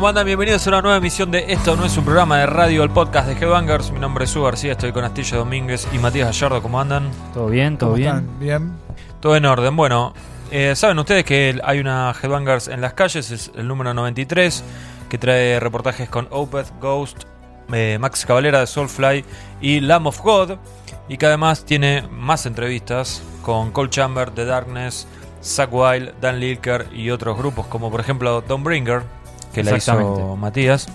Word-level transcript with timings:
¿cómo 0.00 0.08
andan? 0.08 0.24
Bienvenidos 0.24 0.66
a 0.66 0.70
una 0.70 0.80
nueva 0.80 0.96
emisión 0.96 1.30
de 1.30 1.52
Esto 1.52 1.76
no 1.76 1.84
es 1.84 1.94
un 1.98 2.06
programa 2.06 2.38
de 2.38 2.46
radio, 2.46 2.82
el 2.82 2.88
podcast 2.88 3.28
de 3.28 3.34
Headbangers. 3.34 3.90
Mi 3.90 3.98
nombre 3.98 4.24
es 4.24 4.30
Su 4.30 4.42
García, 4.42 4.72
estoy 4.72 4.92
con 4.92 5.04
Astilla 5.04 5.36
Domínguez 5.36 5.86
y 5.92 5.98
Matías 5.98 6.28
Gallardo. 6.28 6.62
¿Cómo 6.62 6.80
andan? 6.80 7.10
¿Todo 7.34 7.48
bien? 7.48 7.76
¿Todo 7.76 7.90
¿Cómo 7.90 7.96
bien? 7.98 8.08
están? 8.08 8.40
Bien. 8.40 8.72
Todo 9.20 9.36
en 9.36 9.44
orden. 9.44 9.76
Bueno, 9.76 10.14
eh, 10.50 10.74
saben 10.74 10.98
ustedes 10.98 11.26
que 11.26 11.60
hay 11.62 11.80
una 11.80 12.14
Headbangers 12.14 12.68
en 12.68 12.80
las 12.80 12.94
calles, 12.94 13.30
es 13.30 13.52
el 13.54 13.68
número 13.68 13.92
93, 13.92 14.64
que 15.10 15.18
trae 15.18 15.60
reportajes 15.60 16.08
con 16.08 16.28
Opeth, 16.30 16.72
Ghost, 16.80 17.24
eh, 17.70 17.98
Max 18.00 18.24
Cavalera 18.24 18.60
de 18.60 18.66
Soulfly 18.68 19.22
y 19.60 19.80
Lamb 19.80 20.06
of 20.06 20.22
God, 20.22 20.52
y 21.10 21.18
que 21.18 21.26
además 21.26 21.66
tiene 21.66 22.08
más 22.10 22.46
entrevistas 22.46 23.22
con 23.42 23.70
Cold 23.70 23.90
Chamber, 23.90 24.30
The 24.30 24.46
Darkness, 24.46 25.06
Zack 25.42 25.70
Wild, 25.74 26.14
Dan 26.22 26.40
Lilker 26.40 26.86
y 26.90 27.10
otros 27.10 27.36
grupos, 27.36 27.66
como 27.66 27.90
por 27.90 28.00
ejemplo 28.00 28.40
Bringer 28.40 29.19
que 29.52 29.62
la 29.62 29.76
hizo. 29.76 30.36
Matías. 30.36 30.88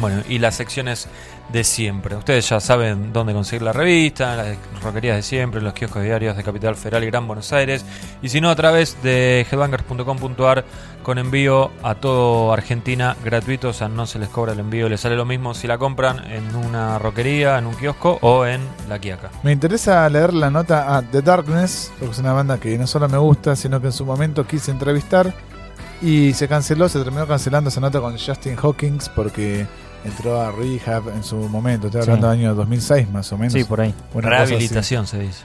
Bueno, 0.00 0.22
y 0.28 0.38
las 0.38 0.54
secciones 0.54 1.08
de 1.52 1.64
siempre. 1.64 2.14
Ustedes 2.16 2.48
ya 2.48 2.60
saben 2.60 3.12
dónde 3.12 3.32
conseguir 3.32 3.62
la 3.62 3.72
revista, 3.72 4.36
las 4.36 4.56
roquerías 4.82 5.16
de 5.16 5.22
siempre, 5.22 5.60
los 5.60 5.72
kioscos 5.72 6.02
diarios 6.02 6.36
de 6.36 6.44
Capital 6.44 6.76
Federal 6.76 7.02
y 7.04 7.06
Gran 7.06 7.26
Buenos 7.26 7.52
Aires. 7.52 7.84
Y 8.22 8.28
si 8.28 8.40
no, 8.40 8.50
a 8.50 8.56
través 8.56 9.02
de 9.02 9.46
headbangers.com.ar 9.50 10.64
con 11.02 11.16
envío 11.16 11.70
a 11.82 11.94
todo 11.94 12.52
Argentina 12.52 13.16
gratuito. 13.24 13.70
O 13.70 13.72
sea, 13.72 13.88
no 13.88 14.06
se 14.06 14.18
les 14.18 14.28
cobra 14.28 14.52
el 14.52 14.60
envío, 14.60 14.88
les 14.88 15.00
sale 15.00 15.16
lo 15.16 15.24
mismo 15.24 15.54
si 15.54 15.66
la 15.66 15.78
compran 15.78 16.30
en 16.30 16.54
una 16.54 16.98
roquería, 16.98 17.58
en 17.58 17.66
un 17.66 17.74
kiosco 17.74 18.18
o 18.20 18.44
en 18.44 18.60
la 18.88 18.98
Quiaca. 18.98 19.30
Me 19.42 19.52
interesa 19.52 20.08
leer 20.10 20.34
la 20.34 20.50
nota 20.50 20.96
a 20.96 21.02
The 21.02 21.22
Darkness, 21.22 21.92
porque 21.98 22.12
es 22.12 22.18
una 22.18 22.34
banda 22.34 22.58
que 22.58 22.76
no 22.76 22.86
solo 22.86 23.08
me 23.08 23.18
gusta, 23.18 23.56
sino 23.56 23.80
que 23.80 23.86
en 23.86 23.92
su 23.92 24.04
momento 24.04 24.46
quise 24.46 24.70
entrevistar 24.70 25.32
y 26.02 26.32
se 26.34 26.48
canceló, 26.48 26.88
se 26.88 26.98
terminó 27.02 27.26
cancelando 27.26 27.68
esa 27.70 27.80
nota 27.80 28.00
con 28.00 28.16
Justin 28.18 28.56
Hawkins 28.62 29.08
porque 29.08 29.66
entró 30.04 30.40
a 30.40 30.52
Rehab 30.52 31.08
en 31.10 31.22
su 31.24 31.36
momento. 31.36 31.86
Estoy 31.88 32.02
Sí. 32.02 32.08
hablando 32.10 32.28
del 32.30 32.38
año 32.40 32.54
2006 32.54 33.10
más 33.10 33.32
o 33.32 33.38
menos. 33.38 33.52
Sí, 33.52 33.64
por 33.64 33.80
ahí. 33.80 33.94
Una. 34.14 34.28
Rehabilitación 34.28 35.06
se 35.06 35.18
dice. 35.20 35.42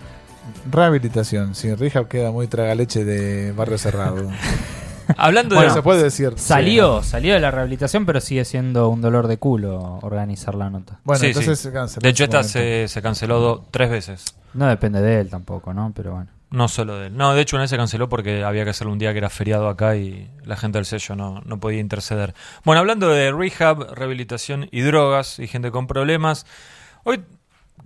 Rehabilitación, 0.71 1.55
sí. 1.55 1.73
Rehab 1.73 2.07
queda 2.07 2.31
muy 2.31 2.47
tragaleche 2.47 3.03
de 3.05 3.51
barrio 3.51 3.77
cerrado. 3.77 4.29
Hablando 5.17 5.55
bueno, 5.55 5.69
de. 5.71 5.75
se 5.75 5.81
puede 5.83 6.01
decir. 6.03 6.33
Salió, 6.37 7.03
salió 7.03 7.33
de 7.33 7.41
la 7.41 7.51
rehabilitación, 7.51 8.05
pero 8.05 8.21
sigue 8.21 8.45
siendo 8.45 8.87
un 8.87 9.01
dolor 9.01 9.27
de 9.27 9.37
culo 9.37 9.99
organizar 10.01 10.55
la 10.55 10.69
nota. 10.69 10.99
Bueno, 11.03 11.19
Sí, 11.19 11.27
entonces 11.27 11.59
sí. 11.59 11.63
se 11.65 11.73
canceló. 11.73 12.01
De 12.03 12.09
hecho, 12.09 12.23
esta 12.23 12.41
se, 12.43 12.87
se 12.87 13.01
canceló 13.01 13.39
do- 13.41 13.65
tres 13.69 13.89
veces. 13.89 14.23
No 14.53 14.65
depende 14.67 15.01
de 15.01 15.19
él 15.19 15.29
tampoco, 15.29 15.73
¿no? 15.73 15.91
Pero 15.93 16.13
bueno. 16.13 16.27
No 16.53 16.67
solo 16.67 16.99
de 16.99 17.07
él. 17.07 17.17
No, 17.17 17.33
de 17.33 17.41
hecho 17.41 17.55
una 17.55 17.63
vez 17.63 17.71
se 17.71 17.77
canceló 17.77 18.09
porque 18.09 18.43
había 18.43 18.63
que 18.63 18.69
hacerlo 18.69 18.93
un 18.93 18.99
día 18.99 19.11
que 19.11 19.17
era 19.17 19.31
feriado 19.31 19.67
acá 19.67 19.95
y 19.95 20.29
la 20.43 20.55
gente 20.55 20.77
del 20.77 20.85
sello 20.85 21.15
no, 21.15 21.41
no 21.45 21.59
podía 21.59 21.79
interceder. 21.79 22.35
Bueno, 22.63 22.79
hablando 22.79 23.09
de 23.09 23.31
rehab, 23.31 23.95
rehabilitación 23.95 24.69
y 24.71 24.81
drogas 24.81 25.39
y 25.39 25.47
gente 25.47 25.71
con 25.71 25.87
problemas, 25.87 26.45
hoy 27.05 27.23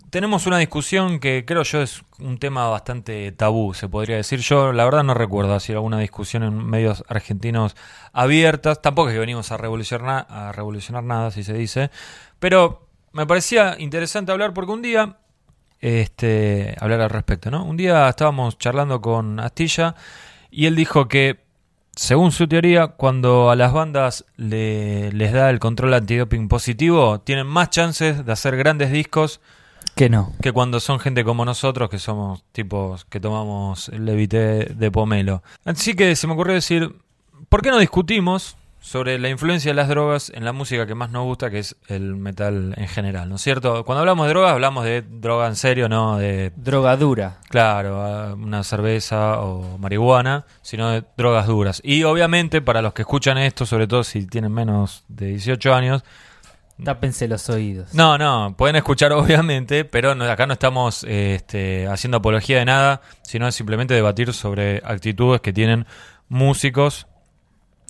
tenemos 0.10 0.48
una 0.48 0.58
discusión 0.58 1.22
que 1.22 1.46
creo 1.46 1.64
yo 1.64 1.82
es 1.82 2.02
un 2.20 2.40
tema 2.40 2.68
bastante 2.68 3.32
tabú, 3.32 3.74
se 3.74 3.88
podría 3.88 4.18
decir. 4.18 4.42
Yo 4.42 4.74
la 4.74 4.84
verdad 4.84 5.06
no 5.06 5.14
recuerdo 5.14 5.54
así 5.54 5.72
alguna 5.72 6.00
discusión 6.00 6.44
en 6.44 6.68
medios 6.68 7.06
argentinos 7.08 7.74
abiertas. 8.12 8.82
Tampoco 8.82 9.08
es 9.08 9.14
que 9.14 9.20
venimos 9.22 9.50
a 9.54 9.56
revolucionar, 9.56 10.28
a 10.30 10.52
revolucionar 10.52 11.06
nada, 11.06 11.32
si 11.32 11.46
se 11.46 11.54
dice. 11.54 11.90
Pero 12.40 12.90
me 13.14 13.26
parecía 13.26 13.78
interesante 13.80 14.34
hablar 14.34 14.54
porque 14.54 14.74
un 14.74 14.82
día 14.82 15.20
este, 15.82 16.76
hablar 16.80 17.02
al 17.02 17.10
respecto, 17.10 17.52
¿no? 17.52 17.64
Un 17.66 17.78
día 17.78 18.08
estábamos 18.10 18.58
charlando 18.58 19.02
con 19.02 19.40
Astilla 19.40 19.96
y 20.52 20.66
él 20.66 20.76
dijo 20.76 21.08
que, 21.08 21.40
según 21.96 22.32
su 22.32 22.48
teoría, 22.48 22.88
cuando 22.88 23.50
a 23.50 23.56
las 23.56 23.74
bandas 23.74 24.26
le- 24.38 25.12
les 25.12 25.34
da 25.34 25.50
el 25.50 25.60
control 25.60 25.94
antidoping 25.94 26.48
positivo, 26.48 27.20
tienen 27.22 27.48
más 27.48 27.70
chances 27.70 28.26
de 28.26 28.32
hacer 28.32 28.56
grandes 28.58 28.92
discos 28.92 29.40
Que 29.96 30.10
no. 30.10 30.34
que 30.42 30.52
cuando 30.52 30.80
son 30.80 31.00
gente 31.00 31.24
como 31.24 31.44
nosotros, 31.46 31.90
que 31.90 31.98
somos 32.00 32.44
tipos 32.52 33.06
que 33.06 33.20
tomamos 33.20 33.90
el 33.90 34.06
levité 34.06 34.66
de 34.76 34.92
pomelo. 34.92 35.42
Así 35.66 35.96
que 35.96 36.16
se 36.16 36.28
me 36.28 36.34
ocurrió 36.34 36.54
decir, 36.54 36.96
¿por 37.50 37.62
qué 37.62 37.70
no 37.72 37.80
discutimos 37.80 38.58
sobre 38.88 39.20
la 39.20 39.28
influencia 39.28 39.72
de 39.72 39.76
las 39.76 39.90
drogas 39.90 40.32
en 40.34 40.46
la 40.46 40.54
música 40.54 40.88
que 40.88 40.96
más 40.96 41.12
nos 41.12 41.26
gusta, 41.26 41.50
que 41.50 41.60
es 41.60 41.76
el 41.90 42.16
metal 42.16 42.74
en 42.78 42.88
general, 42.88 43.28
¿no 43.28 43.36
es 43.36 43.42
cierto? 43.42 43.84
Cuando 43.84 44.00
hablamos 44.00 44.26
de 44.28 44.30
drogas, 44.30 44.52
hablamos 44.54 44.86
de 44.86 45.02
droga 45.02 45.48
en 45.48 45.58
serio, 45.58 45.90
no 45.90 46.18
de, 46.18 46.54
Drogadura. 46.56 47.40
claro, 47.50 48.02
ah, 48.02 48.34
una 48.34 48.64
cerveza 48.64 49.42
o 49.42 49.78
marihuana, 49.78 50.46
sino 50.62 50.90
de 50.90 51.04
drogas 51.18 51.48
duras. 51.48 51.82
Y 51.84 52.04
obviamente, 52.04 52.62
para 52.62 52.82
los 52.82 52.94
que 52.94 53.02
escuchan 53.02 53.38
esto, 53.38 53.66
sobre 53.66 53.88
todo 53.88 54.06
si 54.06 54.26
tienen 54.26 54.54
menos 54.54 55.04
de 55.10 55.28
18 55.28 55.74
años, 55.74 56.04
Tápense 56.82 57.28
los 57.28 57.50
oídos. 57.50 57.94
no, 57.94 58.18
no, 58.18 58.54
pueden 58.58 58.76
escuchar 58.78 59.12
obviamente, 59.14 59.84
pero 59.84 60.16
no- 60.16 60.24
acá 60.32 60.46
no 60.48 60.54
estamos 60.54 61.04
este, 61.10 61.88
haciendo 61.88 62.18
apología 62.20 62.60
de 62.60 62.66
nada, 62.66 63.02
sino 63.24 63.52
simplemente 63.52 63.94
debatir 63.96 64.32
sobre 64.32 64.78
actitudes 64.86 65.42
que 65.42 65.52
tienen 65.52 65.86
músicos 66.30 67.08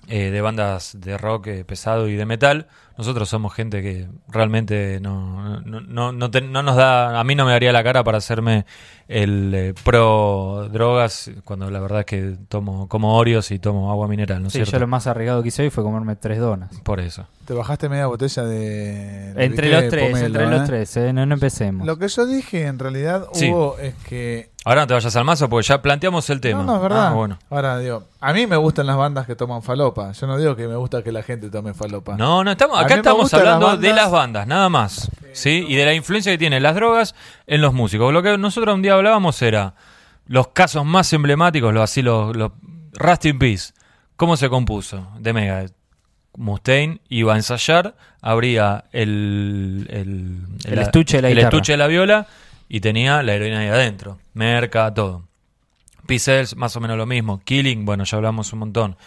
eh, 0.07 0.31
de 0.31 0.41
bandas 0.41 0.99
de 0.99 1.17
rock 1.17 1.47
eh, 1.47 1.65
pesado 1.65 2.07
y 2.07 2.15
de 2.15 2.25
metal. 2.25 2.67
Nosotros 2.97 3.29
somos 3.29 3.53
gente 3.53 3.81
que 3.81 4.07
realmente 4.27 4.99
no, 4.99 5.59
no, 5.61 5.81
no, 5.81 6.11
no 6.11 6.31
te- 6.31 6.41
no 6.41 6.63
nos 6.63 6.75
da, 6.75 7.19
a 7.19 7.23
mí 7.23 7.35
no 7.35 7.45
me 7.45 7.51
daría 7.51 7.71
la 7.71 7.83
cara 7.83 8.03
para 8.03 8.17
hacerme 8.17 8.65
el 9.07 9.53
eh, 9.55 9.73
pro 9.83 10.67
drogas 10.71 11.31
cuando 11.45 11.69
la 11.71 11.79
verdad 11.79 11.99
es 12.01 12.05
que 12.05 12.35
tomo 12.49 12.89
como 12.89 13.15
Oreos 13.17 13.51
y 13.51 13.59
tomo 13.59 13.91
agua 13.91 14.07
mineral, 14.07 14.41
¿no 14.41 14.47
es 14.47 14.53
Sí, 14.53 14.57
cierto? 14.59 14.71
yo 14.73 14.79
lo 14.79 14.87
más 14.87 15.07
arriesgado 15.07 15.41
que 15.41 15.49
hice 15.49 15.63
hoy 15.63 15.69
fue 15.69 15.83
comerme 15.83 16.15
tres 16.15 16.39
donas. 16.39 16.71
Por 16.83 16.99
eso. 16.99 17.25
Te 17.45 17.53
bajaste 17.53 17.87
media 17.87 18.07
botella 18.07 18.43
de. 18.43 19.31
Entre 19.37 19.69
los 19.71 19.87
tres, 19.89 20.09
Pomelo, 20.09 20.25
entre 20.25 20.43
¿eh? 20.43 20.49
los 20.49 20.65
tres, 20.67 20.97
eh, 20.97 21.13
no, 21.13 21.25
no 21.25 21.33
empecemos. 21.35 21.87
Lo 21.87 21.97
que 21.97 22.09
yo 22.09 22.25
dije 22.25 22.65
en 22.67 22.77
realidad 22.79 23.27
Sí. 23.31 23.49
hubo 23.49 23.77
es 23.79 23.95
que. 24.09 24.49
Ahora 24.65 24.81
no 24.81 24.87
te 24.87 24.93
vayas 24.95 25.15
al 25.15 25.23
mazo 25.23 25.47
porque 25.47 25.65
ya 25.65 25.81
planteamos 25.81 26.29
el 26.29 26.41
tema. 26.41 26.59
No, 26.59 26.65
no, 26.65 26.75
es 26.75 26.81
verdad. 26.81 27.07
Ah, 27.07 27.13
bueno. 27.13 27.39
Ahora 27.49 27.77
digo, 27.79 28.03
a 28.19 28.33
mí 28.33 28.45
me 28.47 28.57
gustan 28.57 28.85
las 28.85 28.97
bandas 28.97 29.25
que 29.25 29.33
toman 29.37 29.61
falopa. 29.63 30.11
Yo 30.11 30.27
no 30.27 30.37
digo 30.37 30.57
que 30.57 30.67
me 30.67 30.75
gusta 30.75 31.01
que 31.03 31.13
la 31.13 31.23
gente 31.23 31.49
tome 31.49 31.73
falopa. 31.73 32.17
No, 32.17 32.43
no, 32.43 32.51
estamos, 32.51 32.77
acá 32.87 32.95
estamos 32.95 33.31
las 33.31 33.33
hablando 33.41 33.77
de 33.77 33.93
las 33.93 34.11
bandas, 34.11 34.47
nada 34.47 34.69
más. 34.69 35.09
¿Sí? 35.33 35.65
Y 35.67 35.75
de 35.75 35.85
la 35.85 35.93
influencia 35.93 36.31
que 36.31 36.37
tienen 36.37 36.63
las 36.63 36.73
drogas 36.73 37.13
en 37.45 37.61
los 37.61 37.73
músicos. 37.73 38.11
Lo 38.11 38.23
que 38.23 38.37
nosotros 38.37 38.73
un 38.73 38.81
día 38.81 38.95
hablábamos 38.95 39.39
era 39.43 39.75
los 40.25 40.47
casos 40.47 40.83
más 40.83 41.13
emblemáticos, 41.13 41.73
los 41.73 41.83
así 41.83 42.01
los, 42.01 42.35
los 42.35 42.51
Rust 42.93 43.25
in 43.25 43.37
Peace. 43.37 43.73
¿Cómo 44.15 44.35
se 44.35 44.49
compuso? 44.49 45.11
De 45.19 45.33
Mega. 45.33 45.65
Mustaine 46.35 47.01
iba 47.09 47.33
a 47.33 47.35
ensayar, 47.35 47.95
abría 48.21 48.85
el, 48.91 49.87
el, 49.89 50.39
El 50.71 50.79
estuche 50.79 51.17
de 51.17 51.21
la 51.23 51.29
el 51.29 51.37
estuche 51.39 51.73
de 51.73 51.77
la 51.77 51.87
viola 51.87 52.27
y 52.69 52.79
tenía 52.79 53.23
la 53.23 53.33
heroína 53.33 53.59
ahí 53.59 53.67
adentro. 53.67 54.19
Merca, 54.33 54.93
todo. 54.93 55.23
Pixels, 56.05 56.55
más 56.55 56.75
o 56.75 56.79
menos 56.79 56.97
lo 56.97 57.05
mismo. 57.05 57.41
Killing, 57.43 57.85
bueno, 57.85 58.03
ya 58.03 58.17
hablamos 58.17 58.53
un 58.53 58.59
montón. 58.59 58.97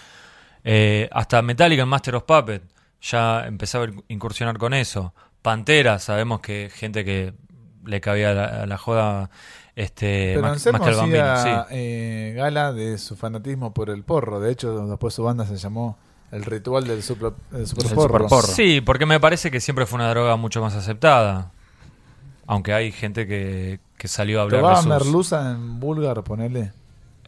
Eh, 0.64 1.08
hasta 1.12 1.40
Metallica 1.42 1.82
en 1.82 1.88
Master 1.88 2.16
of 2.16 2.24
Puppet 2.24 2.62
ya 3.00 3.46
empezaba 3.46 3.86
a 3.86 3.88
incursionar 4.08 4.58
con 4.58 4.74
eso. 4.74 5.14
Pantera, 5.42 5.98
sabemos 5.98 6.40
que 6.40 6.70
gente 6.72 7.04
que 7.04 7.34
le 7.84 8.00
cabía 8.00 8.34
la, 8.34 8.66
la 8.66 8.78
joda 8.78 9.30
este, 9.76 10.34
Pero 10.34 10.42
más, 10.42 10.62
que 10.62 10.68
el 10.68 10.76
bambino. 10.76 11.24
hacía 11.24 11.62
sí. 11.64 11.74
eh, 11.74 12.32
gala 12.36 12.72
de 12.72 12.98
su 12.98 13.16
fanatismo 13.16 13.72
por 13.72 13.88
el 13.90 14.02
porro. 14.02 14.40
De 14.40 14.52
hecho, 14.52 14.86
después 14.86 15.14
su 15.14 15.22
banda 15.22 15.46
se 15.46 15.56
llamó 15.56 15.96
El 16.30 16.44
Ritual 16.44 16.86
del 16.86 17.02
super 17.02 17.32
El 17.52 17.66
porro. 17.66 17.88
Super 17.88 18.22
Porro. 18.26 18.42
Sí, 18.48 18.80
porque 18.82 19.06
me 19.06 19.20
parece 19.20 19.50
que 19.50 19.60
siempre 19.60 19.86
fue 19.86 19.96
una 19.96 20.10
droga 20.10 20.36
mucho 20.36 20.60
más 20.60 20.74
aceptada. 20.74 21.52
Aunque 22.46 22.74
hay 22.74 22.92
gente 22.92 23.26
que, 23.26 23.80
que 23.96 24.08
salió 24.08 24.40
a 24.40 24.42
hablar 24.42 24.60
¿Tocaba 24.60 24.76
de 24.76 24.82
sus... 24.82 24.88
merluza 24.90 25.50
en 25.52 25.80
búlgar, 25.80 26.22
ponele? 26.24 26.72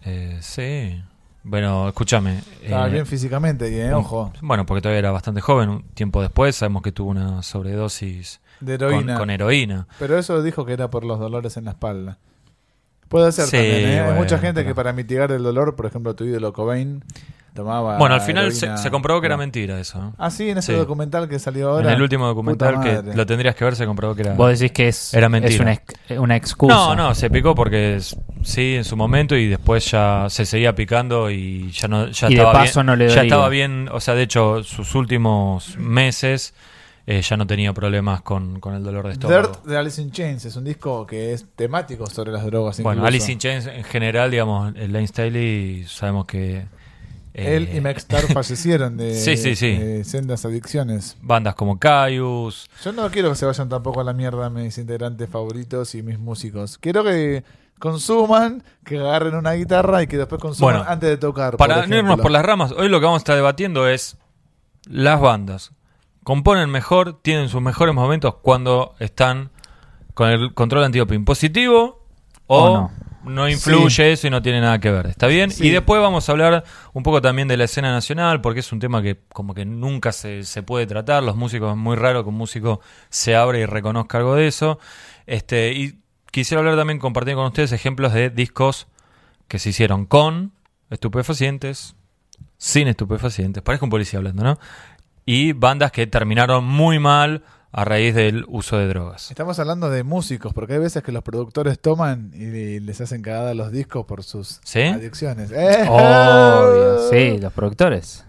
Eh, 0.05 0.39
sí. 0.43 1.03
Bueno, 1.44 1.89
escúchame. 1.89 2.41
Estaba 2.62 2.89
eh, 2.89 2.91
bien 2.91 3.06
físicamente 3.06 3.71
y, 3.71 3.81
eh, 3.81 3.93
ojo, 3.93 4.33
Bueno, 4.41 4.65
porque 4.65 4.81
todavía 4.81 5.00
era 5.00 5.11
bastante 5.11 5.41
joven. 5.41 5.69
Un 5.69 5.83
tiempo 5.94 6.23
después 6.23 6.55
sabemos 6.56 6.83
que 6.83 6.93
tuvo 6.93 7.11
una 7.11 7.43
sobredosis 7.43 8.41
de 8.61 8.79
con, 8.79 8.89
heroína. 8.89 9.19
con 9.19 9.31
heroína. 9.31 9.89
Pero 9.99 10.19
eso 10.19 10.43
dijo 10.43 10.65
que 10.65 10.73
era 10.73 10.91
por 10.91 11.05
los 11.05 11.19
dolores 11.19 11.56
en 11.56 11.65
la 11.65 11.73
espalda. 11.73 12.19
Puede 13.12 13.31
ser 13.31 13.44
Sí, 13.44 13.56
también, 13.56 13.88
¿eh? 13.91 14.00
Hay 14.00 14.14
mucha 14.14 14.38
gente 14.38 14.62
pero- 14.62 14.69
que 14.70 14.75
para 14.75 14.93
mitigar 14.93 15.31
el 15.32 15.43
dolor, 15.43 15.76
por 15.76 15.87
ejemplo, 15.87 16.14
tu 16.17 16.25
ídolo 16.25 16.53
Cobain 16.53 17.05
tomaba. 17.55 17.99
Bueno, 17.99 18.14
al 18.14 18.23
final 18.23 18.50
se, 18.53 18.91
comprobó 18.91 19.20
que 19.20 19.26
era 19.26 19.37
mentira 19.37 19.79
eso. 19.79 19.99
¿no? 20.00 20.14
Ah, 20.17 20.31
sí, 20.31 20.49
en 20.49 20.56
ese 20.56 20.73
Sí. 20.73 20.79
documental 20.79 21.29
que 21.29 21.38
salió 21.38 21.69
ahora. 21.69 21.88
En 21.91 21.97
el 21.97 22.03
último 22.03 22.26
documental 22.26 22.81
que 22.81 23.14
lo 23.14 23.26
tendrías 23.26 23.55
que 23.55 23.64
ver 23.67 23.76
se 23.76 23.85
comprobó 23.85 24.14
que 24.14 24.23
era... 24.23 24.32
Vos 24.32 24.59
decís 24.59 24.73
que 24.73 24.88
es, 24.88 25.12
Era 25.12 25.29
mentira. 25.29 25.55
es 25.55 25.61
una, 25.61 25.73
ex- 25.75 26.19
una 26.19 26.37
excusa. 26.37 26.75
No, 26.75 26.94
no, 26.97 27.14
se 27.14 27.29
picó 27.29 27.55
porque 27.55 27.97
es- 27.97 28.17
sí, 28.43 28.76
en 28.76 28.85
su 28.85 28.97
momento 28.97 29.37
y 29.37 29.49
después 29.49 29.91
ya 29.91 30.29
se 30.31 30.47
seguía 30.47 30.75
picando 30.75 31.31
y 31.31 31.70
ya 31.73 31.88
no 31.88 32.06
ya 32.09 32.29
Y 32.29 32.31
de 32.31 32.37
estaba 32.37 32.53
paso 32.55 32.81
bien, 32.81 32.87
no 32.87 32.97
le 32.97 33.09
ya 33.11 33.23
estaba 33.23 33.49
bien, 33.50 33.88
o 33.93 34.00
sea, 34.00 34.14
de 34.14 34.23
hecho 34.23 34.62
sus 34.64 34.94
últimos 34.94 35.76
meses 35.76 36.55
eh, 37.06 37.20
ya 37.22 37.37
no 37.37 37.46
tenía 37.46 37.72
problemas 37.72 38.22
con, 38.22 38.60
con 38.60 38.75
el 38.75 38.82
dolor 38.84 39.06
de 39.06 39.12
estómago. 39.14 39.40
Dirt 39.49 39.64
de 39.64 39.76
Alice 39.76 40.00
in 40.00 40.10
Chains 40.12 40.44
es 40.44 40.56
un 40.56 40.64
disco 40.64 41.06
que 41.06 41.32
es 41.32 41.46
temático 41.56 42.06
sobre 42.06 42.31
las 42.32 42.44
drogas. 42.44 42.81
Bueno, 42.81 43.00
incluso. 43.00 43.08
Alice 43.08 43.32
in 43.32 43.38
Chains 43.38 43.66
en 43.66 43.84
general, 43.84 44.31
digamos, 44.31 44.75
el 44.76 44.93
Lane 44.93 45.06
Staley 45.08 45.84
sabemos 45.88 46.26
que 46.26 46.66
Eh, 47.34 47.56
Él 47.56 47.70
y 47.75 47.81
Maxstar 47.81 48.22
fallecieron 48.32 48.96
de, 48.99 49.14
Sí, 49.14 49.37
sí, 49.38 49.56
sí. 49.56 49.75
de 49.75 50.04
sendas 50.04 50.44
adicciones. 50.44 51.16
Bandas 51.22 51.54
como 51.54 51.78
Caius. 51.78 52.69
Yo 52.84 52.93
no 52.93 53.10
quiero 53.10 53.31
que 53.31 53.37
se 53.37 53.46
vayan 53.46 53.69
tampoco 53.70 54.00
a 54.02 54.04
la 54.04 54.12
mierda 54.12 54.50
mis 54.50 54.76
integrantes 54.78 55.28
favoritos 55.31 55.94
y 55.94 56.02
mis 56.02 56.19
músicos. 56.19 56.76
Quiero 56.78 57.02
que 57.02 57.43
consuman, 57.78 58.62
que 58.84 58.99
agarren 58.99 59.34
una 59.34 59.52
guitarra 59.52 60.02
y 60.02 60.06
que 60.06 60.16
después 60.19 60.40
consuman 60.40 60.75
Bueno, 60.76 60.90
antes 60.90 61.08
de 61.08 61.16
tocar. 61.16 61.56
Para 61.56 61.76
por 61.81 61.88
no 61.88 61.96
irnos 61.96 62.20
por 62.20 62.31
las 62.31 62.44
ramas, 62.44 62.70
hoy 62.72 62.88
lo 62.88 63.00
que 63.00 63.06
vamos 63.06 63.20
a 63.20 63.22
estar 63.22 63.34
debatiendo 63.37 63.88
es 63.88 64.16
las 64.84 65.20
bandas. 65.20 65.72
Componen 66.25 66.71
mejor, 66.71 67.21
tienen 67.23 67.49
sus 67.49 67.61
mejores 67.61 67.95
momentos 67.95 68.37
cuando 68.43 68.95
están 68.99 69.51
con 70.15 70.29
el 70.31 70.55
control 70.55 70.85
antidoping 70.85 71.25
positivo 71.25 72.07
o, 72.47 72.63
O 72.65 72.75
no. 72.75 72.91
no. 73.25 73.49
influye 73.49 74.13
eso 74.13 74.27
y 74.27 74.31
no 74.31 74.43
tiene 74.43 74.61
nada 74.61 74.79
que 74.79 74.91
ver. 74.91 75.07
¿Está 75.07 75.27
bien? 75.27 75.51
Sí. 75.51 75.67
Y 75.67 75.71
después 75.71 76.01
vamos 76.01 76.29
a 76.29 76.33
hablar 76.33 76.65
un 76.93 77.03
poco 77.03 77.23
también 77.23 77.49
de 77.49 77.57
la 77.57 77.65
escena 77.65 77.91
nacional, 77.93 78.41
porque 78.41 78.61
es 78.61 78.73
un 78.73 78.79
tema 78.79 79.03
que 79.03 79.21
como 79.33 79.55
que 79.55 79.65
nunca 79.65 80.13
se, 80.13 80.45
se 80.45 80.63
puede 80.63 80.87
tratar. 80.87 81.23
Los 81.23 81.37
músicos, 81.37 81.71
es 81.73 81.77
muy 81.77 81.97
raro 81.97 82.23
que 82.23 82.29
un 82.29 82.37
músico 82.37 82.81
se 83.09 83.35
abra 83.35 83.59
y 83.59 83.67
reconozca 83.67 84.19
algo 84.19 84.35
de 84.35 84.47
eso. 84.47 84.79
Este, 85.27 85.73
y 85.73 85.99
quisiera 86.31 86.61
hablar 86.61 86.77
también, 86.77 86.99
compartir 86.99 87.35
con 87.35 87.47
ustedes 87.47 87.73
ejemplos 87.73 88.13
de 88.13 88.31
discos 88.31 88.87
que 89.49 89.59
se 89.59 89.71
hicieron 89.71 90.07
con 90.07 90.53
estupefacientes, 90.91 91.95
sin 92.59 92.87
estupefacientes, 92.87 93.63
parezco 93.63 93.87
un 93.87 93.91
policía 93.91 94.19
hablando, 94.19 94.45
¿no? 94.45 94.59
Y 95.25 95.53
bandas 95.53 95.93
que 95.93 96.07
terminaron 96.07 96.65
muy 96.65 96.99
mal 96.99 97.43
a 97.71 97.85
raíz 97.85 98.15
del 98.15 98.45
uso 98.49 98.77
de 98.77 98.87
drogas. 98.89 99.31
Estamos 99.31 99.59
hablando 99.59 99.89
de 99.89 100.03
músicos, 100.03 100.53
porque 100.53 100.75
hay 100.75 100.79
veces 100.81 101.03
que 101.03 101.11
los 101.13 101.23
productores 101.23 101.79
toman 101.81 102.31
y 102.35 102.81
les 102.81 103.01
hacen 103.01 103.23
cagada 103.23 103.55
los 103.55 103.73
discos 103.73 104.05
por 104.05 104.23
sus 104.25 104.61
¿Sí? 104.63 104.81
adicciones. 104.83 105.51
¡Eh! 105.53 105.87
Obvio, 105.89 107.09
sí, 107.11 107.39
los 107.39 107.53
productores. 107.53 108.25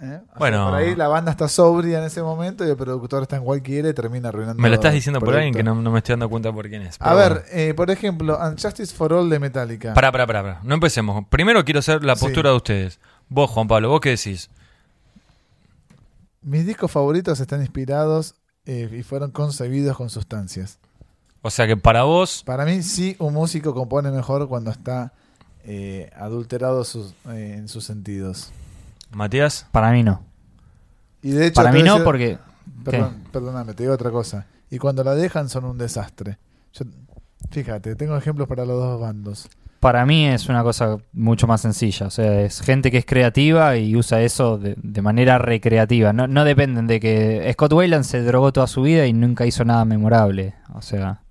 ¿Eh? 0.00 0.20
Bueno. 0.36 0.66
por 0.66 0.74
ahí 0.74 0.96
la 0.96 1.06
banda 1.06 1.30
está 1.30 1.46
sobria 1.48 1.98
en 1.98 2.04
ese 2.04 2.22
momento 2.22 2.66
y 2.66 2.70
el 2.70 2.76
productor 2.76 3.22
está 3.22 3.36
en 3.36 3.44
cualquiera 3.44 3.88
y 3.88 3.94
termina 3.94 4.30
arruinando 4.30 4.60
Me 4.60 4.68
lo 4.68 4.74
estás 4.74 4.92
diciendo 4.92 5.20
por 5.20 5.32
alguien 5.34 5.54
que 5.54 5.62
no, 5.62 5.76
no 5.76 5.92
me 5.92 5.98
estoy 5.98 6.14
dando 6.14 6.28
cuenta 6.28 6.52
por 6.52 6.68
quién 6.68 6.82
es. 6.82 6.96
A 6.98 7.14
ver, 7.14 7.44
eh, 7.52 7.72
por 7.74 7.88
ejemplo, 7.90 8.36
Unjustice 8.36 8.92
for 8.94 9.12
All 9.12 9.30
de 9.30 9.38
Metallica. 9.38 9.94
Pará, 9.94 10.10
pará, 10.10 10.26
pará, 10.26 10.42
pará. 10.42 10.60
No 10.64 10.74
empecemos. 10.74 11.24
Primero 11.28 11.64
quiero 11.64 11.78
hacer 11.80 12.02
la 12.02 12.16
Sí. 12.16 12.24
postura 12.24 12.50
de 12.50 12.56
ustedes. 12.56 13.00
Vos, 13.28 13.48
Juan 13.50 13.68
Pablo, 13.68 13.90
¿vos 13.90 14.00
qué 14.00 14.10
decís? 14.10 14.50
Mis 16.42 16.66
discos 16.66 16.90
favoritos 16.90 17.38
están 17.40 17.60
inspirados 17.60 18.34
eh, 18.66 18.88
y 18.98 19.02
fueron 19.02 19.30
concebidos 19.30 19.96
con 19.96 20.10
sustancias. 20.10 20.78
O 21.42 21.50
sea 21.50 21.66
que 21.66 21.76
para 21.76 22.04
vos, 22.04 22.42
Para 22.44 22.64
mí, 22.64 22.82
sí, 22.82 23.16
un 23.18 23.34
músico 23.34 23.74
compone 23.74 24.10
mejor 24.10 24.48
cuando 24.48 24.70
está 24.70 25.12
eh, 25.64 26.10
adulterado 26.16 26.84
sus- 26.84 27.14
eh, 27.28 27.54
en 27.58 27.68
sus 27.68 27.84
sentidos. 27.84 28.50
Matías, 29.12 29.66
Para 29.72 29.90
mí 29.92 30.02
no. 30.02 30.22
Y 31.22 31.30
de 31.32 31.46
hecho, 31.46 31.54
Para 31.56 31.72
mí 31.72 31.82
no 31.82 31.94
decir- 31.94 32.04
porque... 32.04 32.38
Perdón, 32.84 33.24
perdóname, 33.32 33.74
te 33.74 33.82
digo 33.84 33.94
otra 33.94 34.10
cosa. 34.10 34.46
Y 34.70 34.78
cuando 34.78 35.04
la 35.04 35.14
dejan 35.14 35.48
son 35.48 35.64
un 35.64 35.78
desastre. 35.78 36.38
Yo- 36.72 36.86
fíjate, 37.50 37.94
tengo 37.96 38.16
ejemplos 38.16 38.48
para 38.48 38.64
los 38.64 38.76
dos 38.80 39.00
bandos. 39.00 39.48
Para 39.82 40.06
mí 40.06 40.26
es 40.26 40.48
una 40.48 40.62
cosa 40.62 40.98
mucho 41.12 41.48
más 41.48 41.60
sencilla. 41.60 42.06
O 42.06 42.10
sea, 42.10 42.42
es 42.42 42.60
gente 42.60 42.92
que 42.92 42.98
es 42.98 43.04
creativa 43.04 43.76
y 43.76 43.96
usa 43.96 44.22
eso 44.22 44.56
de, 44.56 44.76
de 44.80 45.02
manera 45.02 45.38
recreativa. 45.38 46.12
No, 46.12 46.28
no 46.28 46.44
dependen 46.44 46.86
de 46.86 47.00
que 47.00 47.50
Scott 47.52 47.72
Wayland 47.72 48.04
se 48.04 48.22
drogó 48.22 48.52
toda 48.52 48.68
su 48.68 48.82
vida 48.82 49.08
y 49.08 49.12
nunca 49.12 49.44
hizo 49.44 49.64
nada 49.64 49.84
memorable. 49.84 50.54
O 50.72 50.82
sea, 50.82 51.22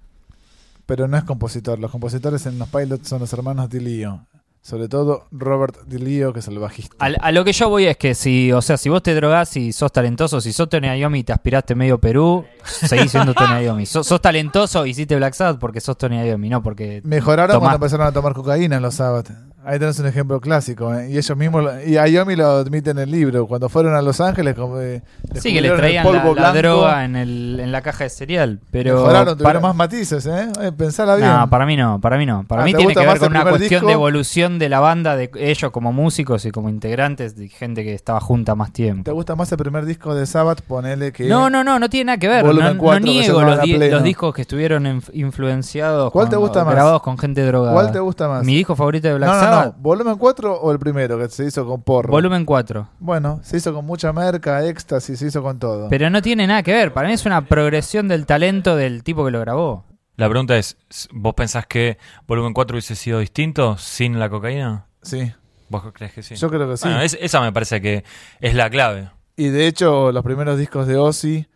Pero 0.86 1.07
no 1.07 1.15
es 1.15 1.24
compositor. 1.24 1.80
Los 1.80 1.92
compositores 1.92 2.45
en 2.45 2.59
los 2.59 2.68
pilots 2.68 3.07
son 3.07 3.21
los 3.21 3.31
hermanos 3.31 3.69
DiLio. 3.69 4.27
Sobre 4.63 4.88
todo 4.88 5.25
Robert 5.31 5.75
DiLio, 5.88 6.34
que 6.34 6.40
es 6.40 6.48
el 6.48 6.60
bajista. 6.60 6.96
a, 7.00 7.08
a 7.08 7.31
lo 7.31 7.44
que 7.44 7.52
yo 7.52 7.68
voy 7.68 7.88
es 7.88 7.98
que 7.98 8.13
si, 8.13 8.52
o 8.52 8.62
sea, 8.62 8.78
si 8.78 8.90
vos 8.90 9.02
te 9.02 9.16
drogás 9.16 9.58
y 9.58 9.74
sos 9.74 9.92
talentoso, 9.92 10.40
si 10.40 10.54
sos 10.54 10.69
Tony 10.69 10.88
Iommi 11.00 11.19
y 11.19 11.24
te 11.24 11.34
aspiraste 11.34 11.74
medio 11.74 11.98
Perú, 12.00 12.46
seguís 12.63 13.10
siendo 13.12 13.34
Tony 13.34 13.63
Iommi. 13.66 13.88
Sos, 13.88 14.06
sos 14.06 14.22
talentoso 14.22 14.86
hiciste 14.86 15.16
Black 15.16 15.34
Sabbath 15.34 15.60
porque 15.60 15.81
sos 15.81 15.98
Tony 15.98 16.18
Iommi, 16.28 16.50
no 16.50 16.62
porque 16.62 17.02
Mejoraron 17.04 17.56
Tomás. 17.56 17.69
cuando 17.69 17.75
empezaron 17.86 18.06
a 18.08 18.12
tomar 18.12 18.34
cocaína 18.34 18.75
en 18.75 18.84
los 18.84 18.94
Sabbath. 18.94 19.31
Ahí 19.63 19.78
tenés 19.78 20.00
un 20.00 20.08
ejemplo 20.08 20.40
clásico. 20.42 20.94
¿eh? 20.94 21.10
Y 21.12 21.18
ellos 21.18 21.38
mismos, 21.38 21.66
y 21.86 21.98
Ayomi 21.98 22.36
lo 22.36 22.48
admite 22.50 22.90
en 22.92 22.98
el 23.00 23.12
libro. 23.12 23.46
Cuando 23.48 23.69
fueron 23.69 23.94
a 23.96 24.02
Los 24.02 24.19
Ángeles, 24.19 24.56
como, 24.56 24.80
eh, 24.80 25.04
Sí, 25.36 25.54
que 25.54 25.62
les 25.62 25.72
descubrieron 25.72 25.75
el 25.75 25.78
traían 25.78 26.36
la, 26.36 26.42
la 26.42 26.54
droga 26.54 27.06
en, 27.06 27.16
el, 27.16 27.60
en 27.60 27.72
la 27.72 27.81
caja 27.81 28.06
de 28.06 28.10
cereal. 28.10 28.60
Pero 28.72 28.96
mejoraron, 28.96 29.38
tuvieron 29.38 29.62
para- 29.62 29.68
más 29.74 29.75
matices, 29.75 30.25
¿eh? 30.25 30.48
Eh, 30.62 30.72
Pensala 30.75 31.16
bien. 31.16 31.28
No, 31.30 31.50
para 31.50 31.66
mí 31.66 31.78
no, 31.78 32.00
para 32.02 32.18
mí 32.18 32.25
no. 32.25 32.44
Para 32.48 32.63
Ah, 32.63 32.66
mí 32.66 32.72
¿te 32.72 32.78
tiene 32.80 32.94
que 32.96 33.06
ver 33.06 33.19
con 33.19 33.30
una 33.30 33.44
cuestión 33.44 33.69
disco? 33.69 33.88
de 33.88 33.94
evolución 33.94 34.58
de 34.60 34.69
la 34.69 34.80
banda, 34.80 35.16
de 35.16 35.30
ellos 35.36 35.69
como 35.72 35.94
músicos 35.94 36.44
y 36.46 36.52
como 36.52 36.68
integrantes, 36.69 37.36
de 37.36 37.48
gente 37.48 37.84
que 37.84 37.94
estaba 37.94 38.19
junta 38.19 38.56
más 38.56 38.69
¿Te 38.69 38.74
tiempo. 38.84 39.14
gusta 39.14 39.36
más 39.36 39.52
el 39.52 39.57
primer 39.60 39.86
disco 39.86 40.16
de 40.16 40.25
Sabbath? 40.25 40.62
Ponele 40.62 41.12
que... 41.12 41.25
No, 41.28 41.50
no, 41.52 41.64
no, 41.64 41.78
no 41.78 41.88
tiene 41.90 42.06
nada 42.06 42.18
que 42.18 42.28
ver. 42.28 42.42
No, 42.44 42.48
Volumen 42.48 42.78
no 42.78 43.00
niego 43.00 43.42
los, 43.42 43.62
di- 43.62 43.75
Pleno. 43.75 43.96
los 43.98 44.04
discos 44.04 44.34
que 44.34 44.42
estuvieron 44.42 44.86
inf- 44.86 45.10
influenciados, 45.14 46.12
¿Cuál 46.12 46.30
te 46.30 46.36
con- 46.36 46.46
gusta 46.46 46.64
más? 46.66 46.74
grabados 46.74 47.02
con 47.04 47.18
gente 47.18 47.46
drogada. 47.46 47.74
¿Cuál 47.74 47.92
te 47.92 48.00
gusta 48.00 48.28
más? 48.28 48.44
Mi 48.44 48.56
disco 48.56 48.75
favorito 48.75 49.07
de 49.07 49.14
Black 49.16 49.30
no, 49.30 49.40
Sabbath, 49.40 49.50
no. 49.51 49.75
¿Volumen 49.77 50.18
4 50.18 50.56
o 50.62 50.71
el 50.71 50.80
primero 50.80 51.18
que 51.19 51.27
se 51.30 51.45
hizo 51.45 51.65
con 51.65 51.81
porro? 51.83 52.12
volumen 52.12 52.45
4. 52.45 52.87
Bueno, 52.99 53.40
se 53.44 53.57
hizo 53.57 53.73
con 53.73 53.85
mucha 53.85 54.11
merca, 54.14 54.64
éxtasis, 54.66 55.19
se 55.19 55.28
hizo 55.28 55.42
con 55.44 55.59
todo. 55.59 55.90
Pero 55.90 56.09
no 56.09 56.21
tiene 56.21 56.47
nada 56.47 56.64
que 56.64 56.73
ver. 56.73 56.94
Para 56.94 57.07
mí 57.07 57.14
es 57.14 57.26
una 57.26 57.45
progresión 57.45 58.07
del 58.07 58.26
talento 58.26 58.76
del 58.76 59.04
tipo 59.04 59.23
que 59.26 59.31
lo 59.31 59.40
grabó. 59.40 59.85
la 60.18 60.30
pregunta 60.30 60.57
es, 60.57 60.78
¿vos 61.11 61.33
pensás 61.33 61.66
que 61.66 61.97
Volumen 62.28 62.54
4 62.54 62.76
hubiese 62.76 62.95
sido 62.95 63.19
distinto 63.19 63.78
sin 63.78 64.19
la 64.19 64.30
cocaína? 64.30 64.85
Sí, 65.02 65.31
¿Vos 65.69 65.83
crees 65.94 66.14
que 66.14 66.21
sí? 66.21 66.35
yo 66.35 66.49
creo 66.49 66.69
que 66.69 66.78
sí. 66.78 66.83
Bueno, 66.87 67.02
es- 67.02 67.18
esa 67.21 67.40
me 67.42 67.52
parece 67.54 67.81
que 67.81 68.04
es 68.40 68.54
la 68.56 68.69
clave. 68.69 69.09
Y 69.37 69.47
de 69.49 69.68
hecho, 69.68 70.11
los 70.11 70.23
primeros 70.23 70.59
discos 70.59 70.85
de 70.85 70.97
Ozzy 70.97 71.47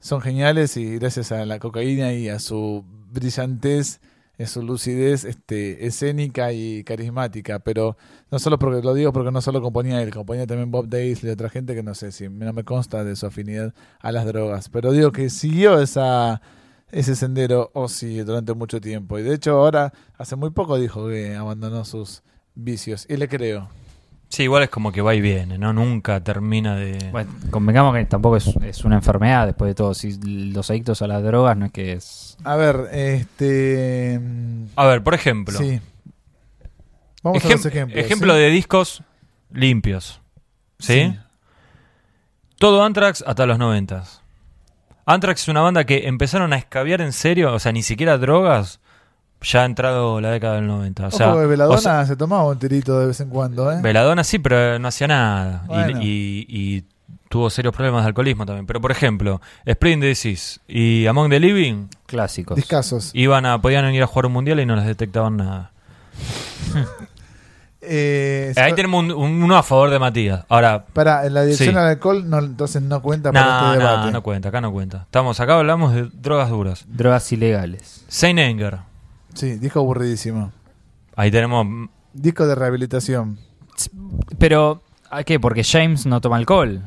son 0.00 0.20
geniales 0.20 0.76
y 0.76 0.98
gracias 0.98 1.30
a 1.32 1.44
la 1.44 1.58
cocaína 1.58 2.12
y 2.14 2.28
a 2.28 2.38
su 2.38 2.84
brillantez, 3.10 4.00
a 4.38 4.46
su 4.46 4.62
lucidez 4.62 5.24
este, 5.24 5.86
escénica 5.86 6.52
y 6.52 6.84
carismática. 6.84 7.58
Pero 7.58 7.96
no 8.30 8.38
solo 8.38 8.58
porque 8.58 8.82
lo 8.82 8.94
digo 8.94 9.12
porque 9.12 9.30
no 9.30 9.40
solo 9.40 9.60
componía 9.60 10.02
él, 10.02 10.10
componía 10.10 10.46
también 10.46 10.70
Bob 10.70 10.88
Daisley 10.88 11.30
y 11.30 11.34
otra 11.34 11.50
gente 11.50 11.74
que 11.74 11.82
no 11.82 11.94
sé 11.94 12.12
si 12.12 12.28
no 12.28 12.52
me 12.52 12.64
consta 12.64 13.04
de 13.04 13.16
su 13.16 13.26
afinidad 13.26 13.74
a 14.00 14.12
las 14.12 14.26
drogas. 14.26 14.68
Pero 14.68 14.92
digo 14.92 15.12
que 15.12 15.30
siguió 15.30 15.80
esa 15.80 16.40
ese 16.90 17.14
sendero 17.16 17.70
Ozzy 17.74 18.20
durante 18.20 18.54
mucho 18.54 18.80
tiempo. 18.80 19.18
Y 19.18 19.22
de 19.22 19.34
hecho 19.34 19.52
ahora, 19.52 19.92
hace 20.16 20.36
muy 20.36 20.50
poco 20.50 20.78
dijo 20.78 21.08
que 21.08 21.34
abandonó 21.34 21.84
sus 21.84 22.22
vicios. 22.54 23.06
Y 23.08 23.16
le 23.16 23.28
creo. 23.28 23.68
Sí, 24.28 24.42
igual 24.42 24.62
es 24.62 24.68
como 24.68 24.92
que 24.92 25.00
va 25.00 25.14
y 25.14 25.20
viene, 25.20 25.56
¿no? 25.56 25.72
Nunca 25.72 26.22
termina 26.22 26.76
de... 26.76 27.08
Bueno, 27.10 27.30
convengamos 27.50 27.94
que 27.94 28.04
tampoco 28.04 28.36
es, 28.36 28.46
es 28.62 28.84
una 28.84 28.96
enfermedad 28.96 29.46
después 29.46 29.70
de 29.70 29.74
todo. 29.74 29.94
Si 29.94 30.18
los 30.52 30.70
adictos 30.70 31.00
a 31.00 31.06
las 31.06 31.22
drogas 31.22 31.56
no 31.56 31.66
es 31.66 31.72
que 31.72 31.92
es... 31.92 32.36
A 32.44 32.56
ver, 32.56 32.88
este... 32.92 34.20
A 34.76 34.86
ver, 34.86 35.02
por 35.02 35.14
ejemplo. 35.14 35.58
Sí. 35.58 35.80
Vamos 37.22 37.44
a 37.44 37.48
los 37.48 37.66
ejemplos. 37.66 37.98
ejemplo 38.04 38.34
¿sí? 38.34 38.40
de 38.40 38.50
discos 38.50 39.02
limpios. 39.50 40.20
¿Sí? 40.78 41.16
Todo 42.58 42.84
Anthrax 42.84 43.24
hasta 43.26 43.46
los 43.46 43.58
noventas. 43.58 44.22
Anthrax 45.06 45.42
es 45.42 45.48
una 45.48 45.62
banda 45.62 45.84
que 45.84 46.06
empezaron 46.06 46.52
a 46.52 46.56
escabiar 46.56 47.00
en 47.00 47.12
serio, 47.12 47.54
o 47.54 47.58
sea, 47.58 47.72
ni 47.72 47.82
siquiera 47.82 48.18
drogas, 48.18 48.80
ya 49.42 49.62
ha 49.62 49.64
entrado 49.64 50.20
la 50.20 50.30
década 50.30 50.56
del 50.56 50.66
90. 50.66 51.06
O 51.06 51.10
sea, 51.10 51.28
Ojo 51.34 51.46
Veladona 51.48 51.78
o 51.78 51.80
sea, 51.80 52.06
se 52.06 52.16
tomaba 52.16 52.44
un 52.46 52.58
tirito 52.58 52.98
de 52.98 53.06
vez 53.06 53.20
en 53.20 53.28
cuando, 53.30 53.70
¿eh? 53.72 53.78
Veladona 53.80 54.24
sí, 54.24 54.38
pero 54.38 54.78
no 54.78 54.88
hacía 54.88 55.06
nada. 55.06 55.62
Y- 55.64 55.68
Bueno. 55.68 56.00
Y, 56.02 56.46
y 56.48 56.84
tuvo 57.28 57.50
serios 57.50 57.74
problemas 57.74 58.02
de 58.04 58.08
alcoholismo 58.08 58.46
también. 58.46 58.66
Pero, 58.66 58.80
por 58.80 58.90
ejemplo, 58.90 59.40
Spring 59.66 60.00
Disease 60.00 60.60
y 60.66 61.06
Among 61.06 61.28
the 61.30 61.38
Living 61.40 61.88
Clásicos. 62.06 62.56
Discasos. 62.56 63.10
iban 63.14 63.44
a, 63.46 63.60
podían 63.60 63.92
ir 63.94 64.02
a 64.02 64.06
jugar 64.06 64.26
un 64.26 64.32
mundial 64.32 64.60
y 64.60 64.66
no 64.66 64.74
les 64.76 64.86
detectaban 64.86 65.36
nada. 65.36 65.70
Eh, 67.80 68.52
Ahí 68.56 68.72
tenemos 68.74 69.04
un- 69.04 69.12
un- 69.12 69.42
uno 69.42 69.56
a 69.56 69.62
favor 69.62 69.88
de 69.88 69.98
Matías. 70.00 70.44
Ahora, 70.48 70.84
Para, 70.92 71.24
en 71.24 71.32
la 71.34 71.40
adicción 71.40 71.70
Sí. 71.70 71.76
al 71.78 71.86
alcohol, 71.86 72.28
no, 72.28 72.38
entonces 72.40 72.82
no 72.82 73.00
cuenta 73.00 73.30
para 73.32 73.44
no, 73.46 73.52
este 73.52 73.64
no, 73.84 73.88
debate. 73.90 74.12
no 74.12 74.22
cuenta, 74.22 74.48
acá 74.48 74.60
no 74.60 74.72
cuenta. 74.72 75.02
Estamos 75.02 75.38
acá, 75.38 75.54
hablamos 75.58 75.94
de 75.94 76.08
drogas 76.12 76.50
duras. 76.50 76.84
Drogas 76.88 77.30
ilegales. 77.32 78.04
Saint 78.08 78.40
Anger. 78.40 78.78
Sí, 79.38 79.56
disco 79.58 79.78
aburridísimo. 79.80 80.52
Ahí 81.16 81.30
tenemos. 81.30 81.66
Disco 82.12 82.46
de 82.46 82.54
rehabilitación. 82.54 83.38
Pero, 84.38 84.82
¿a 85.10 85.22
qué? 85.22 85.38
Porque 85.38 85.62
James 85.62 86.06
no 86.06 86.20
toma 86.20 86.36
alcohol. 86.36 86.82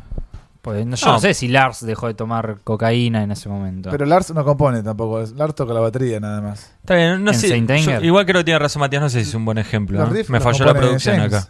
Pues 0.62 0.86
no, 0.86 0.96
yo 0.96 1.08
no. 1.08 1.14
No. 1.14 1.20
sé 1.20 1.34
si 1.34 1.48
Lars 1.48 1.84
dejó 1.86 2.08
de 2.08 2.14
tomar 2.14 2.60
cocaína 2.64 3.24
en 3.24 3.32
ese 3.32 3.50
momento. 3.50 3.90
Pero 3.90 4.06
Lars 4.06 4.32
no 4.34 4.44
compone 4.44 4.84
tampoco. 4.84 5.24
Lars 5.36 5.56
toca 5.56 5.74
la 5.74 5.80
batería 5.80 6.20
nada 6.20 6.40
más. 6.42 6.76
Está 6.82 6.96
bien, 6.96 7.24
no 7.24 7.32
¿En 7.32 7.38
sé. 7.40 7.82
Yo- 7.82 8.02
igual 8.02 8.26
creo 8.26 8.42
que 8.42 8.46
tiene 8.46 8.60
razón 8.60 8.82
Matías, 8.82 9.02
no 9.02 9.10
sé 9.10 9.24
si 9.24 9.30
es 9.30 9.36
un 9.36 9.44
buen 9.46 9.58
ejemplo. 9.58 10.06
Riffs 10.06 10.30
Me 10.30 10.40
falló 10.40 10.66
la 10.66 10.74
producción 10.76 11.16
James. 11.18 11.34
acá. 11.34 11.48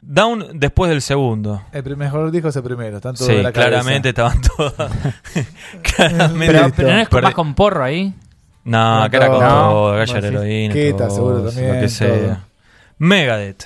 Down 0.00 0.58
después 0.58 0.90
del 0.90 1.02
segundo. 1.02 1.62
El 1.72 1.96
mejor 1.96 2.30
disco 2.30 2.48
es 2.48 2.56
el 2.56 2.62
primero. 2.62 3.00
Tanto 3.00 3.24
Sí, 3.24 3.32
de 3.32 3.42
la 3.42 3.52
cabeza. 3.52 3.68
claramente 3.70 4.08
estaban 4.08 4.40
todas. 4.56 4.74
claramente. 5.82 6.46
pero, 6.46 6.70
pero 6.74 6.88
no 6.88 6.98
es 7.00 7.12
más 7.12 7.34
con 7.34 7.54
porro 7.54 7.84
ahí. 7.84 8.14
No, 8.68 9.06
que 9.10 9.16
era 9.16 9.28
con 9.28 9.38
todo, 9.40 9.92
galla 9.92 10.12
Bueno, 10.12 10.20
de 10.20 10.28
heroína, 10.28 10.74
Queta, 10.74 11.10
seguro 11.10 11.38
lo 11.38 11.50
también, 11.50 11.80
que 11.80 11.88
sea. 11.88 12.08
todo. 12.08 12.36
Megadeth. 12.98 13.64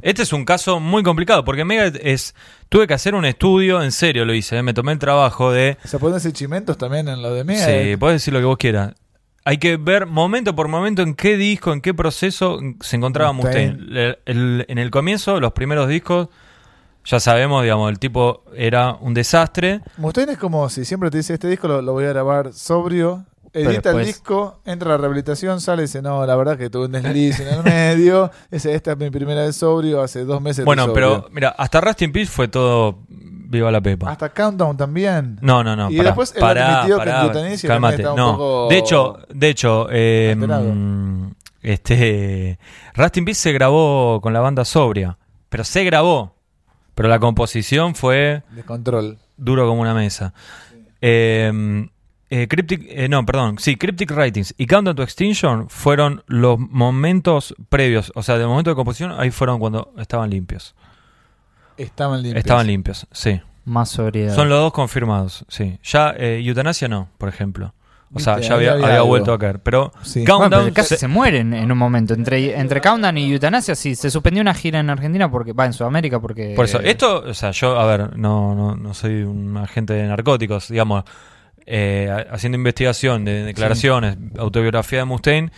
Este 0.00 0.22
es 0.22 0.32
un 0.32 0.44
caso 0.44 0.78
muy 0.78 1.02
complicado, 1.02 1.44
porque 1.44 1.64
Megadeth 1.64 2.00
es... 2.04 2.34
Tuve 2.68 2.86
que 2.86 2.94
hacer 2.94 3.14
un 3.14 3.24
estudio, 3.24 3.82
en 3.82 3.90
serio 3.92 4.24
lo 4.24 4.34
hice, 4.34 4.58
¿eh? 4.58 4.62
me 4.62 4.74
tomé 4.74 4.92
el 4.92 4.98
trabajo 4.98 5.50
de... 5.50 5.76
¿Se 5.84 5.98
pueden 5.98 6.16
hacer 6.16 6.32
chimentos 6.32 6.76
también 6.78 7.08
en 7.08 7.22
lo 7.22 7.32
de 7.34 7.42
Mega? 7.44 7.64
Sí, 7.64 7.96
puedes 7.96 8.16
decir 8.16 8.32
lo 8.34 8.40
que 8.40 8.44
vos 8.46 8.58
quieras. 8.58 8.92
Hay 9.44 9.56
que 9.58 9.78
ver 9.78 10.04
momento 10.06 10.54
por 10.54 10.68
momento 10.68 11.00
en 11.02 11.14
qué 11.14 11.36
disco, 11.38 11.72
en 11.72 11.80
qué 11.80 11.94
proceso 11.94 12.60
se 12.80 12.96
encontraba 12.96 13.32
Mustaine. 13.32 13.72
Mustaine. 13.72 14.00
El- 14.04 14.18
el- 14.26 14.66
en 14.68 14.78
el 14.78 14.90
comienzo, 14.90 15.40
los 15.40 15.52
primeros 15.52 15.88
discos, 15.88 16.28
ya 17.06 17.18
sabemos, 17.18 17.62
digamos, 17.62 17.90
el 17.90 17.98
tipo 17.98 18.44
era 18.54 18.92
un 19.00 19.14
desastre. 19.14 19.80
Mustaine 19.96 20.32
es 20.32 20.38
como 20.38 20.68
si 20.68 20.84
siempre 20.84 21.10
te 21.10 21.16
dice, 21.16 21.32
este 21.34 21.48
disco 21.48 21.66
lo, 21.66 21.80
lo 21.80 21.92
voy 21.94 22.04
a 22.04 22.08
grabar 22.08 22.52
sobrio, 22.52 23.24
edita 23.52 23.90
el 23.90 24.04
disco, 24.04 24.60
entra 24.64 24.90
a 24.90 24.92
la 24.92 24.98
rehabilitación, 24.98 25.60
sale 25.60 25.82
y 25.82 25.86
dice, 25.86 26.02
no, 26.02 26.24
la 26.26 26.36
verdad 26.36 26.56
que 26.58 26.70
tuve 26.70 26.86
un 26.86 26.92
desliz 26.92 27.40
en 27.40 27.48
el 27.48 27.62
medio, 27.64 28.30
dice, 28.50 28.74
esta 28.74 28.92
es 28.92 28.98
mi 28.98 29.10
primera 29.10 29.42
vez 29.42 29.56
sobrio, 29.56 30.02
hace 30.02 30.24
dos 30.24 30.40
meses 30.40 30.64
Bueno, 30.64 30.86
sobrio". 30.86 30.94
pero 31.22 31.28
mira, 31.32 31.48
hasta 31.50 31.80
Rust 31.80 32.02
in 32.02 32.12
Peace 32.12 32.30
fue 32.30 32.48
todo 32.48 32.98
viva 33.08 33.70
la 33.70 33.80
pepa. 33.80 34.10
Hasta 34.10 34.28
Countdown 34.28 34.76
también. 34.76 35.38
No, 35.40 35.64
no, 35.64 35.74
no. 35.74 35.90
Y 35.90 35.96
pará, 35.96 36.10
después 36.10 36.34
él 36.34 36.40
pará, 36.40 36.80
admitió 36.80 36.96
que 36.96 37.04
pará, 37.04 37.20
en 37.20 37.26
Eutanasia 37.26 37.68
cálmate. 37.68 38.02
No, 38.02 38.10
un 38.12 38.36
poco 38.36 38.68
de 38.68 38.78
hecho, 38.78 39.18
de 39.30 39.48
hecho, 39.48 39.86
eh, 39.90 40.34
mm, 40.36 41.26
este, 41.62 42.58
Rust 42.94 43.16
in 43.16 43.24
Peace 43.24 43.40
se 43.40 43.52
grabó 43.52 44.20
con 44.20 44.32
la 44.32 44.40
banda 44.40 44.64
sobria, 44.64 45.16
pero 45.48 45.64
se 45.64 45.82
grabó, 45.84 46.34
pero 46.94 47.08
la 47.08 47.18
composición 47.18 47.94
fue 47.94 48.42
Descontrol. 48.50 49.18
duro 49.36 49.66
como 49.66 49.80
una 49.80 49.94
mesa. 49.94 50.34
Eh, 51.00 51.88
eh, 52.30 52.46
Cryptic, 52.48 52.84
eh, 52.88 53.08
no, 53.08 53.24
perdón, 53.24 53.56
sí, 53.58 53.76
Cryptic 53.76 54.10
Writings 54.10 54.54
y 54.58 54.66
Countdown 54.66 54.96
to 54.96 55.02
Extinction 55.02 55.68
fueron 55.70 56.22
los 56.26 56.58
momentos 56.58 57.54
previos, 57.68 58.12
o 58.14 58.22
sea, 58.22 58.36
del 58.38 58.48
momento 58.48 58.70
de 58.70 58.76
composición, 58.76 59.12
ahí 59.18 59.30
fueron 59.30 59.58
cuando 59.58 59.92
estaban 59.98 60.28
limpios. 60.30 60.74
Estaban 61.76 62.22
limpios. 62.22 62.44
Estaban 62.44 62.66
limpios, 62.66 63.06
sí. 63.12 63.40
Más 63.64 63.90
sobriedad. 63.90 64.34
Son 64.34 64.48
los 64.48 64.58
dos 64.58 64.72
confirmados, 64.72 65.44
sí. 65.48 65.78
Ya 65.84 66.14
eh, 66.16 66.40
Eutanasia 66.44 66.88
no, 66.88 67.08
por 67.18 67.28
ejemplo. 67.28 67.74
O 68.14 68.20
sea, 68.20 68.36
Viste, 68.36 68.48
ya 68.48 68.54
había, 68.54 68.72
había 68.72 69.02
vuelto 69.02 69.34
a 69.34 69.38
caer. 69.38 69.60
Pero 69.60 69.92
Sí. 70.02 70.20
Bueno, 70.20 70.38
Countdown 70.38 70.62
pero 70.64 70.74
casi 70.74 70.88
se- 70.88 70.96
se 70.96 71.08
mueren 71.08 71.52
en 71.52 71.70
un 71.70 71.76
momento. 71.76 72.14
Entre, 72.14 72.58
entre 72.58 72.80
Countdown 72.80 73.18
y 73.18 73.30
Eutanasia, 73.30 73.74
sí, 73.74 73.94
se 73.94 74.10
suspendió 74.10 74.40
una 74.40 74.54
gira 74.54 74.80
en 74.80 74.88
Argentina, 74.88 75.30
porque 75.30 75.52
va 75.52 75.66
en 75.66 75.74
Sudamérica, 75.74 76.18
porque. 76.18 76.54
Por 76.56 76.64
eso, 76.64 76.80
esto, 76.80 77.22
o 77.28 77.34
sea, 77.34 77.50
yo, 77.50 77.78
a 77.78 77.84
ver, 77.84 78.16
no, 78.16 78.54
no, 78.54 78.74
no 78.74 78.94
soy 78.94 79.22
un 79.24 79.58
agente 79.58 79.92
de 79.92 80.06
narcóticos, 80.08 80.68
digamos, 80.68 81.04
eh, 81.66 82.08
ha- 82.10 82.34
haciendo 82.34 82.56
investigación 82.56 83.24
de 83.24 83.42
declaraciones, 83.44 84.16
autobiografía 84.38 85.00
de 85.00 85.04
Mustaine, 85.04 85.50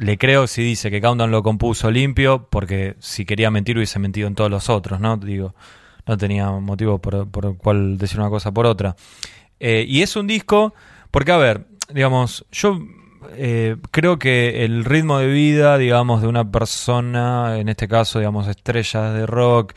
le 0.00 0.16
creo 0.18 0.46
si 0.46 0.62
dice 0.62 0.90
que 0.90 1.00
Countdown 1.00 1.30
lo 1.30 1.42
compuso 1.42 1.90
limpio, 1.90 2.46
porque 2.50 2.94
si 3.00 3.24
quería 3.24 3.50
mentir 3.50 3.76
hubiese 3.76 3.98
mentido 3.98 4.28
en 4.28 4.34
todos 4.34 4.50
los 4.50 4.68
otros, 4.70 5.00
¿no? 5.00 5.16
Digo, 5.16 5.54
no 6.06 6.16
tenía 6.16 6.50
motivo 6.50 6.98
por, 6.98 7.28
por 7.30 7.46
el 7.46 7.56
cual 7.56 7.98
decir 7.98 8.18
una 8.18 8.30
cosa 8.30 8.52
por 8.52 8.64
otra. 8.66 8.96
Eh, 9.60 9.84
y 9.88 10.02
es 10.02 10.16
un 10.16 10.26
disco, 10.26 10.74
porque, 11.10 11.32
a 11.32 11.36
ver, 11.36 11.66
digamos, 11.92 12.46
yo 12.52 12.78
eh, 13.32 13.76
creo 13.90 14.18
que 14.18 14.64
el 14.64 14.84
ritmo 14.84 15.18
de 15.18 15.26
vida, 15.26 15.76
digamos, 15.76 16.22
de 16.22 16.28
una 16.28 16.50
persona, 16.50 17.58
en 17.58 17.68
este 17.68 17.88
caso, 17.88 18.18
digamos, 18.20 18.46
estrellas 18.48 19.12
de 19.14 19.26
rock, 19.26 19.74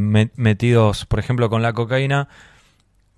me- 0.00 0.30
metidos, 0.36 1.06
por 1.06 1.18
ejemplo, 1.18 1.50
con 1.50 1.62
la 1.62 1.72
cocaína, 1.72 2.28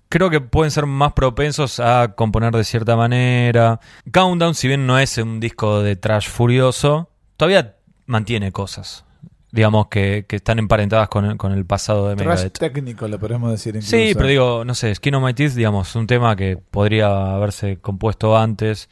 creo 0.09 0.29
que 0.29 0.41
pueden 0.41 0.71
ser 0.71 0.85
más 0.85 1.13
propensos 1.13 1.79
a 1.79 2.13
componer 2.15 2.53
de 2.55 2.63
cierta 2.63 2.95
manera. 2.95 3.79
Countdown, 4.11 4.55
si 4.55 4.67
bien 4.67 4.85
no 4.87 4.97
es 4.99 5.17
un 5.17 5.39
disco 5.39 5.81
de 5.81 5.95
trash 5.95 6.27
furioso, 6.29 7.09
todavía 7.37 7.75
mantiene 8.05 8.51
cosas, 8.51 9.05
digamos, 9.51 9.87
que, 9.87 10.25
que 10.27 10.37
están 10.37 10.59
emparentadas 10.59 11.09
con 11.09 11.25
el, 11.25 11.37
con 11.37 11.51
el 11.51 11.65
pasado 11.65 12.09
de 12.09 12.15
Trash 12.15 12.27
Megadeth. 12.27 12.57
técnico, 12.57 13.07
lo 13.07 13.19
podemos 13.19 13.51
decir 13.51 13.75
incluso. 13.75 13.89
Sí, 13.97 14.11
pero 14.13 14.27
digo, 14.27 14.65
no 14.65 14.75
sé, 14.75 14.93
Skin 14.95 15.15
on 15.15 15.23
My 15.23 15.33
Teeth, 15.33 15.53
digamos, 15.53 15.95
un 15.95 16.07
tema 16.07 16.35
que 16.35 16.57
podría 16.57 17.33
haberse 17.35 17.77
compuesto 17.77 18.37
antes. 18.37 18.89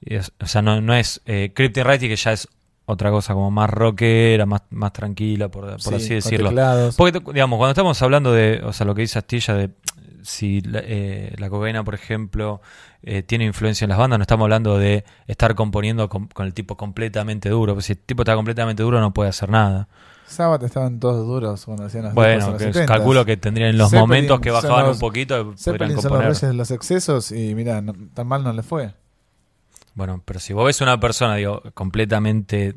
Es- 0.00 0.32
o 0.40 0.46
sea, 0.46 0.62
no, 0.62 0.80
no 0.80 0.94
es 0.94 1.20
eh, 1.26 1.52
Cryptic 1.54 1.84
Writing, 1.84 2.08
que 2.08 2.16
ya 2.16 2.32
es 2.32 2.48
otra 2.88 3.10
cosa 3.10 3.34
como 3.34 3.50
más 3.50 3.68
rockera, 3.68 4.46
más, 4.46 4.62
más 4.70 4.92
tranquila, 4.92 5.48
por, 5.48 5.64
por 5.70 5.80
Sí, 5.80 5.94
así 5.94 6.14
decirlo. 6.14 6.50
Porque, 6.96 7.18
digamos, 7.32 7.56
cuando 7.56 7.70
estamos 7.72 8.00
hablando 8.02 8.32
de, 8.32 8.60
o 8.64 8.72
sea, 8.72 8.86
lo 8.86 8.94
que 8.94 9.02
dice 9.02 9.18
Astilla 9.18 9.54
de 9.54 9.70
si 10.26 10.60
la, 10.60 10.80
eh, 10.82 11.34
la 11.38 11.48
cocaína, 11.48 11.84
por 11.84 11.94
ejemplo, 11.94 12.60
eh, 13.02 13.22
tiene 13.22 13.44
influencia 13.46 13.84
en 13.84 13.90
las 13.90 13.98
bandas, 13.98 14.18
no 14.18 14.22
estamos 14.22 14.44
hablando 14.44 14.78
de 14.78 15.04
estar 15.26 15.54
componiendo 15.54 16.08
con, 16.08 16.26
con 16.28 16.46
el 16.46 16.52
tipo 16.54 16.76
completamente 16.76 17.48
duro. 17.48 17.74
Porque 17.74 17.84
si 17.86 17.92
el 17.92 17.98
tipo 17.98 18.22
está 18.22 18.34
completamente 18.34 18.82
duro, 18.82 19.00
no 19.00 19.14
puede 19.14 19.30
hacer 19.30 19.48
nada. 19.48 19.88
Sabbath 20.26 20.62
estaban 20.64 20.98
todos 20.98 21.24
duros 21.26 21.64
cuando 21.64 21.84
hacían 21.84 22.04
las 22.04 22.14
Bueno, 22.14 22.34
discos 22.46 22.52
en 22.54 22.58
que 22.58 22.64
los 22.66 22.76
70s. 22.76 22.86
calculo 22.86 23.24
que 23.24 23.36
tendrían 23.36 23.78
los 23.78 23.90
Zeppelin 23.90 24.00
momentos 24.08 24.40
que 24.40 24.50
bajaban 24.50 24.86
los- 24.86 24.96
un 24.96 25.00
poquito, 25.00 25.54
Zeppelin 25.56 25.88
son 25.90 25.94
los 25.96 26.02
componer. 26.04 26.26
reyes 26.28 26.40
de 26.42 26.52
los 26.54 26.70
excesos 26.72 27.30
y 27.30 27.54
mira, 27.54 27.80
no- 27.80 27.94
tan 28.12 28.26
mal 28.26 28.42
no 28.42 28.52
le 28.52 28.62
fue. 28.64 28.92
Bueno, 29.94 30.20
pero 30.24 30.40
si 30.40 30.52
vos 30.52 30.66
ves 30.66 30.80
una 30.80 30.98
persona, 31.00 31.36
digo, 31.36 31.62
completamente. 31.74 32.74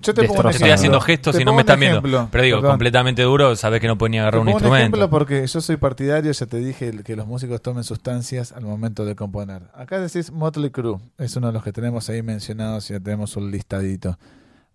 Yo 0.00 0.14
te 0.14 0.22
pongo 0.28 0.40
un. 0.42 0.50
Estoy 0.50 0.70
haciendo 0.70 1.00
gestos 1.00 1.34
Te 1.36 1.42
y 1.42 1.44
no 1.44 1.52
me 1.52 1.56
un 1.56 1.60
están 1.60 1.80
viendo. 1.80 2.00
Pero 2.30 2.44
digo, 2.44 2.58
Perdón. 2.58 2.70
completamente 2.72 3.22
duro, 3.22 3.56
sabés 3.56 3.80
que 3.80 3.88
no 3.88 3.98
pueden 3.98 4.12
ni 4.12 4.18
agarrar 4.18 4.34
Te 4.34 4.38
un 4.40 4.46
pongo 4.46 4.58
instrumento. 4.58 4.96
ejemplo 4.96 5.10
porque 5.10 5.46
yo 5.46 5.60
soy 5.60 5.76
partidario, 5.76 6.30
ya 6.30 6.46
te 6.46 6.58
dije, 6.58 7.02
que 7.02 7.16
los 7.16 7.26
músicos 7.26 7.60
tomen 7.60 7.82
sustancias 7.84 8.52
al 8.52 8.64
momento 8.64 9.04
de 9.04 9.16
componer. 9.16 9.62
Acá 9.74 9.98
decís 10.00 10.30
Motley 10.30 10.70
Crue, 10.70 10.98
es 11.18 11.34
uno 11.36 11.48
de 11.48 11.52
los 11.52 11.64
que 11.64 11.72
tenemos 11.72 12.08
ahí 12.10 12.22
mencionados 12.22 12.88
y 12.90 12.94
ya 12.94 13.00
tenemos 13.00 13.36
un 13.36 13.50
listadito. 13.50 14.16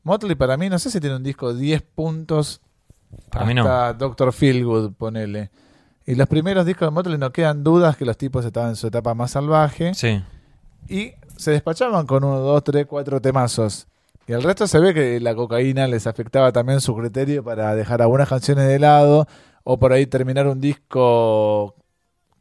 Motley 0.04 0.36
para 0.36 0.58
mí, 0.58 0.70
no 0.70 0.78
sé 0.78 0.90
si 0.92 1.00
tiene 1.00 1.16
un 1.16 1.24
disco 1.24 1.54
10 1.54 1.82
puntos 1.96 2.60
Para 3.30 3.46
mí 3.46 3.54
no. 3.54 3.64
Dr. 3.94 4.34
Feelgood, 4.34 4.94
ponele. 4.94 5.52
Y 6.06 6.16
los 6.16 6.28
primeros 6.28 6.66
discos 6.66 6.88
de 6.88 6.92
Motley 6.92 7.18
no 7.18 7.32
quedan 7.32 7.64
dudas 7.64 7.96
que 7.96 8.04
los 8.04 8.18
tipos 8.18 8.44
estaban 8.44 8.72
en 8.72 8.76
su 8.76 8.88
etapa 8.88 9.14
más 9.14 9.32
salvaje 9.32 9.94
Sí. 9.94 10.22
y 10.90 11.14
se 11.38 11.52
despachaban 11.52 12.06
con 12.06 12.26
uno, 12.26 12.40
dos, 12.40 12.62
tres, 12.64 12.86
cuatro 12.86 13.22
temazos. 13.22 13.88
Y 14.28 14.32
el 14.34 14.42
resto 14.44 14.68
se 14.68 14.80
ve 14.80 14.94
que 14.94 15.20
la 15.20 15.36
cocaína 15.36 15.88
les 15.88 16.08
afectaba 16.08 16.52
también 16.52 16.80
su 16.82 16.96
criterio 16.96 17.44
para 17.44 17.76
dejar 17.76 18.02
algunas 18.02 18.30
canciones 18.30 18.68
de 18.68 18.80
lado 18.80 19.28
o 19.64 19.78
por 19.80 19.92
ahí 19.92 20.06
terminar 20.06 20.48
un 20.48 20.62
disco 20.62 21.76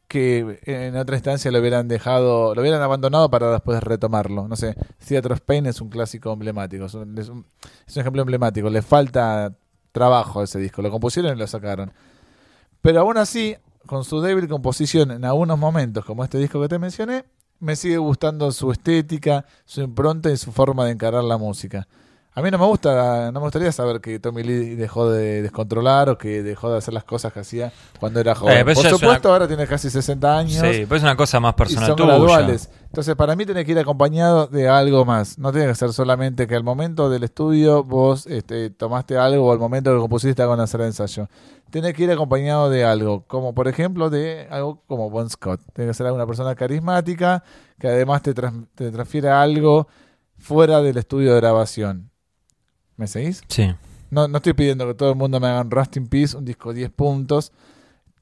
que 0.07 0.59
en 0.65 0.95
otra 0.95 1.15
instancia 1.15 1.51
lo 1.51 1.59
hubieran 1.59 1.87
dejado, 1.87 2.53
lo 2.53 2.61
hubieran 2.61 2.81
abandonado 2.81 3.29
para 3.29 3.51
después 3.51 3.81
retomarlo. 3.83 4.47
No 4.47 4.55
sé, 4.55 4.75
Theatre 5.05 5.33
of 5.33 5.41
Pain 5.41 5.65
es 5.65 5.81
un 5.81 5.89
clásico 5.89 6.31
emblemático, 6.31 6.85
es 6.85 6.93
un- 6.93 7.17
es 7.17 7.29
un 7.29 7.45
ejemplo 7.95 8.21
emblemático. 8.21 8.69
Le 8.69 8.81
falta 8.81 9.53
trabajo 9.91 10.41
a 10.41 10.43
ese 10.43 10.59
disco, 10.59 10.81
lo 10.81 10.91
compusieron 10.91 11.35
y 11.35 11.39
lo 11.39 11.47
sacaron. 11.47 11.91
Pero 12.81 13.01
aún 13.01 13.17
así, 13.17 13.55
con 13.87 14.03
su 14.03 14.21
débil 14.21 14.47
composición 14.47 15.11
en 15.11 15.25
algunos 15.25 15.57
momentos, 15.57 16.05
como 16.05 16.23
este 16.23 16.37
disco 16.37 16.61
que 16.61 16.67
te 16.69 16.79
mencioné, 16.79 17.25
me 17.63 17.77
sigue 17.77 17.97
gustando 17.97 18.51
su 18.51 18.71
estética, 18.73 19.45
su 19.63 19.81
impronta 19.81 20.29
y 20.29 20.35
su 20.35 20.51
forma 20.51 20.85
de 20.85 20.91
encarar 20.91 21.23
la 21.23 21.37
música. 21.37 21.87
A 22.35 22.41
mí 22.41 22.49
no 22.49 22.57
me 22.57 22.65
gusta, 22.65 23.31
no 23.31 23.39
me 23.39 23.45
gustaría 23.45 23.71
saber 23.71 24.01
que 24.01 24.17
Tommy 24.19 24.41
Lee 24.41 24.75
dejó 24.75 25.07
de 25.11 25.43
descontrolar 25.43 26.09
o 26.09 26.17
que 26.17 26.41
dejó 26.41 26.71
de 26.71 26.79
hacer 26.79 26.91
las 26.91 27.03
cosas 27.03 27.31
que 27.31 27.41
hacía 27.41 27.71
cuando 27.99 28.19
era 28.19 28.33
joven. 28.33 28.57
Eh, 28.57 28.65
pero 28.65 28.73
Por 28.81 28.89
supuesto, 28.89 29.27
una- 29.29 29.33
ahora 29.35 29.47
tiene 29.47 29.67
casi 29.67 29.91
60 29.91 30.35
años 30.39 30.53
Sí, 30.67 30.85
pues 30.87 30.99
es 30.99 31.03
una 31.03 31.15
cosa 31.15 31.39
más 31.39 31.53
y 31.53 31.57
personal 31.57 31.87
son 31.89 31.95
tuya. 31.95 32.07
graduales. 32.09 32.71
Entonces, 32.85 33.15
para 33.15 33.35
mí 33.35 33.45
tiene 33.45 33.63
que 33.63 33.71
ir 33.73 33.77
acompañado 33.79 34.47
de 34.47 34.67
algo 34.67 35.05
más. 35.05 35.37
No 35.37 35.51
tiene 35.51 35.67
que 35.67 35.75
ser 35.75 35.93
solamente 35.93 36.47
que 36.47 36.55
al 36.55 36.63
momento 36.63 37.07
del 37.07 37.23
estudio 37.23 37.83
vos 37.83 38.25
este, 38.25 38.71
tomaste 38.71 39.15
algo 39.15 39.45
o 39.47 39.51
al 39.51 39.59
momento 39.59 39.93
que 39.93 39.99
compusiste 39.99 40.43
con 40.43 40.59
hacer 40.59 40.81
ensayo. 40.81 41.27
Tiene 41.69 41.93
que 41.93 42.03
ir 42.03 42.11
acompañado 42.11 42.69
de 42.71 42.83
algo, 42.83 43.25
como 43.27 43.53
por 43.53 43.67
ejemplo 43.67 44.09
de 44.09 44.47
algo 44.49 44.81
como 44.87 45.11
Bon 45.11 45.29
Scott. 45.29 45.61
Tiene 45.73 45.91
que 45.91 45.93
ser 45.93 46.11
una 46.11 46.25
persona 46.25 46.55
carismática 46.55 47.43
que 47.79 47.87
además 47.89 48.23
te, 48.23 48.33
tras- 48.33 48.53
te 48.73 48.89
transfiera 48.91 49.39
algo 49.41 49.87
fuera 50.39 50.81
del 50.81 50.97
estudio 50.97 51.33
de 51.35 51.39
grabación. 51.39 52.09
¿Me 52.97 53.07
seguís? 53.07 53.41
Sí. 53.47 53.73
No, 54.11 54.27
no 54.27 54.37
estoy 54.37 54.53
pidiendo 54.53 54.85
que 54.87 54.93
todo 54.93 55.09
el 55.11 55.15
mundo 55.15 55.39
me 55.39 55.47
hagan 55.47 55.71
Rust 55.71 55.97
in 55.97 56.07
Peace, 56.07 56.37
un 56.37 56.45
disco 56.45 56.73
10 56.73 56.91
puntos, 56.91 57.51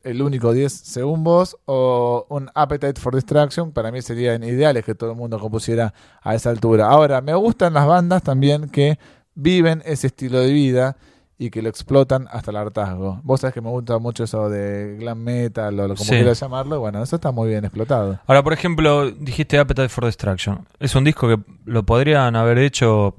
el 0.04 0.22
único 0.22 0.54
10 0.54 0.72
según 0.72 1.24
vos, 1.24 1.58
o 1.66 2.26
un 2.30 2.50
Appetite 2.56 3.00
for 3.00 3.14
Distraction. 3.14 3.72
Para 3.72 3.92
mí 3.92 4.02
serían 4.02 4.44
ideales 4.44 4.86
que 4.86 4.96
todo 4.96 5.12
el 5.12 5.18
mundo 5.18 5.38
compusiera 5.40 5.94
a 6.22 6.34
esa 6.36 6.50
altura. 6.50 6.88
Ahora, 6.88 7.22
me 7.22 7.34
gustan 7.36 7.74
las 7.74 7.86
bandas 7.86 8.24
también 8.24 8.70
que 8.70 8.98
viven 9.36 9.82
ese 9.86 10.08
estilo 10.08 10.40
de 10.40 10.52
vida 10.54 10.98
y 11.38 11.50
que 11.50 11.62
lo 11.62 11.70
explotan 11.70 12.28
hasta 12.32 12.52
el 12.52 12.58
hartazgo. 12.58 13.20
Vos 13.24 13.42
sabés 13.42 13.54
que 13.54 13.62
me 13.62 13.70
gusta 13.70 13.98
mucho 13.98 14.24
eso 14.24 14.48
de 14.50 14.96
glam 15.00 15.18
metal 15.20 15.78
o 15.80 15.88
lo 15.88 15.96
como 15.96 16.06
Sí. 16.06 16.12
quieras 16.16 16.40
llamarlo. 16.40 16.80
Bueno, 16.80 17.02
eso 17.04 17.16
está 17.16 17.32
muy 17.32 17.50
bien 17.50 17.66
explotado. 17.66 18.20
Ahora, 18.28 18.44
por 18.44 18.54
ejemplo, 18.54 19.10
dijiste 19.12 19.58
Appetite 19.60 19.90
for 19.90 20.06
Destruction. 20.06 20.68
¿Es 20.80 20.96
un 20.96 21.04
disco 21.04 21.28
que 21.28 21.40
lo 21.66 21.84
podrían 21.84 22.36
haber 22.36 22.60
hecho 22.60 23.16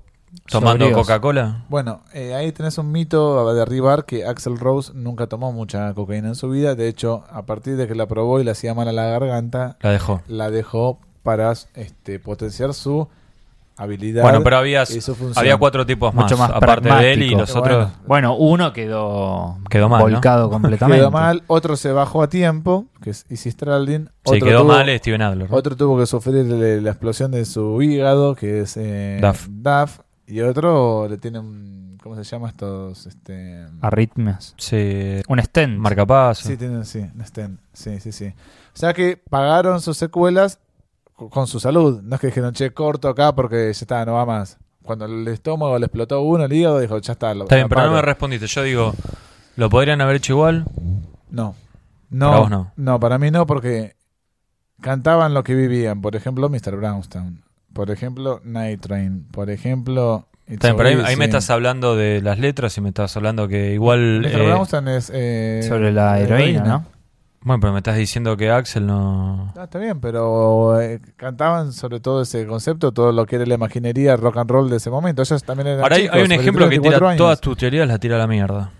tomando. 0.50 0.90
Coca-Cola? 0.92 1.64
Bueno, 1.68 2.00
eh, 2.14 2.34
ahí 2.34 2.52
tenés 2.52 2.78
un 2.78 2.90
mito 2.92 3.48
a 3.48 3.54
derribar 3.54 4.04
que 4.04 4.24
Axel 4.24 4.58
Rose 4.58 4.92
nunca 4.94 5.26
tomó 5.26 5.52
mucha 5.52 5.92
cocaína 5.94 6.28
en 6.28 6.34
su 6.34 6.48
vida. 6.50 6.74
De 6.74 6.88
hecho, 6.88 7.24
a 7.30 7.42
partir 7.46 7.76
de 7.76 7.86
que 7.88 7.94
la 7.94 8.06
probó 8.06 8.40
y 8.40 8.44
le 8.44 8.50
hacía 8.50 8.74
mal 8.74 8.88
a 8.88 8.92
la 8.92 9.04
garganta, 9.06 9.76
La 9.80 9.90
dejó. 9.90 10.22
la 10.28 10.50
dejó 10.50 10.98
para 11.22 11.52
este, 11.74 12.18
potenciar 12.18 12.74
su 12.74 13.08
habilidad 13.76 14.22
Bueno, 14.22 14.42
pero 14.44 14.58
había, 14.58 14.82
y 14.82 15.00
su 15.00 15.14
función. 15.14 15.38
había 15.38 15.56
cuatro 15.56 15.86
tipos 15.86 16.12
más, 16.14 16.24
Mucho 16.24 16.36
más 16.36 16.50
aparte 16.50 16.92
de 16.92 17.12
él 17.14 17.22
y 17.22 17.30
los 17.34 17.52
Bueno, 17.54 17.60
otros. 17.78 17.92
Bueno, 18.06 18.36
uno 18.36 18.72
quedó, 18.72 19.58
Quedó 19.70 19.88
mal, 19.88 20.00
¿no? 20.00 20.10
volcado 20.10 20.50
completamente. 20.50 21.00
Quedó 21.00 21.10
mal, 21.10 21.42
otro 21.46 21.76
se 21.76 21.90
bajó 21.90 22.22
a 22.22 22.28
tiempo, 22.28 22.86
que 23.02 23.10
es 23.10 23.24
Izzy 23.30 23.50
Stradlin. 23.50 24.10
Sí, 24.24 24.34
otro 24.36 24.46
quedó 24.46 24.60
tuvo- 24.62 24.68
mal 24.72 24.98
Steven 24.98 25.22
Adler. 25.22 25.48
Otro 25.50 25.76
tuvo 25.76 25.98
que 25.98 26.06
sufrir 26.06 26.44
la 26.44 26.90
explosión 26.90 27.30
de 27.30 27.44
su 27.44 27.80
hígado, 27.80 28.34
que 28.34 28.60
es 28.60 28.76
eh, 28.76 29.18
Duff. 29.22 29.46
Duff, 29.48 29.98
Y 30.32 30.40
otro 30.40 31.06
le 31.08 31.18
tiene 31.18 31.38
un. 31.40 31.98
¿Cómo 32.02 32.16
se 32.16 32.24
llama 32.24 32.48
estos? 32.48 33.06
Este, 33.06 33.64
Arritmias. 33.80 34.54
Sí, 34.56 35.20
Un 35.28 35.40
stent. 35.42 35.78
marcapaso. 35.78 36.48
Sí, 36.48 36.56
tienen, 36.56 36.84
sí, 36.84 36.98
un 37.14 37.24
stent. 37.24 37.60
Sí, 37.72 38.00
sí, 38.00 38.12
sí. 38.12 38.26
O 38.26 38.76
sea 38.76 38.92
que 38.94 39.16
pagaron 39.28 39.80
sus 39.80 39.96
secuelas 39.98 40.58
co- 41.14 41.28
con 41.30 41.46
su 41.46 41.60
salud. 41.60 42.00
No 42.02 42.14
es 42.16 42.20
que 42.20 42.28
dijeron, 42.28 42.54
che, 42.54 42.72
corto 42.72 43.08
acá 43.08 43.34
porque 43.34 43.66
ya 43.66 43.70
está, 43.70 44.04
no 44.06 44.14
va 44.14 44.24
más. 44.26 44.58
Cuando 44.82 45.04
el 45.04 45.28
estómago 45.28 45.78
le 45.78 45.86
explotó 45.86 46.22
uno, 46.22 46.44
el 46.46 46.52
hígado, 46.52 46.80
dijo, 46.80 46.98
ya 46.98 47.12
está. 47.12 47.34
Lo, 47.34 47.44
Está 47.44 47.56
bien, 47.56 47.68
la 47.70 47.76
pero 47.76 47.86
no 47.88 47.92
me 47.96 48.02
respondiste. 48.02 48.46
Yo 48.46 48.62
digo, 48.62 48.94
¿lo 49.56 49.68
podrían 49.70 50.00
haber 50.00 50.16
hecho 50.16 50.32
igual? 50.32 50.64
No. 51.30 51.54
Para 52.18 52.38
vos 52.38 52.50
no. 52.50 52.72
No, 52.76 52.98
para 52.98 53.18
mí 53.18 53.30
no, 53.30 53.46
porque 53.46 53.94
cantaban 54.80 55.34
lo 55.34 55.44
que 55.44 55.54
vivían. 55.54 56.00
Por 56.00 56.16
ejemplo, 56.16 56.48
Mr. 56.48 56.76
Brownstone. 56.76 57.42
Por 57.72 57.90
ejemplo, 57.90 58.40
Night 58.44 58.80
Train. 58.80 59.24
Por 59.30 59.50
ejemplo. 59.50 60.26
It's 60.48 60.60
pero 60.60 61.04
ahí, 61.06 61.16
me 61.16 61.24
estás 61.24 61.48
hablando 61.50 61.96
de 61.96 62.20
las 62.20 62.38
letras 62.38 62.76
y 62.76 62.80
me 62.80 62.88
estás 62.88 63.16
hablando 63.16 63.48
que 63.48 63.72
igual... 63.72 64.24
Eh, 64.26 64.96
es. 64.96 65.10
eh, 65.14 65.64
Sobre 65.66 65.92
la 65.92 66.18
heroína, 66.20 66.64
¿no? 66.64 66.84
bueno, 67.42 67.60
pero 67.60 67.72
me 67.72 67.78
estás 67.78 67.96
diciendo 67.96 68.36
que 68.36 68.50
Axel 68.50 68.86
no... 68.86 69.52
Ah, 69.56 69.64
está 69.64 69.78
bien, 69.78 70.00
pero 70.00 70.80
eh, 70.80 71.00
cantaban 71.16 71.72
sobre 71.72 72.00
todo 72.00 72.22
ese 72.22 72.46
concepto, 72.46 72.92
todo 72.92 73.12
lo 73.12 73.24
que 73.24 73.36
era 73.36 73.46
la 73.46 73.54
imaginería 73.54 74.16
rock 74.16 74.36
and 74.38 74.50
roll 74.50 74.68
de 74.68 74.76
ese 74.76 74.90
momento. 74.90 75.22
Ellos 75.22 75.42
también 75.44 75.68
eran 75.68 75.82
Ahora 75.82 75.96
hay, 75.96 76.02
chicos, 76.02 76.16
hay 76.16 76.22
un 76.22 76.28
23, 76.28 76.40
ejemplo 76.42 76.64
que 76.66 76.70
24 76.70 76.98
tira 76.98 77.10
años. 77.10 77.18
todas 77.18 77.40
tus 77.40 77.56
teorías, 77.56 77.88
las 77.88 78.00
tira 78.00 78.16
a 78.16 78.18
la 78.18 78.26
mierda. 78.26 78.70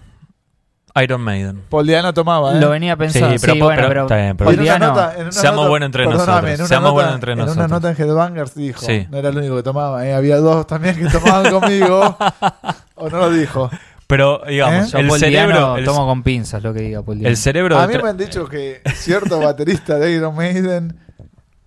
Iron 1.02 1.20
Maiden. 1.22 1.62
Paul 1.70 1.87
Diano 1.87 2.12
tomaba, 2.12 2.56
¿eh? 2.56 2.61
Lo 2.61 2.70
venía 2.70 2.96
pensando. 2.96 3.30
Sí, 3.30 3.38
Sí, 3.38 3.46
pero- 3.46 3.64
bueno, 3.64 3.76
pero- 3.76 3.88
pero. 3.88 4.02
está 4.02 4.16
bien, 4.16 4.37
pero- 4.37 4.50
en 4.50 4.61
Diano- 4.61 4.87
nota- 4.88 5.14
en 5.18 5.32
Seamos 5.32 5.68
buenos 5.68 5.87
entre 5.87 6.04
nosotros, 6.04 6.38
en 6.38 6.44
una 6.44 6.66
seamos 6.66 6.82
nota- 6.88 6.92
buenos 6.92 7.14
entre 7.14 7.32
En 7.32 7.38
nosotros. 7.38 7.56
una 7.66 7.68
nota 7.75 7.90
en 7.90 7.96
Headbangers 8.02 8.54
dijo, 8.54 8.80
Sí. 8.84 9.06
no 9.11 9.18
era 9.18 9.28
el 9.30 9.38
único 9.38 9.56
que 9.56 9.62
tomaba, 9.62 10.06
¿eh? 10.06 10.12
había 10.14 10.37
dos 10.38 10.66
también 10.66 10.96
que 10.96 11.06
tomaban 11.08 11.50
conmigo, 11.50 12.16
o 12.96 13.08
no 13.08 13.16
lo 13.18 13.30
dijo. 13.30 13.70
Pero, 14.06 14.42
digamos, 14.46 14.92
¿Eh? 14.92 14.99
El, 15.00 15.08
Paul 15.08 15.18
cerebro, 15.20 15.56
Diano 15.56 15.76
el, 15.78 15.84
tomo 15.87 16.06
con 16.06 16.22
pinzas 16.22 16.62
lo 16.62 16.75
que 16.75 16.80
diga 16.82 17.02
Paul 17.02 17.18
Diano. 17.18 17.30
el 17.30 17.37
cerebro... 17.38 17.78
A 17.78 17.87
mí 17.87 17.94
me 18.02 18.11
han 18.11 18.18
dicho 18.18 18.46
que 18.46 18.83
cierto 18.94 19.38
baterista 19.40 19.98
de 19.98 20.12
Iron 20.12 20.35
Maiden... 20.37 20.98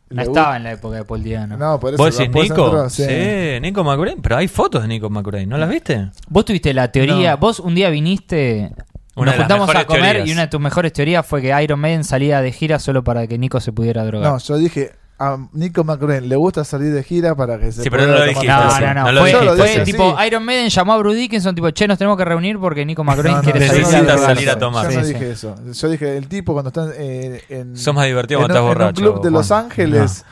No 0.07 0.21
estaba 0.21 0.55
en 0.55 0.63
la 0.63 0.71
época 0.73 0.97
de 0.97 1.03
Paul 1.03 1.23
Diano. 1.23 1.57
No, 1.57 1.79
por 1.79 1.95
eso 1.95 2.01
¿Vos 2.01 2.15
decís 2.15 2.31
Nico? 2.33 2.65
entró, 2.65 2.89
sí. 2.91 3.03
sí. 3.03 3.59
Nico 3.59 3.83
McBrain. 3.83 4.21
Pero 4.21 4.37
hay 4.37 4.47
fotos 4.47 4.83
de 4.83 4.87
Nico 4.87 5.09
McBrain, 5.09 5.49
¿no 5.49 5.57
las 5.57 5.67
viste? 5.67 6.09
Vos 6.29 6.45
tuviste 6.45 6.73
la 6.75 6.89
teoría, 6.91 7.31
No. 7.31 7.37
vos 7.37 7.59
un 7.59 7.73
día 7.73 7.89
viniste, 7.89 8.71
Una 9.15 9.31
nos 9.31 9.39
juntamos 9.39 9.69
a 9.69 9.85
comer 9.85 10.01
teorías. 10.03 10.27
y 10.27 10.31
una 10.33 10.41
de 10.41 10.47
tus 10.47 10.59
mejores 10.59 10.91
teorías 10.93 11.25
fue 11.25 11.41
que 11.41 11.63
Iron 11.63 11.79
Maiden 11.79 12.03
salía 12.03 12.41
de 12.41 12.51
gira 12.51 12.79
solo 12.79 13.03
para 13.03 13.27
que 13.27 13.37
Nico 13.37 13.59
se 13.59 13.71
pudiera 13.71 14.03
drogar. 14.05 14.31
No, 14.31 14.37
yo 14.39 14.57
dije, 14.57 14.91
a 15.17 15.37
Nico 15.53 15.85
McRae 15.85 16.19
le 16.19 16.35
gusta 16.35 16.65
salir 16.65 16.91
de 16.93 17.01
gira 17.01 17.33
para 17.35 17.57
que 17.57 17.71
se 17.71 17.83
Sí, 17.83 17.89
pero 17.89 18.05
no 18.05 18.13
lo 18.17 18.25
dijiste, 18.25 18.47
No, 18.47 18.79
no, 18.79 18.93
no, 18.93 19.03
No 19.05 19.11
lo 19.13 19.21
fue, 19.21 19.31
lo 19.31 19.55
fue 19.55 19.69
dije 19.69 19.81
tipo. 19.85 20.17
Iron 20.27 20.43
Maiden 20.43 20.67
llamó 20.67 20.91
a 20.93 20.97
Bruce 20.97 21.17
Dickinson, 21.17 21.55
tipo, 21.55 21.69
che, 21.71 21.87
nos 21.87 21.97
tenemos 21.97 22.17
que 22.17 22.25
reunir 22.25 22.59
porque 22.59 22.85
Nico 22.85 23.05
no, 23.05 23.13
quiere 23.13 23.31
no, 23.31 23.41
salir 23.43 23.83
drogarse. 23.85 24.25
salir 24.25 24.49
a 24.49 24.59
tomar. 24.59 24.85
Yo 24.85 24.91
Sí, 24.91 24.97
no 24.97 25.03
sí. 25.05 25.13
dije 25.13 25.31
eso. 25.31 25.55
Yo 25.73 25.89
dije, 25.89 26.17
el 26.17 26.27
tipo 26.27 26.51
cuando 26.51 26.67
está 26.67 26.89
eh, 26.97 27.41
en, 27.47 27.77
Sos 27.77 27.95
más 27.95 28.05
divertido 28.07 28.41
en, 28.41 28.47
cuando 28.47 28.53
estás 28.55 28.63
en 28.63 28.67
un 28.67 28.73
borracho. 28.77 29.01
club 29.01 29.23
de 29.23 29.31
Los. 29.31 29.51
Ángeles, 29.51 30.25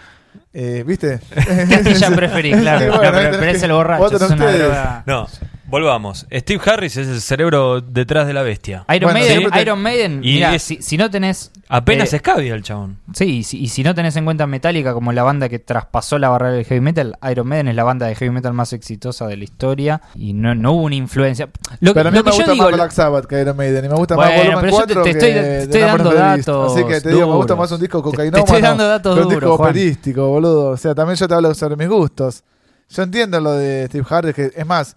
eh, 0.54 0.84
¿viste? 0.86 1.22
¿Qué 1.70 1.76
astilla 1.76 2.10
preferís? 2.12 2.58
Claro, 2.58 2.80
Sí, 2.82 2.86
No, 2.88 2.98
bueno, 2.98 3.12
pero, 3.14 3.32
pero 3.40 3.52
es 3.52 3.64
el 3.64 3.72
borracho, 3.72 4.06
es 4.18 4.22
una 4.24 4.26
ustedes. 4.34 4.60
droga. 4.60 5.04
No, 5.06 5.28
volvamos. 5.74 6.28
Steve 6.32 6.62
Harris 6.66 6.98
es 6.98 7.08
el 7.08 7.20
cerebro 7.20 7.82
detrás 7.82 8.28
de 8.28 8.34
la 8.34 8.44
bestia. 8.44 8.86
Iron, 8.94 9.12
Bueno, 9.12 9.26
Maiden, 9.28 9.50
te- 9.52 9.62
Iron 9.62 9.82
Maiden, 9.82 10.20
Y 10.24 10.44
es- 10.44 10.62
si, 10.62 10.82
si 10.84 10.98
no 10.98 11.10
tenés... 11.10 11.52
Apenas 11.68 12.14
eh, 12.14 12.18
escabia 12.18 12.54
el 12.54 12.62
chabón. 12.62 13.00
Sí, 13.14 13.38
y 13.38 13.44
si, 13.44 13.60
y 13.60 13.70
si 13.70 13.84
no 13.84 13.96
tenés 13.96 14.16
en 14.16 14.26
cuenta 14.26 14.46
Metallica 14.46 14.94
como 14.94 15.12
la 15.14 15.24
banda 15.24 15.50
que 15.50 15.58
traspasó 15.58 16.20
la 16.20 16.30
barrera 16.30 16.54
del 16.54 16.66
heavy 16.66 16.80
metal, 16.82 17.18
Iron 17.32 17.48
Maiden 17.48 17.70
es 17.70 17.76
la 17.76 17.84
banda 17.84 18.06
de 18.06 18.14
heavy 18.14 18.30
metal 18.32 18.54
más 18.54 18.72
exitosa 18.72 19.26
de 19.26 19.36
la 19.38 19.44
historia 19.46 20.02
y 20.14 20.34
no, 20.34 20.54
no 20.54 20.74
hubo 20.74 20.84
una 20.84 20.94
influencia. 20.96 21.50
Lo, 21.80 21.96
Pero 21.96 22.10
a 22.10 22.12
mí 22.12 22.18
lo 22.20 22.24
me 22.24 22.30
que 22.32 22.38
yo 22.38 22.44
gusta 22.44 22.52
digo, 22.52 22.66
más 22.66 22.74
Black 22.76 22.92
Sabbath 22.92 23.26
que 23.26 23.42
Iron 23.42 23.58
Maiden 23.58 23.86
y 23.86 23.90
me 23.90 23.96
gusta 23.96 24.16
Bueno, 24.16 24.32
más 24.32 24.40
Volumen 24.46 24.60
pero 24.62 24.72
yo 24.80 24.86
te- 24.86 24.94
4 24.94 25.04
te 25.04 25.04
que 25.04 25.18
estoy- 25.18 25.34
te 25.34 25.64
estoy 25.64 25.82
dando 25.82 26.14
datos 26.14 26.72
Así 26.76 26.86
que 26.86 27.02
te 27.02 27.10
digo, 27.10 27.28
me 27.28 27.36
gusta 27.36 27.54
duros. 27.56 27.58
más 27.58 27.72
un 27.72 27.80
disco 27.82 27.98
Te- 27.98 28.04
te 28.04 28.12
cocainómano 28.12 28.46
estoy 28.46 28.62
dando 28.62 28.88
datos 28.88 29.16
que 29.16 29.22
un 29.24 29.28
disco 29.30 29.42
duros, 29.46 29.58
Juan. 29.58 29.70
operístico, 29.72 30.28
boludo. 30.28 30.66
O 30.70 30.78
sea, 30.78 30.94
también 30.94 31.18
yo 31.18 31.28
te 31.28 31.34
hablo 31.34 31.54
sobre 31.56 31.76
mis 31.78 31.88
gustos. 31.90 32.44
Yo 32.90 33.02
entiendo 33.02 33.40
lo 33.42 33.54
de 33.54 33.88
Steve 33.88 34.06
Harris, 34.08 34.36
que 34.36 34.52
es 34.56 34.66
más, 34.68 34.96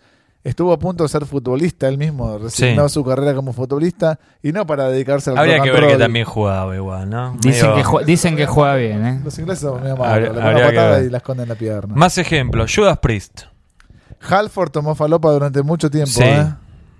estuvo 0.48 0.72
a 0.72 0.78
punto 0.78 1.02
de 1.04 1.08
ser 1.08 1.24
futbolista 1.26 1.88
él 1.88 1.98
mismo, 1.98 2.38
resignó 2.38 2.88
Sí. 2.88 2.94
su 2.94 3.04
carrera 3.04 3.34
como 3.34 3.52
futbolista 3.52 4.18
y 4.42 4.52
no 4.52 4.66
para 4.66 4.88
dedicarse 4.88 5.30
al 5.30 5.38
Habría 5.38 5.60
que 5.60 5.70
and 5.70 5.80
ver 5.80 5.88
que 5.90 5.96
también 5.98 6.24
jugaba 6.24 6.74
igual, 6.76 7.10
¿no? 7.10 7.36
dicen, 7.40 7.70
Medio- 7.70 7.74
que, 7.76 7.84
ju- 7.84 8.04
dicen 8.04 8.36
que 8.36 8.46
juega 8.46 8.76
bien, 8.76 9.06
¿eh? 9.06 9.20
Los 9.24 9.38
ingleses 9.38 9.62
son 9.62 9.82
malos, 9.82 10.00
Habría- 10.00 10.32
le 10.32 10.40
ponen 10.40 10.66
patada 10.68 11.02
y 11.02 11.10
la 11.10 11.18
esconden 11.18 11.42
en 11.44 11.48
la 11.50 11.54
pierna. 11.54 11.94
Más 11.94 12.16
ejemplos. 12.18 12.72
Judas 12.74 12.98
Priest. 12.98 13.42
Halford 14.28 14.70
tomó 14.70 14.94
falopa 14.94 15.30
durante 15.30 15.62
mucho 15.62 15.90
tiempo, 15.90 16.10
Sí. 16.12 16.22
¿eh? 16.24 16.46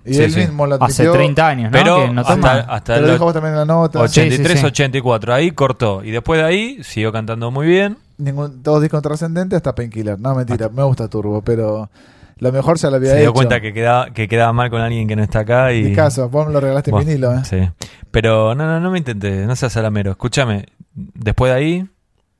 Y 0.05 0.13
Sí, 0.13 0.23
él 0.23 0.31
sí. 0.31 0.39
mismo 0.39 0.65
lo 0.65 0.75
Hace 0.81 1.03
admitió. 1.03 1.11
30 1.11 1.47
años, 1.47 1.71
¿no? 1.71 1.77
Pero 1.77 2.13
no 2.13 2.21
hasta, 2.21 2.59
hasta 2.61 2.93
Te 2.95 3.01
lo 3.01 3.07
el 3.07 3.11
dijo 3.13 3.25
vos 3.25 3.33
también 3.33 3.53
en 3.53 3.59
la 3.59 3.65
nota. 3.65 3.99
83, 3.99 4.47
Sí, 4.47 4.53
sí, 4.53 4.59
sí. 4.61 4.65
84. 4.65 5.33
Ahí 5.33 5.51
cortó. 5.51 6.01
Y 6.01 6.11
después 6.11 6.39
de 6.39 6.45
ahí 6.47 6.83
siguió 6.83 7.11
cantando 7.11 7.51
muy 7.51 7.67
bien. 7.67 7.97
Ningún, 8.17 8.63
todos 8.63 8.81
discos 8.81 9.01
trascendentes 9.01 9.57
hasta 9.57 9.75
Painkiller. 9.75 10.17
No, 10.17 10.33
mentira, 10.33 10.69
me 10.69 10.81
gusta 10.83 11.09
Turbo, 11.09 11.41
pero 11.41 11.89
lo 12.39 12.51
mejor 12.51 12.77
ya 12.77 12.89
lo 12.89 12.97
había 12.97 13.09
Se 13.11 13.15
hecho. 13.17 13.21
dio 13.23 13.33
cuenta 13.33 13.59
que 13.61 13.73
quedaba, 13.73 14.11
que 14.11 14.27
quedaba 14.27 14.53
mal 14.53 14.69
con 14.69 14.81
alguien 14.81 15.07
que 15.07 15.15
no 15.15 15.23
está 15.23 15.39
acá. 15.39 15.73
Y... 15.73 15.83
Mi 15.83 15.93
caso, 15.95 16.29
vos 16.29 16.47
me 16.47 16.53
lo 16.53 16.59
regalaste 16.59 16.89
en 16.89 16.93
Bueno, 16.95 17.07
vinilo, 17.07 17.33
¿eh? 17.33 17.41
Sí. 17.43 17.69
Pero 18.11 18.55
no, 18.55 18.65
no, 18.65 18.79
no 18.79 18.91
me 18.91 18.97
intentes, 18.99 19.45
no 19.47 19.55
seas 19.55 19.73
salamero. 19.73 20.11
Escúchame, 20.11 20.65
después 20.93 21.51
de 21.51 21.57
ahí 21.57 21.87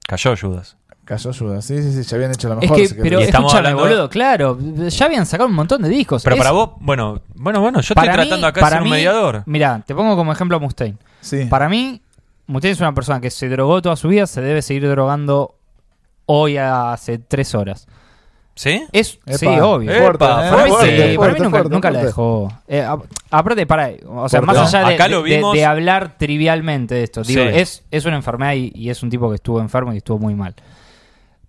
cayó 0.07 0.35
Judas. 0.39 0.75
Cayó 1.05 1.29
ayuda. 1.29 1.61
Sí, 1.61 1.81
sí, 1.81 1.93
sí, 1.93 2.03
ya 2.03 2.15
habían 2.17 2.31
hecho 2.31 2.49
lo 2.49 2.55
Es 2.55 2.61
mejor. 2.61 2.77
que, 2.77 2.87
si 2.89 2.95
pero 2.95 3.19
escúchame, 3.19 3.57
hablando- 3.69 3.81
boludo, 3.81 4.09
claro, 4.09 4.57
ya 4.89 5.05
habían 5.05 5.25
sacado 5.25 5.47
un 5.47 5.55
montón 5.55 5.81
de 5.81 5.87
discos. 5.87 6.21
Pero 6.21 6.35
Es- 6.35 6.39
para 6.39 6.51
vos, 6.51 6.71
bueno, 6.81 7.21
bueno, 7.35 7.61
bueno, 7.61 7.79
yo 7.79 7.95
para 7.95 8.11
estoy 8.11 8.23
mí- 8.25 8.27
tratando 8.27 8.47
acá 8.47 8.59
de 8.59 8.61
para 8.61 8.75
ser 8.75 8.81
un 8.81 8.89
mí- 8.89 8.91
mediador. 8.91 9.43
Mira, 9.45 9.81
te 9.87 9.95
pongo 9.95 10.17
como 10.17 10.33
ejemplo 10.33 10.57
a 10.57 10.59
Mustaine. 10.59 10.97
Sí. 11.21 11.45
Para 11.49 11.69
mí, 11.69 12.01
Mustaine 12.47 12.73
es 12.73 12.81
una 12.81 12.93
persona 12.93 13.21
que 13.21 13.29
se 13.31 13.47
drogó 13.47 13.81
toda 13.81 13.95
su 13.95 14.09
vida, 14.09 14.27
se 14.27 14.41
debe 14.41 14.61
seguir 14.61 14.85
drogando 14.89 15.55
hoy 16.25 16.57
a- 16.57 16.91
hace 16.91 17.19
tres 17.19 17.55
horas. 17.55 17.87
¿Sí? 18.57 18.83
Es, 18.91 19.19
Epa, 19.25 19.37
sí, 19.37 19.45
obvio. 19.45 19.91
Fuerte, 19.93 20.25
Epa, 20.25 20.47
¿eh? 20.47 20.49
Para 20.51 20.63
mí, 20.63 20.69
fuerte, 20.71 21.11
sí, 21.11 21.17
para 21.17 21.31
mí 21.33 21.37
fuerte, 21.39 21.43
nunca, 21.43 21.57
fuerte, 21.89 21.91
la 21.91 22.03
dejó. 22.05 22.51
Eh, 22.67 22.87
aparte, 23.29 23.65
para, 23.67 23.91
o 24.07 24.27
sea, 24.27 24.41
Fuerte. 24.41 24.59
más 24.59 24.73
allá 24.73 24.87
de, 24.89 24.95
acá 24.95 25.07
lo 25.07 25.21
de- 25.21 25.29
de- 25.29 25.35
vimos- 25.37 25.53
de 25.53 25.63
hablar 25.65 26.17
trivialmente 26.17 26.95
de 26.95 27.03
esto, 27.03 27.21
digo, 27.21 27.43
Sí. 27.43 27.49
es, 27.53 27.83
es 27.91 28.05
una 28.05 28.15
enfermedad 28.15 28.53
y, 28.55 28.71
y 28.73 28.89
es 28.89 29.03
un 29.03 29.11
tipo 29.11 29.29
que 29.29 29.35
estuvo 29.35 29.61
enfermo 29.61 29.93
y 29.93 29.97
estuvo 29.97 30.17
muy 30.17 30.33
mal. 30.33 30.55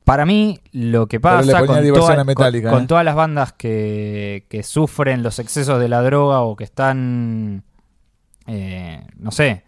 Para 0.04 0.26
mí, 0.26 0.60
lo 0.72 1.06
que 1.06 1.18
pasa 1.18 1.60
con, 1.66 1.66
toda- 1.66 2.24
con- 2.34 2.62
con 2.62 2.82
¿eh? 2.82 2.86
todas 2.86 3.04
las 3.04 3.14
bandas 3.14 3.52
que, 3.54 4.44
que 4.50 4.62
sufren 4.62 5.22
los 5.22 5.38
excesos 5.38 5.80
de 5.80 5.88
la 5.88 6.02
droga 6.02 6.40
o 6.42 6.56
que 6.56 6.64
están, 6.64 7.62
eh, 8.46 9.02
no 9.18 9.30
sé, 9.30 9.64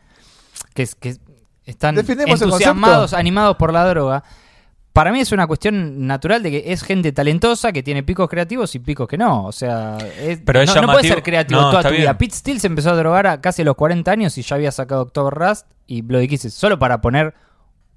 que, 0.74 0.86
que 1.00 1.16
están 1.64 1.94
Definimos 1.94 2.40
el 2.40 2.48
entusiasmados, 2.48 3.12
animados 3.14 3.56
por 3.56 3.72
la 3.72 3.84
droga, 3.86 4.24
para 5.00 5.12
mí 5.12 5.20
es 5.20 5.32
una 5.32 5.46
cuestión 5.46 6.06
natural 6.06 6.42
de 6.42 6.50
que 6.50 6.62
es 6.66 6.82
gente 6.82 7.10
talentosa 7.12 7.72
que 7.72 7.82
tiene 7.82 8.02
picos 8.02 8.28
creativos 8.28 8.74
y 8.74 8.80
picos 8.80 9.08
que 9.08 9.16
no. 9.16 9.46
O 9.46 9.52
sea, 9.52 9.96
es- 10.20 10.40
Pero 10.44 10.60
es 10.60 10.68
no, 10.74 10.82
no 10.82 10.88
puedes 10.88 11.04
llamativo- 11.06 11.14
ser 11.14 11.22
creativo 11.22 11.58
no, 11.62 11.70
toda 11.70 11.82
tu 11.84 11.88
bien. 11.88 12.02
vida. 12.02 12.18
Pete 12.18 12.34
Steele 12.36 12.60
se 12.60 12.66
empezó 12.66 12.90
a 12.90 12.96
drogar 12.96 13.26
a 13.26 13.40
casi 13.40 13.62
a 13.62 13.64
los 13.64 13.76
40 13.76 14.10
años 14.10 14.36
y 14.36 14.42
ya 14.42 14.56
había 14.56 14.70
sacado 14.72 15.00
October 15.00 15.32
Rust 15.32 15.66
y 15.86 16.02
Bloody 16.02 16.28
Kisses. 16.28 16.52
Solo 16.52 16.78
para 16.78 17.00
poner 17.00 17.32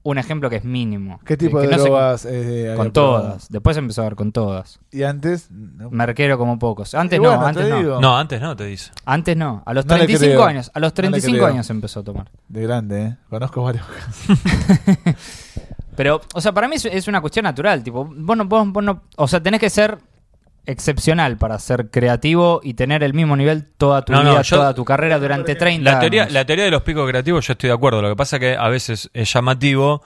un 0.05 0.17
ejemplo 0.17 0.49
que 0.49 0.57
es 0.57 0.63
mínimo. 0.65 1.19
¿Qué 1.25 1.35
tipo 1.37 1.59
Que 1.59 1.67
de 1.67 1.71
no 1.73 1.77
se- 1.77 1.89
drogas? 1.89 2.25
eh, 2.29 2.73
con 2.77 2.91
probado? 2.91 3.21
todas. 3.21 3.49
Después 3.49 3.75
empezó 3.77 4.01
a 4.01 4.05
ver 4.05 4.15
con 4.15 4.31
todas. 4.31 4.79
Y 4.91 5.03
antes. 5.03 5.49
no. 5.51 5.89
Merquero 5.91 6.37
como 6.37 6.57
pocos. 6.59 6.93
Antes 6.93 7.19
no, 7.21 7.31
antes 7.31 7.63
te 7.65 7.69
no. 7.69 7.77
digo, 7.79 7.99
No, 8.01 8.17
antes 8.17 8.41
no, 8.41 8.55
te 8.55 8.65
dice. 8.65 8.91
Antes 9.05 9.35
no. 9.37 9.61
A 9.65 9.73
los 9.73 9.85
No 9.85 9.93
le 9.97 10.05
35 10.05 10.33
creo. 10.35 10.45
años. 10.45 10.71
A 10.73 10.79
los 10.79 10.87
No 10.91 10.91
le 10.91 11.09
35 11.09 11.35
creo. 11.37 11.47
años 11.47 11.69
empezó 11.69 11.99
a 12.01 12.03
tomar. 12.03 12.29
De 12.49 12.61
grande, 12.63 13.01
¿eh? 13.03 13.17
Conozco 13.29 13.63
varios. 13.63 13.85
Pero, 15.95 16.21
o 16.33 16.41
sea, 16.41 16.51
para 16.51 16.67
mí 16.67 16.75
es, 16.75 16.85
es 16.85 17.07
una 17.07 17.21
cuestión 17.21 17.43
natural. 17.43 17.83
Tipo, 17.83 18.05
vos 18.05 18.37
no, 18.37 18.45
vos- 18.45 18.67
vos 18.71 18.83
no- 18.83 19.03
o 19.17 19.27
sea, 19.27 19.41
tenés 19.41 19.59
que 19.59 19.69
ser 19.69 19.97
excepcional 20.65 21.37
para 21.37 21.59
ser 21.59 21.89
creativo 21.89 22.61
y 22.63 22.73
tener 22.75 23.03
el 23.03 23.13
mismo 23.13 23.35
nivel 23.35 23.65
toda 23.77 24.03
tu 24.03 24.13
No, 24.13 24.23
no, 24.23 24.31
vida, 24.31 24.41
yo- 24.43 24.57
toda 24.57 24.73
tu 24.73 24.85
carrera 24.85 25.19
durante 25.19 25.55
30 25.55 25.91
La 25.91 25.99
teoría, 25.99 26.21
años. 26.23 26.33
la 26.33 26.45
teoría 26.45 26.65
de 26.65 26.71
los 26.71 26.83
picos 26.83 27.07
creativos, 27.09 27.45
yo 27.45 27.51
estoy 27.53 27.67
de 27.67 27.73
acuerdo. 27.73 28.01
Lo 28.01 28.09
que 28.09 28.15
pasa 28.15 28.39
que 28.39 28.55
a 28.55 28.69
veces 28.69 29.09
es 29.13 29.33
llamativo 29.33 30.01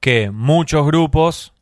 que 0.00 0.30
muchos 0.30 0.86
grupos 0.86 1.52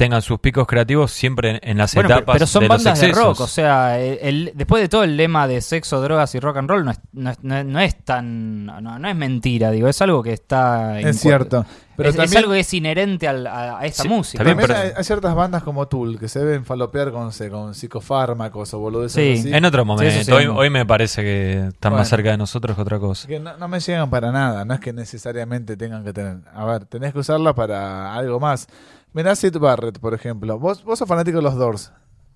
tengan 0.00 0.22
sus 0.22 0.40
picos 0.40 0.66
creativos 0.66 1.10
siempre 1.12 1.50
en, 1.50 1.60
en 1.62 1.76
las 1.78 1.94
Bueno, 1.94 2.08
pero, 2.08 2.18
etapas 2.20 2.32
pero 2.34 2.46
son 2.46 2.62
de 2.62 2.68
los 2.68 2.76
bandas 2.84 3.00
de 3.00 3.12
rock, 3.12 3.40
o 3.40 3.46
sea, 3.46 4.00
el, 4.00 4.18
el- 4.22 4.52
después 4.54 4.82
de 4.82 4.88
todo 4.88 5.04
el 5.04 5.16
lema 5.16 5.46
de 5.46 5.60
sexo, 5.60 6.00
drogas 6.00 6.34
y 6.34 6.40
rock 6.40 6.56
and 6.56 6.70
roll 6.70 6.84
no 6.86 6.90
es, 6.92 7.00
no 7.12 7.30
es, 7.30 7.38
no 7.42 7.56
es- 7.56 7.66
no 7.66 7.80
es 7.80 7.96
tan, 8.04 8.64
no, 8.66 8.80
no 8.98 9.08
es 9.08 9.14
mentira, 9.16 9.70
digo, 9.70 9.88
es 9.88 10.00
algo 10.00 10.22
que 10.22 10.32
está... 10.32 10.98
Es 11.00 11.20
cierto. 11.20 11.66
Pero 11.96 12.08
es, 12.08 12.14
es 12.14 12.20
también, 12.22 12.38
algo 12.38 12.52
que 12.54 12.60
es 12.60 12.72
inherente 12.72 13.28
al- 13.28 13.46
a, 13.46 13.78
a 13.80 13.84
esta 13.84 14.04
Sí, 14.04 14.08
música. 14.08 14.42
también 14.42 14.66
pero- 14.66 14.80
hay, 14.80 14.92
hay 14.96 15.04
ciertas 15.04 15.34
bandas 15.34 15.62
como 15.62 15.86
Tool 15.86 16.18
que 16.18 16.28
se 16.28 16.38
deben 16.38 16.64
falopear 16.64 17.12
con, 17.12 17.30
con 17.50 17.74
psicofármacos 17.74 18.72
o 18.72 18.78
boludeces 18.78 19.12
Sí. 19.40 19.40
así. 19.48 19.54
En 19.54 19.64
otro 19.66 19.84
momento. 19.84 20.10
sí, 20.10 20.24
sí. 20.24 20.32
Hoy, 20.32 20.46
hoy 20.46 20.70
me 20.70 20.86
parece 20.86 21.20
que 21.22 21.52
están 21.68 21.90
Bueno. 21.92 21.96
más 21.98 22.08
cerca 22.08 22.30
de 22.30 22.38
nosotros 22.38 22.74
que 22.74 22.80
otra 22.82 22.98
cosa. 22.98 23.28
Que 23.28 23.38
no, 23.38 23.54
no 23.58 23.68
me 23.68 23.80
llegan 23.80 24.08
para 24.08 24.32
nada, 24.32 24.64
no 24.64 24.72
es 24.72 24.80
que 24.80 24.94
necesariamente 24.94 25.76
tengan 25.76 26.02
que 26.02 26.14
tener. 26.14 26.38
A 26.54 26.64
ver, 26.64 26.86
tenés 26.86 27.12
que 27.12 27.18
usarla 27.18 27.54
para 27.54 28.14
algo 28.14 28.40
más. 28.40 28.66
Mirá 29.12 29.34
Sid 29.34 29.56
Barrett, 29.58 29.98
por 29.98 30.14
ejemplo. 30.14 30.58
Vos, 30.58 30.84
vos 30.84 30.98
sos 30.98 31.08
fanático 31.08 31.38
de 31.38 31.42
los 31.42 31.56
Doors. 31.56 31.92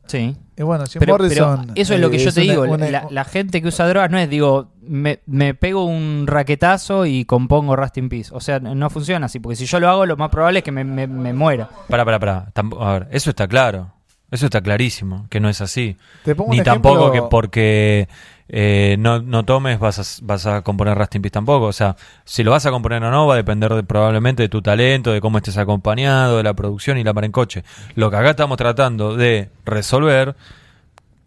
Sí. 0.06 0.36
Y 0.56 0.62
bueno, 0.62 0.84
Jim 0.84 1.00
Pero, 1.00 1.16
pero 1.16 1.24
Morrison. 1.46 1.72
eso 1.76 1.94
es 1.94 2.00
lo 2.00 2.10
que 2.10 2.16
eh, 2.16 2.24
yo 2.24 2.30
te 2.32 2.42
una- 2.42 2.52
digo, 2.52 2.62
una- 2.64 2.90
la, 2.90 3.06
la 3.10 3.24
gente 3.24 3.62
que 3.62 3.68
usa 3.68 3.88
drogas 3.88 4.10
no 4.10 4.18
es, 4.18 4.28
digo, 4.28 4.68
me, 4.82 5.20
me 5.24 5.54
pego 5.54 5.84
un 5.86 6.26
raquetazo 6.26 7.06
y 7.06 7.24
compongo 7.24 7.74
Rust 7.74 7.96
in 7.96 8.10
Peace. 8.10 8.30
O 8.34 8.40
sea, 8.40 8.58
no 8.60 8.90
funciona 8.90 9.26
así, 9.26 9.40
porque 9.40 9.56
si 9.56 9.64
yo 9.64 9.80
lo 9.80 9.88
hago, 9.88 10.04
lo 10.04 10.16
más 10.18 10.28
probable 10.28 10.58
es 10.58 10.64
que 10.64 10.72
me, 10.72 10.84
me- 10.84 11.06
me 11.06 11.32
muera. 11.32 11.70
Pará, 11.88 12.04
pará, 12.04 12.18
pará. 12.20 12.52
A 12.80 12.92
ver, 12.92 13.08
eso 13.12 13.30
está 13.30 13.48
claro. 13.48 13.92
Eso 14.30 14.46
está 14.46 14.60
clarísimo, 14.60 15.26
que 15.30 15.38
no 15.38 15.48
es 15.48 15.60
así. 15.60 15.96
Te 16.24 16.34
pongo 16.34 16.50
un 16.50 16.56
Ni 16.56 16.60
ejemplo- 16.62 16.72
tampoco 16.92 17.12
que 17.12 17.22
porque 17.22 18.08
eh, 18.48 18.96
no, 18.98 19.20
no 19.22 19.44
tomes 19.44 19.78
vas 19.78 19.98
a, 19.98 20.24
vas 20.24 20.46
a 20.46 20.62
componer 20.62 20.96
Rust 20.98 21.14
in 21.14 21.22
Peace 21.22 21.32
tampoco. 21.32 21.66
O 21.66 21.72
sea, 21.72 21.96
si 22.24 22.44
lo 22.44 22.50
vas 22.50 22.66
a 22.66 22.70
componer 22.70 23.02
o 23.02 23.10
no 23.10 23.26
va 23.26 23.34
a 23.34 23.36
depender 23.36 23.72
de- 23.74 23.82
probablemente 23.84 24.42
de 24.42 24.48
tu 24.48 24.60
talento, 24.62 25.12
de 25.12 25.20
cómo 25.20 25.38
estés 25.38 25.56
acompañado, 25.58 26.36
de 26.36 26.42
la 26.42 26.54
producción 26.54 26.98
y 26.98 27.04
la 27.04 27.14
para 27.14 27.26
en 27.26 27.32
coche. 27.32 27.64
Lo 27.94 28.10
que 28.10 28.16
acá 28.16 28.30
estamos 28.30 28.56
tratando 28.58 29.16
de 29.16 29.50
resolver, 29.64 30.36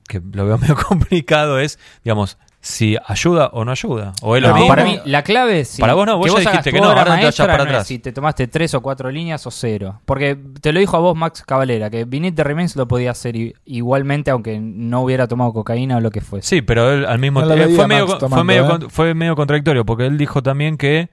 que 0.07 0.21
lo 0.33 0.45
veo 0.45 0.57
medio 0.59 0.75
complicado, 0.75 1.59
es, 1.59 1.79
digamos, 2.03 2.37
si 2.67 2.97
ayuda 3.07 3.47
o 3.53 3.63
no 3.63 3.71
ayuda. 3.71 4.13
O 4.21 4.35
es 4.35 4.41
lo 4.41 4.49
No, 4.49 4.55
mismo. 4.55 4.67
para 4.67 4.83
mí, 4.83 4.99
la 5.05 5.23
clave 5.23 5.61
es. 5.61 5.69
si- 5.69 5.81
Para 5.81 5.93
vos 5.93 6.05
no, 6.05 6.17
vos 6.17 6.31
ya 6.33 6.39
dijiste 6.51 6.71
que 6.71 6.79
no, 6.81 6.89
ahora 6.89 7.03
te 7.05 7.09
vayas 7.11 7.23
maestra, 7.23 7.45
para 7.45 7.57
no 7.57 7.63
es 7.63 7.69
atrás. 7.69 7.87
Si 7.87 7.99
te 7.99 8.11
tomaste 8.11 8.47
tres 8.47 8.73
o 8.73 8.81
cuatro 8.81 9.09
líneas 9.09 9.45
o 9.47 9.51
cero. 9.51 10.01
Porque 10.05 10.37
te 10.61 10.73
lo 10.73 10.79
dijo 10.79 10.97
a 10.97 10.99
vos 10.99 11.15
Max 11.15 11.43
Cavalera, 11.47 11.89
que 11.89 12.05
Beneath 12.05 12.35
the 12.35 12.43
Remains 12.43 12.75
lo 12.75 12.87
podía 12.87 13.11
hacer 13.11 13.35
igualmente, 13.65 14.31
aunque 14.31 14.59
no 14.59 15.01
hubiera 15.01 15.27
tomado 15.27 15.53
cocaína 15.53 15.97
o 15.97 15.99
lo 16.01 16.11
que 16.11 16.21
fuese. 16.21 16.47
Sí, 16.47 16.61
pero 16.61 16.91
él 16.91 17.05
al 17.05 17.19
mismo 17.19 17.41
No 17.41 17.47
tiempo 17.47 17.63
veía 17.65 17.75
fue, 17.75 17.87
medio, 17.87 18.07
fue, 18.07 18.55
¿eh? 18.55 18.67
con- 18.67 18.89
fue 18.89 19.13
medio 19.13 19.35
contradictorio 19.35 19.85
porque 19.85 20.05
él 20.05 20.17
dijo 20.17 20.43
también 20.43 20.77
que 20.77 21.09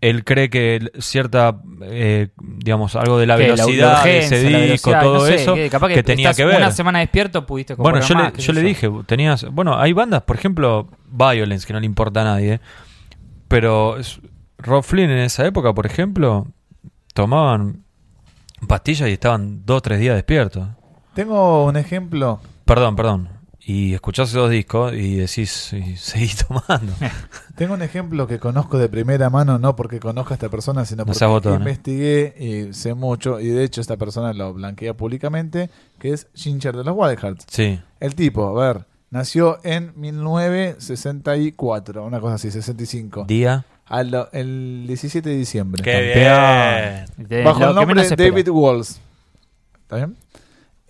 él 0.00 0.24
cree 0.24 0.48
que 0.48 0.90
cierta, 1.00 1.60
eh, 1.82 2.28
digamos, 2.40 2.94
algo 2.96 3.18
de 3.18 3.26
la 3.26 3.36
Que 3.36 3.42
velocidad 3.44 4.04
de 4.04 4.10
urgencia, 4.10 4.36
ese 4.38 4.48
disco, 4.48 4.90
velocidad, 4.90 5.02
todo 5.02 5.14
no 5.14 5.20
sé, 5.26 5.34
eso, 5.34 5.54
que, 5.54 5.70
capaz 5.70 5.88
que, 5.88 5.94
que 5.94 6.02
tenía 6.02 6.32
que 6.34 6.44
ver. 6.44 6.56
Una 6.58 6.70
semana 6.70 7.00
despierto 7.00 7.44
pudiste 7.46 7.74
Bueno, 7.74 8.00
yo, 8.00 8.14
más, 8.14 8.32
le, 8.36 8.42
yo 8.42 8.52
le 8.52 8.62
dije, 8.62 8.90
tenías, 9.06 9.44
bueno, 9.52 9.76
hay 9.78 9.92
bandas, 9.92 10.22
por 10.22 10.36
ejemplo, 10.36 10.88
Violence, 11.10 11.66
que 11.66 11.72
no 11.72 11.80
le 11.80 11.86
importa 11.86 12.20
a 12.20 12.24
nadie, 12.24 12.60
pero 13.48 13.96
es- 13.98 14.20
Rob 14.58 14.82
Flynn 14.82 15.10
en 15.10 15.18
esa 15.18 15.46
época, 15.46 15.72
por 15.72 15.86
ejemplo, 15.86 16.46
tomaban 17.14 17.84
pastillas 18.66 19.08
y 19.08 19.12
estaban 19.12 19.64
dos 19.64 19.78
o 19.78 19.80
tres 19.80 20.00
días 20.00 20.14
despiertos. 20.16 20.68
Tengo 21.14 21.64
un 21.64 21.76
ejemplo. 21.76 22.40
Perdón, 22.64 22.96
perdón. 22.96 23.28
Y 23.70 23.92
escuchás 23.92 24.30
esos 24.30 24.48
discos 24.50 24.94
y 24.94 25.16
decís, 25.16 25.74
y 25.74 25.94
seguís 25.96 26.36
tomando. 26.48 26.90
Tengo 27.54 27.74
un 27.74 27.82
ejemplo 27.82 28.26
que 28.26 28.38
conozco 28.38 28.78
de 28.78 28.88
primera 28.88 29.28
mano, 29.28 29.58
no 29.58 29.76
porque 29.76 30.00
conozca 30.00 30.32
a 30.32 30.36
esta 30.36 30.48
persona, 30.48 30.86
sino 30.86 31.04
No 31.04 31.12
porque 31.12 31.26
botón, 31.26 31.52
¿eh? 31.52 31.56
investigué 31.56 32.34
y 32.38 32.72
sé 32.72 32.94
mucho, 32.94 33.38
y 33.40 33.48
de 33.48 33.64
hecho 33.64 33.82
esta 33.82 33.98
persona 33.98 34.32
lo 34.32 34.54
blanquea 34.54 34.94
públicamente, 34.94 35.68
que 35.98 36.14
es 36.14 36.28
Ginger 36.34 36.74
de 36.76 36.84
los 36.84 36.94
Wild 36.96 37.18
Hearts. 37.18 37.44
Sí. 37.50 37.78
El 38.00 38.14
tipo, 38.14 38.58
a 38.58 38.72
ver, 38.72 38.86
nació 39.10 39.58
en 39.64 39.92
1964, 39.96 42.06
una 42.06 42.20
cosa 42.20 42.36
así, 42.36 42.50
65, 42.50 43.26
Día. 43.28 43.66
a 43.86 44.02
lo- 44.02 44.30
el 44.32 44.84
17 44.86 45.28
de 45.28 45.36
diciembre. 45.36 45.82
Qué 45.82 45.92
Campeón. 45.92 47.06
De- 47.28 47.44
Bajo 47.44 47.60
lo 47.60 47.68
el 47.68 47.74
nombre 47.74 48.00
espera. 48.02 48.30
David 48.30 48.48
Walls. 48.48 48.98
¿Está 49.82 49.96
bien? 49.96 50.16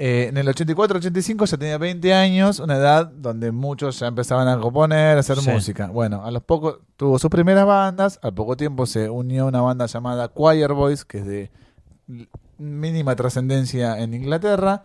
Eh, 0.01 0.27
en 0.29 0.37
el 0.37 0.47
84-85 0.47 1.45
ya 1.47 1.57
tenía 1.57 1.77
20 1.77 2.15
años, 2.15 2.61
una 2.61 2.77
edad 2.77 3.07
donde 3.07 3.51
muchos 3.51 3.99
ya 3.99 4.07
empezaban 4.07 4.47
a 4.47 4.59
componer, 4.61 5.17
a 5.17 5.21
hacer 5.21 5.39
Sí. 5.39 5.51
música. 5.51 5.89
Bueno, 5.89 6.25
a 6.25 6.31
los 6.31 6.43
pocos 6.45 6.79
tuvo 6.97 7.19
sus 7.19 7.31
primeras 7.31 7.67
bandas, 7.67 8.21
al 8.23 8.33
poco 8.33 8.57
tiempo 8.57 8.87
se 8.87 9.11
unió 9.11 9.45
a 9.45 9.47
una 9.49 9.61
banda 9.61 9.87
llamada 9.87 10.33
Choir 10.33 10.73
Boys, 10.73 11.05
que 11.05 11.19
es 11.19 11.27
de 11.27 11.51
mínima 12.59 13.15
trascendencia 13.17 13.99
en 13.99 14.15
Inglaterra. 14.15 14.85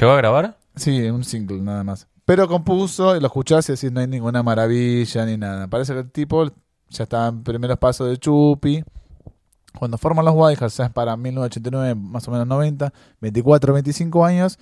¿Llegó 0.00 0.12
a 0.12 0.16
grabar? 0.16 0.58
Sí, 0.76 1.02
un 1.10 1.24
single 1.24 1.60
nada 1.60 1.84
más. 1.84 2.08
Pero 2.24 2.48
compuso, 2.48 3.16
y 3.16 3.20
lo 3.20 3.26
escuchás 3.26 3.68
y 3.68 3.72
decís, 3.72 3.92
no 3.92 4.00
hay 4.00 4.06
ninguna 4.08 4.42
maravilla 4.42 5.26
ni 5.26 5.36
nada. 5.36 5.68
Parece 5.68 5.92
que 5.92 6.00
el 6.00 6.10
tipo 6.10 6.44
ya 6.88 7.04
estaba 7.04 7.28
en 7.28 7.44
primeros 7.44 7.78
pasos 7.78 8.08
de 8.08 8.16
Chupi. 8.16 8.82
Cuando 9.78 9.98
forman 9.98 10.24
los 10.24 10.34
Hearts, 10.34 10.76
ya 10.76 10.84
es 10.84 10.90
para 10.90 11.16
1989, 11.16 11.94
más 11.94 12.26
o 12.28 12.30
menos 12.30 12.46
90, 12.46 12.92
24, 13.20 13.72
25 13.74 14.24
años, 14.24 14.58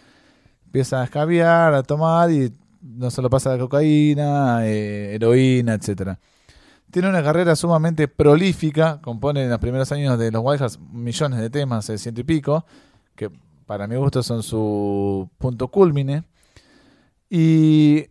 empieza 0.64 1.02
a 1.02 1.04
escabiar, 1.04 1.74
a 1.74 1.82
tomar 1.82 2.30
y 2.30 2.52
no 2.80 3.10
solo 3.10 3.28
pasa 3.28 3.52
de 3.52 3.58
cocaína, 3.58 4.66
eh, 4.66 5.14
heroína, 5.14 5.74
etcétera. 5.74 6.18
Tiene 6.90 7.08
una 7.08 7.22
carrera 7.22 7.56
sumamente 7.56 8.08
prolífica, 8.08 9.00
compone 9.00 9.44
en 9.44 9.50
los 9.50 9.58
primeros 9.58 9.92
años 9.92 10.18
de 10.18 10.30
los 10.30 10.42
Hearts 10.44 10.78
millones 10.92 11.40
de 11.40 11.50
temas, 11.50 11.88
eh, 11.90 11.98
ciento 11.98 12.22
y 12.22 12.24
pico, 12.24 12.64
que 13.14 13.30
para 13.66 13.86
mi 13.86 13.96
gusto 13.96 14.22
son 14.22 14.42
su 14.42 15.28
punto 15.38 15.68
culmine. 15.68 16.24
Y 17.30 18.06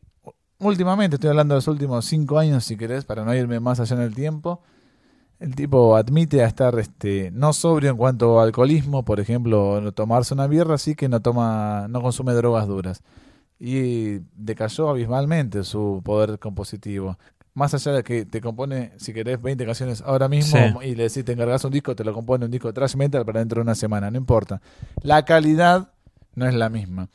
últimamente, 0.59 1.15
estoy 1.15 1.29
hablando 1.31 1.55
de 1.55 1.57
los 1.57 1.67
últimos 1.67 2.05
cinco 2.05 2.39
años, 2.39 2.63
si 2.63 2.77
querés, 2.77 3.05
para 3.05 3.25
no 3.25 3.35
irme 3.35 3.59
más 3.59 3.79
allá 3.79 3.95
en 3.95 4.01
el 4.03 4.15
tiempo, 4.15 4.61
el 5.41 5.55
tipo 5.55 5.95
admite 5.97 6.43
a 6.43 6.47
estar 6.47 6.77
este, 6.79 7.31
no 7.31 7.51
sobrio 7.51 7.89
en 7.91 7.97
cuanto 7.97 8.39
a 8.39 8.43
alcoholismo, 8.43 9.03
por 9.03 9.19
ejemplo, 9.19 9.81
no 9.81 9.91
tomarse 9.91 10.33
una 10.33 10.47
birra, 10.47 10.75
así 10.75 10.95
que 10.95 11.09
no 11.09 11.19
toma, 11.19 11.87
no 11.89 12.01
consume 12.01 12.33
drogas 12.33 12.67
duras. 12.67 13.01
Y 13.59 14.19
decayó 14.35 14.89
abismalmente 14.89 15.63
su 15.63 16.01
poder 16.03 16.39
compositivo. 16.39 17.17
Más 17.53 17.73
allá 17.73 17.91
de 17.91 18.03
que 18.03 18.25
te 18.25 18.39
compone, 18.39 18.93
si 18.97 19.13
querés, 19.13 19.41
20 19.41 19.65
canciones 19.65 20.01
ahora 20.05 20.29
mismo 20.29 20.57
Sí. 20.57 20.87
y 20.87 20.95
le 20.95 21.03
decís, 21.03 21.25
te 21.25 21.33
encargas 21.33 21.65
un 21.65 21.71
disco, 21.71 21.95
te 21.95 22.03
lo 22.03 22.13
compone 22.13 22.45
un 22.45 22.51
disco 22.51 22.67
de 22.69 22.73
thrash 22.73 22.95
metal 22.95 23.25
para 23.25 23.39
dentro 23.39 23.57
de 23.57 23.63
una 23.63 23.75
semana, 23.75 24.09
no 24.09 24.17
importa. 24.17 24.61
La 25.03 25.25
calidad 25.25 25.91
no 26.35 26.47
es 26.47 26.53
la 26.53 26.69
misma. 26.69 27.09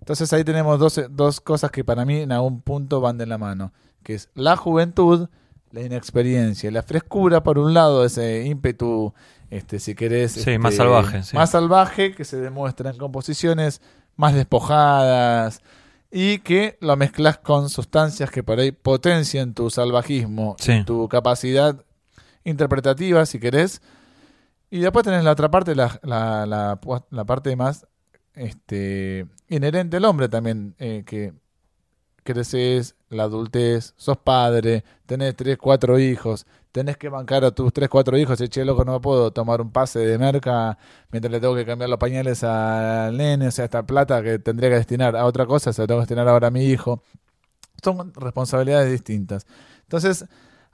Entonces 0.00 0.32
ahí 0.32 0.44
tenemos 0.44 0.78
dos, 0.78 1.00
dos 1.10 1.40
cosas 1.40 1.70
que 1.70 1.84
para 1.84 2.04
mí 2.04 2.16
en 2.18 2.32
algún 2.32 2.60
punto 2.60 3.00
van 3.00 3.18
de 3.18 3.26
la 3.26 3.38
mano, 3.38 3.72
que 4.02 4.14
es 4.14 4.28
la 4.34 4.56
juventud, 4.56 5.28
la 5.72 5.82
inexperiencia, 5.82 6.70
la 6.70 6.82
frescura 6.82 7.42
por 7.42 7.58
un 7.58 7.74
lado, 7.74 8.04
ese 8.04 8.44
ímpetu, 8.46 9.12
este, 9.50 9.78
si 9.78 9.94
querés, 9.94 10.32
Sí, 10.32 10.40
este, 10.40 10.58
más 10.58 10.74
salvaje, 10.76 11.22
sí. 11.22 11.36
más 11.36 11.50
salvaje 11.50 12.14
que 12.14 12.24
se 12.24 12.36
demuestra 12.38 12.90
en 12.90 12.96
composiciones 12.98 13.80
más 14.16 14.34
despojadas 14.34 15.60
y 16.10 16.38
que 16.38 16.78
lo 16.80 16.96
mezclas 16.96 17.38
con 17.38 17.68
sustancias 17.68 18.30
que 18.30 18.42
por 18.42 18.58
ahí 18.58 18.72
potencian 18.72 19.54
tu 19.54 19.70
salvajismo, 19.70 20.56
Sí. 20.58 20.82
tu 20.84 21.08
capacidad 21.08 21.84
interpretativa, 22.44 23.26
si 23.26 23.38
querés. 23.38 23.82
Y 24.70 24.80
después 24.80 25.04
tenés 25.04 25.24
la 25.24 25.32
otra 25.32 25.50
parte, 25.50 25.74
la, 25.74 25.98
la, 26.02 26.46
la, 26.46 26.78
la 27.10 27.24
parte 27.24 27.54
más 27.56 27.86
este, 28.34 29.26
inherente 29.48 29.96
al 29.98 30.04
hombre 30.04 30.28
también, 30.28 30.74
eh, 30.78 31.02
que 31.06 31.32
creces, 32.34 32.94
la 33.08 33.24
adultez, 33.24 33.94
sos 33.96 34.16
padre, 34.18 34.84
tenés 35.06 35.34
tres, 35.36 35.56
cuatro 35.58 35.98
hijos, 35.98 36.46
tenés 36.72 36.96
que 36.96 37.08
bancar 37.08 37.44
a 37.44 37.50
tus 37.50 37.72
tres, 37.72 37.88
cuatro 37.88 38.16
hijos, 38.18 38.40
y 38.40 38.48
che, 38.48 38.64
loco, 38.64 38.84
no 38.84 39.00
puedo 39.00 39.30
tomar 39.32 39.60
un 39.60 39.70
pase 39.72 40.00
de 40.00 40.18
merca 40.18 40.78
mientras 41.10 41.30
le 41.32 41.40
tengo 41.40 41.54
que 41.54 41.64
cambiar 41.64 41.88
los 41.90 41.98
pañales 41.98 42.44
al 42.44 43.16
nene, 43.16 43.48
o 43.48 43.50
sea, 43.50 43.64
esta 43.64 43.84
plata 43.84 44.22
que 44.22 44.38
tendría 44.38 44.68
que 44.70 44.76
destinar 44.76 45.16
a 45.16 45.24
otra 45.24 45.46
cosa, 45.46 45.72
se 45.72 45.82
la 45.82 45.86
tengo 45.86 46.00
que 46.00 46.02
destinar 46.02 46.28
ahora 46.28 46.48
a 46.48 46.50
mi 46.50 46.64
hijo. 46.66 47.02
Son 47.82 48.12
responsabilidades 48.14 48.90
distintas. 48.90 49.46
Entonces, 49.82 50.26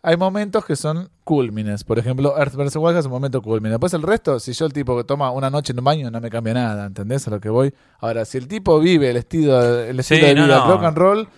hay 0.02 0.16
momentos 0.16 0.64
que 0.64 0.74
son 0.76 1.08
culmines. 1.22 1.84
Por 1.84 1.98
ejemplo, 1.98 2.36
Earth 2.38 2.54
vs. 2.56 2.76
Wild 2.76 2.96
es 2.98 3.04
un 3.06 3.12
momento 3.12 3.40
culmine. 3.42 3.70
Después 3.70 3.92
el 3.94 4.02
resto, 4.02 4.38
si 4.40 4.52
yo 4.52 4.66
el 4.66 4.72
tipo 4.72 4.96
que 4.96 5.04
toma 5.04 5.30
una 5.30 5.48
noche 5.50 5.72
en 5.72 5.78
un 5.78 5.84
baño, 5.84 6.10
no 6.10 6.20
me 6.20 6.30
cambia 6.30 6.54
nada, 6.54 6.86
¿entendés 6.86 7.26
a 7.28 7.30
lo 7.30 7.40
que 7.40 7.48
voy? 7.50 7.74
Ahora, 8.00 8.24
si 8.24 8.38
el 8.38 8.48
tipo 8.48 8.78
vive 8.80 9.10
el 9.10 9.16
estilo, 9.18 9.80
el 9.80 10.02
Sí, 10.02 10.14
estilo 10.14 10.28
de 10.28 10.34
no, 10.34 10.44
vida 10.46 10.58
no. 10.58 10.66
rock 10.72 10.84
and 10.84 10.96
roll, 10.98 11.28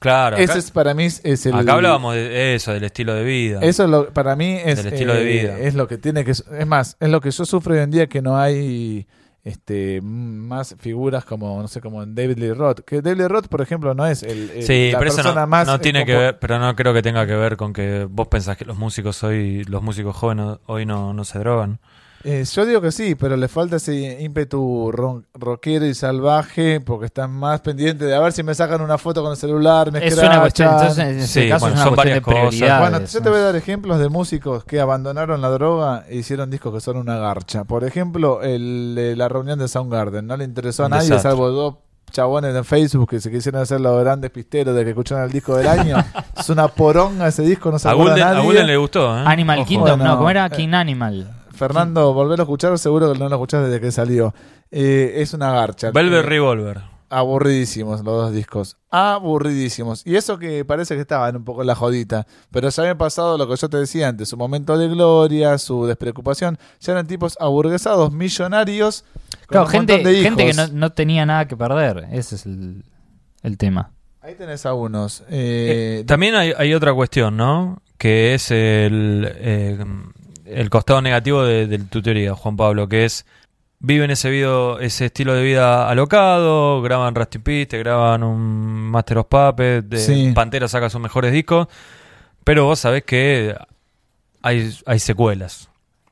Claro. 0.00 0.36
ese 0.36 0.52
acá, 0.52 0.58
es 0.58 0.70
para 0.70 0.94
mí 0.94 1.04
es 1.04 1.46
el... 1.46 1.54
acá 1.54 1.72
hablábamos 1.74 2.14
de 2.14 2.54
eso, 2.54 2.72
del 2.72 2.84
estilo 2.84 3.14
de 3.14 3.24
vida. 3.24 3.60
Eso 3.62 3.84
es 3.84 3.90
lo, 3.90 4.08
para 4.12 4.36
mí 4.36 4.58
es, 4.64 4.82
Del 4.82 4.92
estilo 4.92 5.14
de 5.14 5.22
eh, 5.22 5.42
vida. 5.42 5.58
es 5.58 5.74
lo 5.74 5.88
que 5.88 5.98
tiene 5.98 6.24
que... 6.24 6.30
Es 6.32 6.66
más, 6.66 6.96
es 7.00 7.08
lo 7.08 7.20
que 7.20 7.30
yo 7.30 7.44
sufro 7.44 7.74
hoy 7.74 7.80
en 7.80 7.90
día 7.90 8.06
que 8.06 8.22
no 8.22 8.36
hay 8.38 9.06
este 9.46 10.00
más 10.02 10.74
figuras 10.80 11.24
como, 11.24 11.62
no 11.62 11.68
sé, 11.68 11.80
como 11.80 12.02
en 12.02 12.16
David 12.16 12.36
Lee 12.38 12.52
Roth. 12.52 12.80
Que 12.80 13.00
David 13.00 13.18
Lee 13.20 13.28
Roth, 13.28 13.46
por 13.46 13.60
ejemplo, 13.62 13.94
no 13.94 14.04
es 14.04 14.24
el, 14.24 14.50
el- 14.50 14.62
Sí, 14.64 14.90
la 14.90 14.98
pero 14.98 15.08
eso 15.08 15.18
persona 15.18 15.42
no, 15.42 15.46
más... 15.46 15.66
no 15.68 15.78
tiene 15.80 16.04
que 16.04 16.16
ver, 16.16 16.38
pero 16.40 16.58
no 16.58 16.74
creo 16.74 16.92
que 16.92 17.00
tenga 17.00 17.26
que 17.28 17.34
ver 17.36 17.56
con 17.56 17.72
que 17.72 18.08
vos 18.10 18.26
pensás 18.26 18.56
que 18.56 18.64
los 18.64 18.76
músicos 18.76 19.22
hoy, 19.22 19.62
los 19.64 19.82
músicos 19.82 20.16
jóvenes 20.16 20.58
hoy 20.66 20.84
no, 20.84 21.14
no 21.14 21.24
se 21.24 21.38
drogan. 21.38 21.78
Eh, 22.24 22.44
yo 22.44 22.66
digo 22.66 22.80
que 22.80 22.90
sí, 22.90 23.14
pero 23.14 23.36
le 23.36 23.46
falta 23.46 23.76
ese 23.76 24.20
ímpetu 24.20 24.90
ro- 24.92 25.22
rockero 25.34 25.86
y 25.86 25.94
salvaje 25.94 26.80
porque 26.80 27.06
están 27.06 27.30
más 27.30 27.60
pendientes 27.60 28.08
de 28.08 28.14
a 28.16 28.20
ver 28.20 28.32
si 28.32 28.42
me 28.42 28.54
sacan 28.54 28.80
una 28.80 28.98
foto 28.98 29.22
con 29.22 29.30
el 29.30 29.36
celular, 29.36 29.92
me 29.92 30.04
Es 30.04 30.18
una 30.18 30.40
cuestión, 30.40 30.72
entonces 30.72 30.98
en 30.98 31.18
ese 31.20 31.42
Sí, 31.42 31.48
caso 31.48 31.66
bueno, 31.66 31.74
es 31.76 31.80
una 31.80 31.84
son 31.84 31.94
cuestión 31.94 32.14
de 32.14 32.20
varias 32.20 32.24
cosas. 32.24 32.48
prioridades. 32.58 32.90
Bueno, 32.90 33.06
yo 33.06 33.20
te 33.22 33.28
voy 33.30 33.38
a 33.38 33.42
dar 33.42 33.56
ejemplos 33.56 33.98
de 34.00 34.08
músicos 34.08 34.64
que 34.64 34.80
abandonaron 34.80 35.40
la 35.40 35.50
droga 35.50 36.04
e 36.08 36.16
hicieron 36.16 36.50
discos 36.50 36.74
que 36.74 36.80
son 36.80 36.96
una 36.96 37.16
garcha. 37.18 37.64
Por 37.64 37.84
ejemplo, 37.84 38.42
el 38.42 39.16
la 39.16 39.28
reunión 39.28 39.58
de 39.58 39.68
Soundgarden. 39.68 40.26
No 40.26 40.36
le 40.36 40.44
interesó 40.44 40.84
a 40.84 40.88
nadie, 40.88 41.04
desastre. 41.04 41.30
salvo 41.30 41.50
dos 41.50 41.74
chabones 42.10 42.54
en 42.56 42.64
Facebook 42.64 43.10
que 43.10 43.20
se 43.20 43.30
quisieron 43.30 43.60
hacer 43.60 43.80
los 43.80 44.00
grandes 44.02 44.30
pisteros 44.30 44.74
de 44.74 44.84
que 44.84 44.90
escucharon 44.90 45.24
el 45.24 45.30
disco 45.30 45.56
del 45.56 45.66
año. 45.68 45.96
es 46.38 46.48
una 46.50 46.66
poronga 46.68 47.28
ese 47.28 47.42
disco, 47.42 47.70
no 47.70 47.78
se 47.78 47.88
A 47.88 47.92
acuerda 47.92 48.30
a. 48.30 48.40
Gulden 48.40 48.66
le 48.66 48.76
gustó, 48.76 49.16
¿eh? 49.16 49.22
Animal 49.26 49.58
Ojo. 49.60 49.68
Kingdom, 49.68 49.98
Bueno, 49.98 50.04
no, 50.12 50.16
¿cómo 50.16 50.30
era? 50.30 50.46
eh, 50.46 50.50
King 50.50 50.72
Animal. 50.74 51.32
Fernando, 51.56 52.12
volverlo 52.12 52.42
a 52.42 52.44
escuchar, 52.44 52.78
seguro 52.78 53.12
que 53.12 53.18
no 53.18 53.28
lo 53.28 53.34
escuchás 53.36 53.64
desde 53.66 53.80
que 53.80 53.90
salió. 53.90 54.34
Eh, 54.70 55.14
es 55.16 55.32
una 55.34 55.50
garcha. 55.52 55.90
Velvet 55.90 56.20
Eh, 56.20 56.28
Revolver. 56.28 56.80
Aburridísimos 57.08 58.02
los 58.02 58.14
dos 58.16 58.32
discos. 58.32 58.76
Aburridísimos. 58.90 60.04
Y 60.06 60.16
eso 60.16 60.38
que 60.38 60.64
parece 60.64 60.94
que 60.96 61.00
estaban 61.02 61.36
un 61.36 61.44
poco 61.44 61.60
en 61.60 61.68
la 61.68 61.74
jodita. 61.76 62.26
Pero 62.50 62.68
ya 62.68 62.82
había 62.82 62.98
pasado 62.98 63.38
lo 63.38 63.48
que 63.48 63.54
yo 63.56 63.68
te 63.68 63.76
decía 63.76 64.08
antes. 64.08 64.28
Su 64.28 64.36
momento 64.36 64.76
de 64.76 64.88
gloria, 64.88 65.56
su 65.58 65.86
despreocupación. 65.86 66.58
Ya 66.80 66.92
eran 66.92 67.06
tipos 67.06 67.36
aburguesados, 67.40 68.12
millonarios. 68.12 69.04
Con 69.46 69.46
Claro, 69.48 69.66
un 69.66 69.70
gente, 69.70 70.22
gente 70.22 70.46
que 70.46 70.52
no, 70.54 70.66
no 70.68 70.90
tenía 70.92 71.24
nada 71.26 71.46
que 71.46 71.56
perder. 71.56 72.08
Ese 72.10 72.34
es 72.34 72.46
el, 72.46 72.82
el 73.42 73.56
tema. 73.56 73.92
Ahí 74.20 74.34
tenés 74.34 74.66
a 74.66 74.74
unos. 74.74 75.20
Eh, 75.28 76.00
Eh, 76.00 76.04
también 76.06 76.34
hay, 76.34 76.52
hay 76.58 76.74
otra 76.74 76.92
cuestión, 76.92 77.36
¿no? 77.36 77.80
Que 77.98 78.34
es 78.34 78.50
el, 78.50 79.28
eh, 79.36 79.78
el 80.46 80.70
costado 80.70 81.00
negativo 81.02 81.42
de, 81.42 81.66
de 81.66 81.78
tu 81.78 82.02
teoría, 82.02 82.34
Juan 82.34 82.56
Pablo, 82.56 82.88
que 82.88 83.04
es 83.04 83.26
viven 83.78 84.10
ese 84.10 84.30
video, 84.30 84.78
ese 84.80 85.06
estilo 85.06 85.34
de 85.34 85.42
vida 85.42 85.88
alocado, 85.88 86.80
graban 86.82 87.14
Rusty 87.14 87.38
Peace, 87.38 87.66
te 87.66 87.78
graban 87.78 88.22
un 88.22 88.40
Master 88.90 89.18
of 89.18 89.26
Puppets, 89.28 89.88
de 89.88 89.98
Sí. 89.98 90.32
Pantera 90.34 90.66
saca 90.68 90.88
sus 90.88 91.00
mejores 91.00 91.32
discos, 91.32 91.68
pero 92.44 92.64
vos 92.64 92.78
sabés 92.78 93.04
que 93.04 93.54
hay, 94.42 94.74
hay 94.86 94.98
secuelas. 94.98 95.68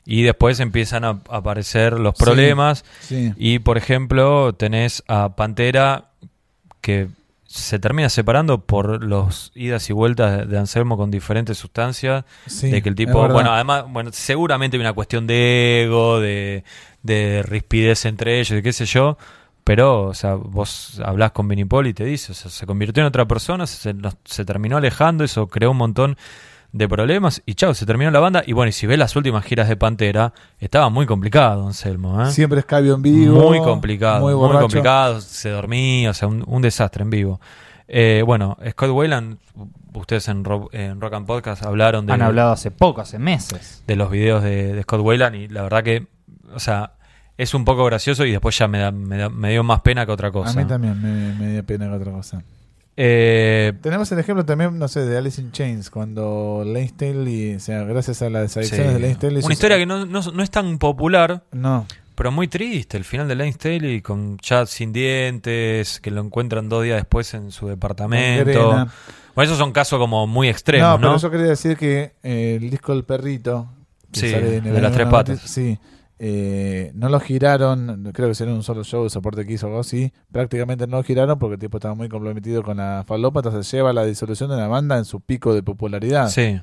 Y 0.07 0.23
después 0.23 0.61
empiezan 0.61 1.05
a 1.05 1.21
aparecer 1.31 1.95
los 1.99 2.15
Sí. 2.19 2.25
problemas. 2.25 2.85
sí. 3.01 3.33
Y 3.39 3.61
por 3.61 3.79
ejemplo, 3.79 4.53
tenés 4.55 5.03
a 5.09 5.35
Pantera 5.35 6.11
que 6.83 7.09
se 7.57 7.79
termina 7.79 8.09
separando 8.09 8.61
por 8.63 9.05
los 9.05 9.53
idas 9.55 9.89
y 9.89 9.93
vueltas 9.93 10.49
de- 10.49 10.59
Anselmo 10.59 10.97
con 10.97 11.11
diferentes 11.11 11.57
sustancias. 11.57 12.25
sí, 12.47 12.71
de 12.71 12.83
que 12.83 12.89
el 12.89 12.95
tipo, 12.97 13.29
bueno, 13.29 13.53
además, 13.53 13.85
bueno, 13.89 14.11
seguramente 14.13 14.77
hay 14.77 14.81
una 14.81 14.93
cuestión 14.93 15.27
de 15.27 15.85
ego, 15.85 16.19
de, 16.21 16.65
de 17.03 17.43
rispidez 17.45 18.07
entre 18.07 18.41
ellos, 18.41 18.57
de 18.57 18.63
qué 18.63 18.73
sé 18.73 18.87
yo. 18.87 19.17
Pero, 19.63 20.03
o 20.09 20.15
sea, 20.15 20.35
vos 20.35 21.01
hablás 21.05 21.31
con 21.33 21.49
Vinnie 21.49 21.65
Paul 21.65 21.87
y 21.87 21.95
te 21.95 22.05
dice, 22.05 22.33
o 22.33 22.35
sea, 22.35 22.51
se 22.51 22.67
convirtió 22.67 23.03
en 23.03 23.07
otra 23.07 23.27
persona, 23.27 23.67
se, 23.67 23.95
se 24.25 24.45
terminó 24.45 24.77
alejando, 24.77 25.25
eso 25.25 25.47
creó 25.47 25.71
un 25.71 25.79
montón 25.79 26.19
de 26.77 26.89
problemas 26.89 27.41
y 27.47 27.55
chao, 27.55 27.73
se 27.73 27.87
terminó 27.87 28.11
la 28.11 28.19
banda. 28.19 28.43
Y 28.45 28.53
bueno, 28.53 28.69
y 28.69 28.73
si 28.73 28.87
ves 28.89 28.99
las 28.99 29.15
últimas 29.15 29.45
giras 29.45 29.69
de 29.69 29.77
Pantera, 29.77 30.33
estaba 30.59 30.89
muy 30.91 31.07
complicado, 31.07 31.67
Anselmo, 31.67 32.21
¿eh? 32.21 32.31
Siempre 32.33 32.59
escabio 32.59 32.95
en 32.95 33.03
vivo. 33.03 33.49
Muy 33.49 33.61
complicado, 33.61 34.21
Muy, 34.21 34.35
muy, 34.35 34.59
complicado, 34.61 35.21
se 35.21 35.51
dormía, 35.51 36.11
o 36.11 36.15
sea, 36.15 36.27
un, 36.27 36.43
un 36.47 36.63
desastre 36.63 37.03
en 37.05 37.11
vivo. 37.11 37.41
Eh, 37.87 38.23
bueno, 38.27 38.57
Scott 38.71 38.91
Wayland, 38.91 39.39
ustedes 39.93 40.27
en 40.29 40.43
Rock, 40.43 40.75
en 40.75 41.01
Rock 41.01 41.15
and 41.15 41.27
Podcast 41.27 41.63
hablaron 41.65 42.07
de, 42.07 42.13
Han 42.13 42.23
hablado 42.23 42.51
hace 42.53 42.71
poco, 42.73 43.01
hace 43.03 43.19
meses. 43.21 43.85
de 43.87 43.95
los 43.95 44.11
videos 44.11 44.43
de, 44.43 44.73
de 44.73 44.83
Scott 44.83 45.01
Wayland 45.01 45.37
y 45.37 45.49
la 45.49 45.63
verdad 45.63 45.85
que, 45.85 46.09
o 46.53 46.59
sea, 46.59 46.95
es 47.39 47.55
un 47.55 47.65
poco 47.65 47.85
gracioso 47.85 48.25
y 48.25 48.33
después 48.33 48.59
ya 48.59 48.67
me, 48.69 48.79
da- 48.79 48.91
me, 48.91 49.17
da- 49.17 49.29
me 49.29 49.51
dio 49.51 49.63
más 49.63 49.81
pena 49.83 50.05
que 50.07 50.13
otra 50.13 50.29
A 50.29 50.33
cosa. 50.33 50.59
mí 50.59 50.67
también 50.67 51.01
me, 51.01 51.35
me 51.39 51.53
dio 51.53 51.65
pena 51.65 51.87
que 51.89 51.95
otra 51.95 52.11
cosa. 52.11 52.43
Eh, 52.97 53.73
Tenemos 53.83 54.11
el 54.13 54.19
ejemplo 54.21 54.45
también, 54.45 54.79
no 54.79 54.87
sé, 54.89 55.05
de 55.05 55.19
Alice 55.19 55.41
in 55.41 55.51
Chains, 55.53 55.91
cuando 55.91 56.63
Lane 56.65 56.89
Staley, 56.89 57.55
o 57.57 57.61
sea, 57.61 57.83
gracias 57.85 58.23
a 58.23 58.31
las 58.31 58.53
sí. 58.53 58.61
adicciones 58.61 58.95
de 58.95 59.01
Lane 59.01 59.15
Staley... 59.15 59.43
Una 59.45 59.53
historia 59.53 59.77
que 59.79 59.87
no, 59.87 60.07
no, 60.07 60.21
no 60.23 60.43
es 60.43 60.51
tan 60.51 60.79
popular, 60.79 61.43
No, 61.53 61.87
pero 62.15 62.31
muy 62.31 62.47
triste. 62.47 62.97
El 62.97 63.05
final 63.05 63.27
de 63.27 63.35
Lane 63.35 63.53
Staley 63.53 64.01
con 64.01 64.39
Chad 64.39 64.67
sin 64.67 64.93
dientes, 64.93 65.99
que 66.01 66.13
lo 66.13 66.21
encuentran 66.21 66.69
dos 66.69 66.85
días 66.85 66.97
después 66.99 67.35
en 67.35 67.51
su 67.51 67.67
departamento. 67.67 68.89
Bueno, 69.35 69.47
esos 69.49 69.59
son 69.59 69.73
casos 69.73 69.99
como 69.99 70.29
muy 70.29 70.49
extremos, 70.49 71.01
No, 71.01 71.09
¿no? 71.09 71.09
pero 71.15 71.23
yo 71.23 71.31
quería 71.33 71.47
decir 71.47 71.77
que 71.77 72.13
eh, 72.23 72.59
el 72.63 72.71
disco 72.71 72.93
del 72.93 73.03
perrito, 73.03 73.69
que 74.13 74.21
Sí, 74.21 74.31
sale 74.31 74.59
en 74.59 74.67
el 74.67 74.75
de 74.75 74.81
las 74.81 74.93
tres 74.93 75.07
90, 75.09 75.11
patas. 75.11 75.41
Sí, 75.51 75.77
eh, 76.19 76.93
no 76.95 77.09
lo 77.09 77.19
giraron, 77.19 78.11
creo 78.15 78.29
que 78.29 78.35
sería 78.35 78.55
un 78.55 78.63
solo 78.63 78.85
show 78.85 79.05
de 79.05 79.11
soporte 79.11 79.45
que 79.45 79.55
hizo 79.55 79.67
algo 79.67 79.81
así. 79.81 80.13
Prácticamente 80.31 80.87
no 80.87 80.99
lo 80.99 81.03
giraron 81.03 81.39
porque 81.39 81.55
el 81.55 81.61
tipo 81.61 81.79
estaba 81.79 81.95
muy 81.95 82.09
comprometido 82.09 82.63
con 82.63 82.77
la 82.77 83.05
falopa, 83.07 83.41
entonces 83.41 83.71
lleva 83.71 83.93
la 83.93 84.05
disolución 84.05 84.51
de 84.51 84.57
la 84.57 84.69
banda 84.69 84.97
en 84.97 85.05
su 85.05 85.21
pico 85.21 85.55
de 85.55 85.63
popularidad. 85.63 86.29
Sí. 86.29 86.61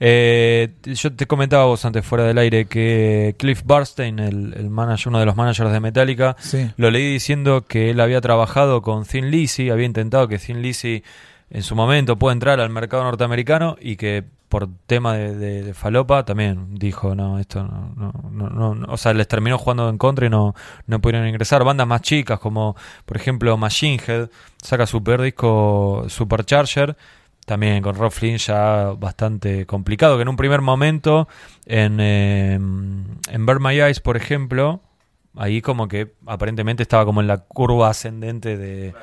Eh, 0.00 0.74
yo 0.84 1.12
te 1.12 1.26
comentaba 1.26 1.64
vos 1.64 1.84
antes 1.84 2.06
fuera 2.06 2.22
del 2.22 2.38
aire 2.38 2.66
que 2.66 3.34
Cliff 3.36 3.62
Barstein, 3.64 4.20
el, 4.20 4.54
el 4.54 4.70
manager, 4.70 5.08
uno 5.08 5.18
de 5.18 5.26
los 5.26 5.34
managers 5.34 5.72
de 5.72 5.80
Metallica, 5.80 6.36
Sí, 6.38 6.70
lo 6.76 6.92
leí 6.92 7.12
diciendo 7.12 7.62
que 7.66 7.90
él 7.90 7.98
había 7.98 8.20
trabajado 8.20 8.80
con 8.80 9.04
Thin 9.04 9.32
Lizzy, 9.32 9.70
había 9.70 9.86
intentado 9.86 10.28
que 10.28 10.38
Thin 10.38 10.62
Lizzy 10.62 11.02
en 11.50 11.62
su 11.62 11.74
momento 11.74 12.16
pueda 12.16 12.32
entrar 12.32 12.60
al 12.60 12.70
mercado 12.70 13.02
norteamericano 13.02 13.76
y 13.80 13.96
que 13.96 14.24
por 14.48 14.68
tema 14.86 15.14
de, 15.14 15.74
falopa 15.74 16.24
también 16.24 16.74
dijo, 16.74 17.14
no, 17.14 17.38
esto 17.38 17.62
no, 17.62 17.92
no, 17.96 18.12
no, 18.30 18.48
no, 18.48 18.74
no". 18.74 18.92
o 18.92 18.96
sea, 18.96 19.12
les 19.14 19.28
terminó 19.28 19.58
jugando 19.58 19.88
en 19.88 19.98
contra 19.98 20.26
y 20.26 20.30
no, 20.30 20.54
no 20.86 21.00
pudieron 21.00 21.28
ingresar. 21.28 21.64
Bandas 21.64 21.86
más 21.86 22.02
chicas 22.02 22.38
como, 22.38 22.76
por 23.04 23.16
ejemplo, 23.16 23.56
Machine 23.56 24.00
Head, 24.06 24.30
saca 24.62 24.86
su 24.86 25.02
peor 25.02 25.22
disco 25.22 26.04
Supercharger, 26.08 26.96
también 27.44 27.82
con 27.82 27.94
Rob 27.94 28.12
Flynn 28.12 28.36
ya 28.38 28.92
bastante 28.98 29.66
complicado, 29.66 30.16
que 30.16 30.22
en 30.22 30.28
un 30.28 30.36
primer 30.36 30.60
momento 30.60 31.28
en, 31.66 31.98
eh, 32.00 32.54
en 32.54 33.46
Burn 33.46 33.62
My 33.62 33.80
Eyes, 33.80 34.00
por 34.00 34.16
ejemplo, 34.16 34.80
ahí 35.34 35.62
como 35.62 35.88
que 35.88 36.14
aparentemente 36.26 36.82
estaba 36.82 37.04
como 37.04 37.20
en 37.20 37.26
la 37.26 37.38
curva 37.38 37.90
ascendente 37.90 38.56
de 38.56 38.94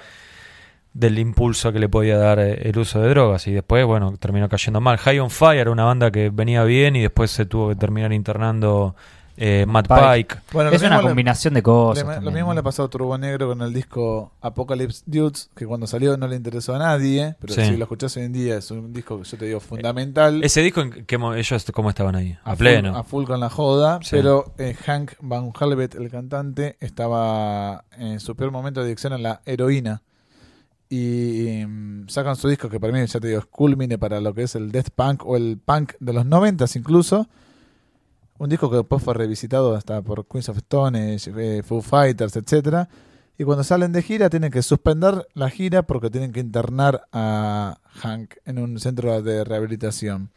del 0.96 1.20
impulso 1.20 1.72
que 1.74 1.80
le 1.80 1.90
podía 1.90 2.18
dar 2.18 2.40
eh, 2.40 2.70
el 2.70 2.80
uso 2.80 3.02
de 3.02 3.10
drogas 3.10 3.46
y 3.48 3.52
después 3.52 3.86
bueno 3.86 4.16
terminó 4.18 4.48
cayendo 4.50 4.80
mal 4.80 4.98
High 4.98 5.20
on 5.20 5.30
Fire 5.30 5.68
una 5.70 5.84
banda 5.84 6.10
que 6.10 6.30
venía 6.30 6.64
bien 6.64 6.96
y 6.96 7.02
después 7.02 7.30
se 7.32 7.46
tuvo 7.46 7.68
que 7.70 7.76
terminar 7.76 8.14
internando 8.14 8.96
eh, 9.38 9.66
Matt 9.68 9.90
Pike. 9.90 10.06
Pike 10.36 10.36
bueno, 10.54 10.70
es 10.70 10.82
una 10.82 11.02
le- 11.02 11.08
combinación 11.10 11.54
de 11.54 11.58
le- 11.60 11.64
cosas. 11.64 12.24
lo 12.24 12.32
mismo 12.32 12.48
¿no? 12.48 12.54
le 12.54 12.64
pasó 12.64 12.86
a 12.86 12.90
Turbo 12.90 13.18
Negro 13.18 13.50
con 13.50 13.62
el 13.62 13.74
disco 13.74 14.32
Apocalypse 14.40 15.04
Dudes, 15.06 15.50
que 15.54 15.66
cuando 15.66 15.86
salió 15.88 16.16
no 16.16 16.26
le 16.30 16.38
interesó 16.38 16.74
a 16.74 16.80
nadie, 16.80 17.36
pero 17.42 17.54
Sí. 17.54 17.66
si 17.66 17.76
lo 17.76 17.84
escuchás 17.84 18.16
hoy 18.16 18.24
en 18.24 18.32
día 18.32 18.56
es 18.56 18.72
un 18.72 18.94
disco 18.94 19.18
que 19.22 19.26
yo 19.28 19.38
te 19.38 19.44
digo 19.48 19.60
fundamental. 19.60 20.42
ese 20.42 20.62
disco 20.62 20.80
en 20.80 21.04
que 21.06 21.18
ellos 21.36 21.66
cómo 21.74 21.90
estaban 21.90 22.16
ahí 22.16 22.38
a, 22.46 22.56
pleno 22.56 22.96
a 22.96 23.04
full 23.04 23.26
con 23.26 23.42
la 23.42 23.50
joda, 23.50 24.00
Sí. 24.02 24.12
pero 24.12 24.54
eh, 24.58 24.74
Hank 24.86 25.12
Van 25.20 25.52
Halbet, 25.60 25.96
el 25.96 26.10
cantante, 26.10 26.78
estaba 26.80 27.84
en 27.98 28.22
su 28.22 28.38
peor 28.38 28.52
momento 28.52 28.80
de 28.80 28.86
adicción 28.86 29.12
a 29.12 29.18
la 29.18 29.42
heroína. 29.46 30.02
Y 30.90 31.64
mm, 31.66 32.08
sacan 32.08 32.36
su 32.36 32.48
disco 32.48 32.70
que 32.70 32.80
para 32.80 32.94
mí, 32.94 33.06
ya 33.06 33.20
te 33.20 33.28
digo, 33.28 33.40
es 33.40 33.46
culmine 33.46 33.98
para 33.98 34.20
lo 34.22 34.34
que 34.34 34.44
es 34.44 34.56
el 34.56 34.72
death 34.72 34.90
punk 34.96 35.26
o 35.26 35.36
el 35.36 35.60
punk 35.64 35.94
de 36.00 36.14
los 36.14 36.26
noventas 36.26 36.76
incluso. 36.76 37.28
Un 38.38 38.50
disco 38.50 38.70
que 38.70 38.78
después 38.78 39.02
fue 39.02 39.14
revisitado 39.14 39.76
hasta 39.76 40.02
por 40.02 40.28
Queens 40.28 40.50
of 40.50 40.58
Stone, 40.58 41.16
eh, 41.16 41.64
Foo 41.64 41.82
Fighters, 41.82 42.36
etcétera. 42.36 42.90
Y 43.38 43.44
cuando 43.44 43.64
salen 43.64 43.92
de 43.92 44.02
gira 44.02 44.30
tienen 44.30 44.52
que 44.52 44.62
suspender 44.62 45.28
la 45.34 45.50
gira 45.50 45.84
porque 45.84 46.10
tienen 46.10 46.32
que 46.32 46.40
internar 46.40 47.08
a 47.12 47.78
Hank 47.96 48.36
en 48.46 48.60
un 48.60 48.80
centro 48.80 49.22
de 49.22 49.44
rehabilitación. 49.44 50.30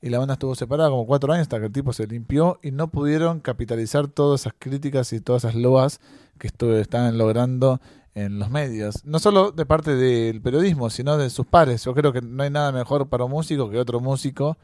Y 0.00 0.10
la 0.10 0.18
banda 0.18 0.34
estuvo 0.34 0.54
separada 0.54 0.90
como 0.90 1.06
cuatro 1.06 1.32
años 1.32 1.42
hasta 1.42 1.60
que 1.60 1.66
el 1.66 1.72
tipo 1.72 1.92
se 1.92 2.06
limpió 2.06 2.58
y 2.62 2.72
no 2.72 2.88
pudieron 2.88 3.40
capitalizar 3.40 4.08
todas 4.08 4.42
esas 4.42 4.52
críticas 4.58 5.12
y 5.12 5.20
todas 5.20 5.44
esas 5.44 5.54
loas 5.54 6.00
que 6.38 6.48
estaban 6.48 7.16
logrando 7.16 7.80
en 8.14 8.38
los 8.38 8.50
medios. 8.50 9.04
No 9.04 9.18
solo 9.18 9.50
de 9.50 9.66
parte 9.66 9.94
del 9.94 10.40
periodismo, 10.40 10.90
sino 10.90 11.16
de 11.16 11.30
sus 11.30 11.46
pares. 11.46 11.84
Yo 11.84 11.94
creo 11.94 12.12
que 12.12 12.20
no 12.20 12.42
hay 12.42 12.50
nada 12.50 12.72
mejor 12.72 13.08
para 13.08 13.24
un 13.24 13.32
músico 13.32 13.70
que 13.70 13.78
otro 13.78 14.00
músico 14.00 14.56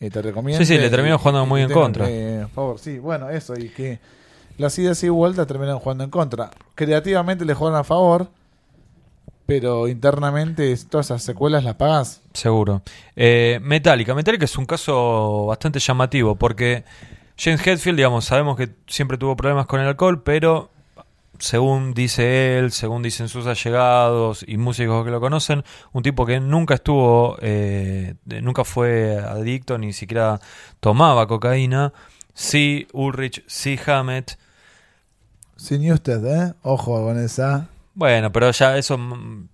eh, 0.00 0.10
te 0.10 0.22
recomiendo. 0.22 0.64
Sí, 0.64 0.74
sí, 0.74 0.80
le 0.80 0.90
terminó 0.90 1.18
jugando 1.18 1.46
muy 1.46 1.62
en 1.62 1.72
contra. 1.72 2.06
a 2.06 2.48
favor, 2.48 2.78
sí, 2.78 2.98
bueno, 2.98 3.28
eso. 3.30 3.54
Y 3.58 3.68
que 3.68 4.00
las 4.58 4.78
idas 4.78 5.02
y 5.04 5.08
vueltas 5.08 5.46
terminan 5.46 5.78
jugando 5.78 6.04
en 6.04 6.10
contra. 6.10 6.50
Creativamente 6.74 7.44
le 7.44 7.54
juegan 7.54 7.78
a 7.78 7.84
favor, 7.84 8.28
pero 9.44 9.88
internamente 9.88 10.74
todas 10.88 11.06
esas 11.06 11.22
secuelas 11.22 11.64
las 11.64 11.74
pagas. 11.74 12.22
Seguro. 12.32 12.82
Eh, 13.14 13.60
Metallica. 13.62 14.14
Metallica 14.14 14.44
es 14.44 14.56
un 14.56 14.66
caso 14.66 15.46
bastante 15.46 15.78
llamativo 15.78 16.36
porque 16.36 16.84
James 17.38 17.64
Hetfield, 17.66 17.96
digamos, 17.96 18.24
sabemos 18.24 18.56
que 18.56 18.70
siempre 18.86 19.18
tuvo 19.18 19.36
problemas 19.36 19.66
con 19.66 19.80
el 19.80 19.86
alcohol, 19.86 20.22
pero 20.22 20.70
según 21.38 21.94
dice 21.94 22.58
él, 22.58 22.72
según 22.72 23.02
dicen 23.02 23.28
sus 23.28 23.46
allegados 23.46 24.44
y 24.46 24.56
músicos 24.56 25.04
que 25.04 25.10
lo 25.10 25.20
conocen, 25.20 25.64
un 25.92 26.02
tipo 26.02 26.26
que 26.26 26.40
nunca 26.40 26.74
estuvo, 26.74 27.36
eh, 27.40 28.14
nunca 28.42 28.64
fue 28.64 29.18
adicto, 29.18 29.78
ni 29.78 29.92
siquiera 29.92 30.40
tomaba 30.80 31.26
cocaína, 31.26 31.92
sí 32.34 32.86
Ulrich, 32.92 33.44
sí 33.46 33.78
Hammett. 33.86 34.38
Sin 35.56 35.90
usted, 35.90 36.24
¿eh? 36.24 36.54
Ojo 36.62 37.02
con 37.04 37.18
esa. 37.18 37.68
Bueno, 37.94 38.30
pero 38.30 38.50
ya 38.50 38.76
eso 38.76 38.98
mm, 38.98 39.48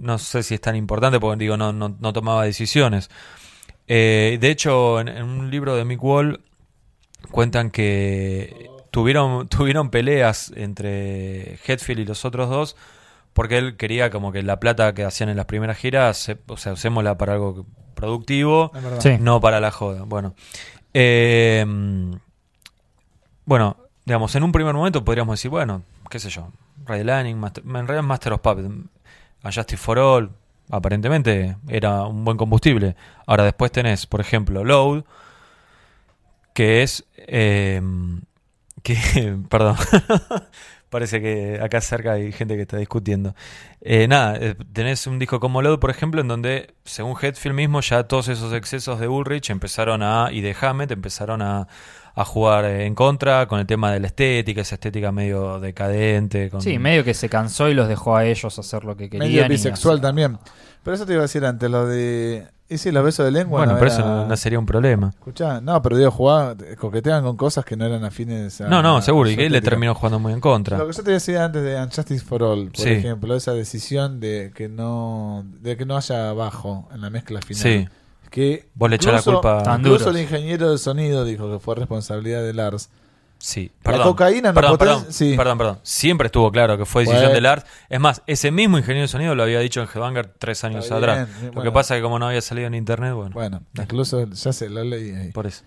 no 0.00 0.18
sé 0.18 0.42
si 0.42 0.54
es 0.54 0.60
tan 0.60 0.76
importante 0.76 1.20
porque 1.20 1.44
digo, 1.44 1.56
no, 1.56 1.72
no, 1.72 1.96
no 1.98 2.12
tomaba 2.12 2.44
decisiones. 2.44 3.10
Eh, 3.86 4.38
de 4.40 4.50
hecho, 4.50 5.00
en, 5.00 5.08
en 5.08 5.24
un 5.24 5.50
libro 5.50 5.76
de 5.76 5.84
Mick 5.84 6.02
Wall 6.02 6.40
cuentan 7.30 7.70
que 7.70 8.70
tuvieron, 8.90 9.48
tuvieron 9.48 9.90
peleas 9.90 10.52
entre 10.56 11.58
Hetfield 11.66 12.00
y 12.00 12.04
los 12.06 12.24
otros 12.24 12.48
dos 12.50 12.76
porque 13.32 13.58
él 13.58 13.76
quería 13.76 14.10
como 14.10 14.32
que 14.32 14.42
la 14.42 14.58
plata 14.58 14.92
que 14.92 15.04
hacían 15.04 15.28
en 15.30 15.36
las 15.36 15.46
primeras 15.46 15.76
giras, 15.78 16.16
se- 16.18 16.38
o 16.48 16.56
sea, 16.56 16.72
usémosla 16.72 17.16
para 17.16 17.34
algo 17.34 17.64
productivo. 17.94 18.72
Sí. 18.98 19.16
no 19.20 19.40
para 19.40 19.60
la 19.60 19.70
joda. 19.70 20.02
Bueno, 20.04 20.34
eh, 20.94 21.64
bueno, 23.44 23.76
digamos, 24.04 24.34
en 24.34 24.42
un 24.42 24.52
primer 24.52 24.74
momento 24.74 25.04
podríamos 25.04 25.34
decir, 25.38 25.50
bueno, 25.50 25.82
qué 26.10 26.18
sé 26.18 26.28
yo, 26.30 26.50
Ray 26.86 27.04
Lanning, 27.04 27.38
Master- 27.38 27.64
en 27.64 27.72
realidad 27.86 28.02
Master 28.02 28.32
of 28.32 28.40
Puppets, 28.40 28.68
A 29.42 29.52
Justice 29.52 29.76
for 29.76 29.98
All, 29.98 30.30
aparentemente 30.70 31.56
era 31.68 32.02
un 32.06 32.24
buen 32.24 32.36
combustible. 32.36 32.96
Ahora 33.26 33.44
después 33.44 33.70
tenés, 33.72 34.06
por 34.06 34.20
ejemplo, 34.20 34.64
Load, 34.64 35.04
que 36.54 36.82
es... 36.82 37.04
eh, 37.16 37.80
que, 38.82 39.36
perdón, 39.48 39.76
parece 40.90 41.20
que 41.20 41.60
acá 41.62 41.80
cerca 41.80 42.12
hay 42.12 42.32
gente 42.32 42.56
que 42.56 42.62
está 42.62 42.76
discutiendo. 42.76 43.34
Eh, 43.80 44.08
nada, 44.08 44.36
eh, 44.40 44.56
tenés 44.72 45.06
un 45.06 45.18
disco 45.18 45.40
como 45.40 45.62
Load, 45.62 45.78
por 45.78 45.90
ejemplo, 45.90 46.20
en 46.20 46.28
donde, 46.28 46.74
según 46.84 47.16
Hetfield 47.20 47.54
mismo, 47.54 47.80
ya 47.80 48.04
todos 48.04 48.28
esos 48.28 48.52
excesos 48.52 49.00
de 49.00 49.08
Ulrich 49.08 49.50
empezaron 49.50 50.02
a, 50.02 50.28
y 50.32 50.40
de 50.40 50.54
Hammett 50.60 50.90
empezaron 50.90 51.42
a, 51.42 51.68
a 52.14 52.24
jugar 52.24 52.64
en 52.64 52.94
contra 52.94 53.46
con 53.46 53.60
el 53.60 53.66
tema 53.66 53.92
de 53.92 54.00
la 54.00 54.08
estética, 54.08 54.60
esa 54.60 54.74
estética 54.74 55.12
medio 55.12 55.60
decadente. 55.60 56.50
Con, 56.50 56.60
Sí, 56.60 56.78
medio 56.78 57.04
que 57.04 57.14
se 57.14 57.28
cansó 57.28 57.68
y 57.68 57.74
los 57.74 57.88
dejó 57.88 58.16
a 58.16 58.24
ellos 58.24 58.58
hacer 58.58 58.84
lo 58.84 58.96
que 58.96 59.08
querían. 59.08 59.30
Medio 59.30 59.48
bisexual 59.48 60.00
también. 60.00 60.38
Pero 60.82 60.94
eso 60.94 61.06
te 61.06 61.12
iba 61.12 61.20
a 61.20 61.24
decir 61.24 61.44
antes, 61.44 61.70
lo 61.70 61.86
de. 61.86 62.46
Y 62.72 62.78
sí, 62.78 62.92
los 62.92 63.02
besos 63.04 63.24
de 63.26 63.32
lengua. 63.32 63.58
Bueno, 63.60 63.72
no 63.72 63.78
pero 63.80 63.90
era- 63.92 64.00
eso 64.00 64.06
no, 64.08 64.26
no 64.28 64.36
sería 64.36 64.58
un 64.58 64.64
problema. 64.64 65.08
Escuchá, 65.10 65.60
no, 65.60 65.82
pero 65.82 65.96
digo, 65.96 66.10
jugar, 66.12 66.56
coqueteaban 66.78 67.24
con 67.24 67.36
cosas 67.36 67.64
que 67.64 67.76
no 67.76 67.84
eran 67.84 68.04
afines 68.04 68.60
a. 68.60 68.68
No, 68.68 68.80
no, 68.80 68.98
a 68.98 69.02
seguro, 69.02 69.28
y 69.28 69.34
que 69.36 69.46
él 69.46 69.52
le 69.52 69.60
terminó 69.60 69.92
jugando 69.94 70.20
muy 70.20 70.32
en 70.32 70.40
contra. 70.40 70.78
Lo 70.78 70.86
que 70.86 70.92
yo 70.92 71.02
te 71.02 71.10
decía 71.10 71.44
antes 71.44 71.62
de 71.64 71.74
Unjustice 71.82 72.24
for 72.24 72.42
All, 72.44 72.66
por 72.70 72.76
Sí. 72.80 72.90
ejemplo, 72.90 73.34
esa 73.34 73.52
decisión 73.52 74.20
de 74.20 74.52
que 74.54 74.68
no 74.68 75.44
de 75.60 75.76
que 75.76 75.84
no 75.84 75.96
haya 75.96 76.32
bajo 76.32 76.88
en 76.94 77.00
la 77.00 77.10
mezcla 77.10 77.40
final. 77.42 77.62
Sí, 77.62 77.88
Que 78.30 78.68
vos 78.74 78.88
le 78.88 78.94
echás 78.94 79.12
la 79.26 79.32
culpa. 79.32 79.62
Tan 79.64 79.80
Incluso 79.80 80.10
el 80.10 80.18
ingeniero 80.20 80.70
de 80.70 80.78
sonido 80.78 81.24
dijo 81.24 81.50
que 81.50 81.58
fue 81.58 81.74
responsabilidad 81.74 82.42
de 82.42 82.52
Lars. 82.54 82.88
Sí, 83.42 83.70
La 83.82 83.92
perdón. 83.92 84.02
cocaína 84.08 84.48
no 84.50 84.54
perdón, 84.54 84.76
perdón, 84.78 85.06
sí. 85.08 85.34
perdón, 85.34 85.56
perdón. 85.58 85.78
Siempre 85.82 86.26
estuvo 86.26 86.52
claro 86.52 86.76
que 86.76 86.84
fue 86.84 87.02
decisión 87.02 87.22
Bueno. 87.22 87.34
de 87.34 87.40
Lars. 87.40 87.64
Es 87.88 87.98
más, 87.98 88.22
ese 88.26 88.50
mismo 88.50 88.76
ingeniero 88.76 89.02
de 89.04 89.08
sonido 89.08 89.34
lo 89.34 89.42
había 89.42 89.60
dicho 89.60 89.80
en 89.80 89.88
Headbanger 89.88 90.26
tres 90.38 90.62
años 90.62 90.92
atrás. 90.92 91.26
bien, 91.26 91.46
Lo 91.46 91.52
bueno. 91.54 91.70
que 91.70 91.74
pasa 91.74 91.94
es 91.94 91.98
que 92.00 92.02
como 92.02 92.18
no 92.18 92.26
había 92.28 92.42
salido 92.42 92.66
en 92.66 92.74
internet, 92.74 93.14
bueno, 93.14 93.30
Bueno, 93.32 93.62
incluso 93.78 94.26
ya 94.26 94.52
se 94.52 94.68
lo 94.68 94.84
leí 94.84 95.10
ahí. 95.12 95.30
por 95.32 95.46
eso. 95.46 95.64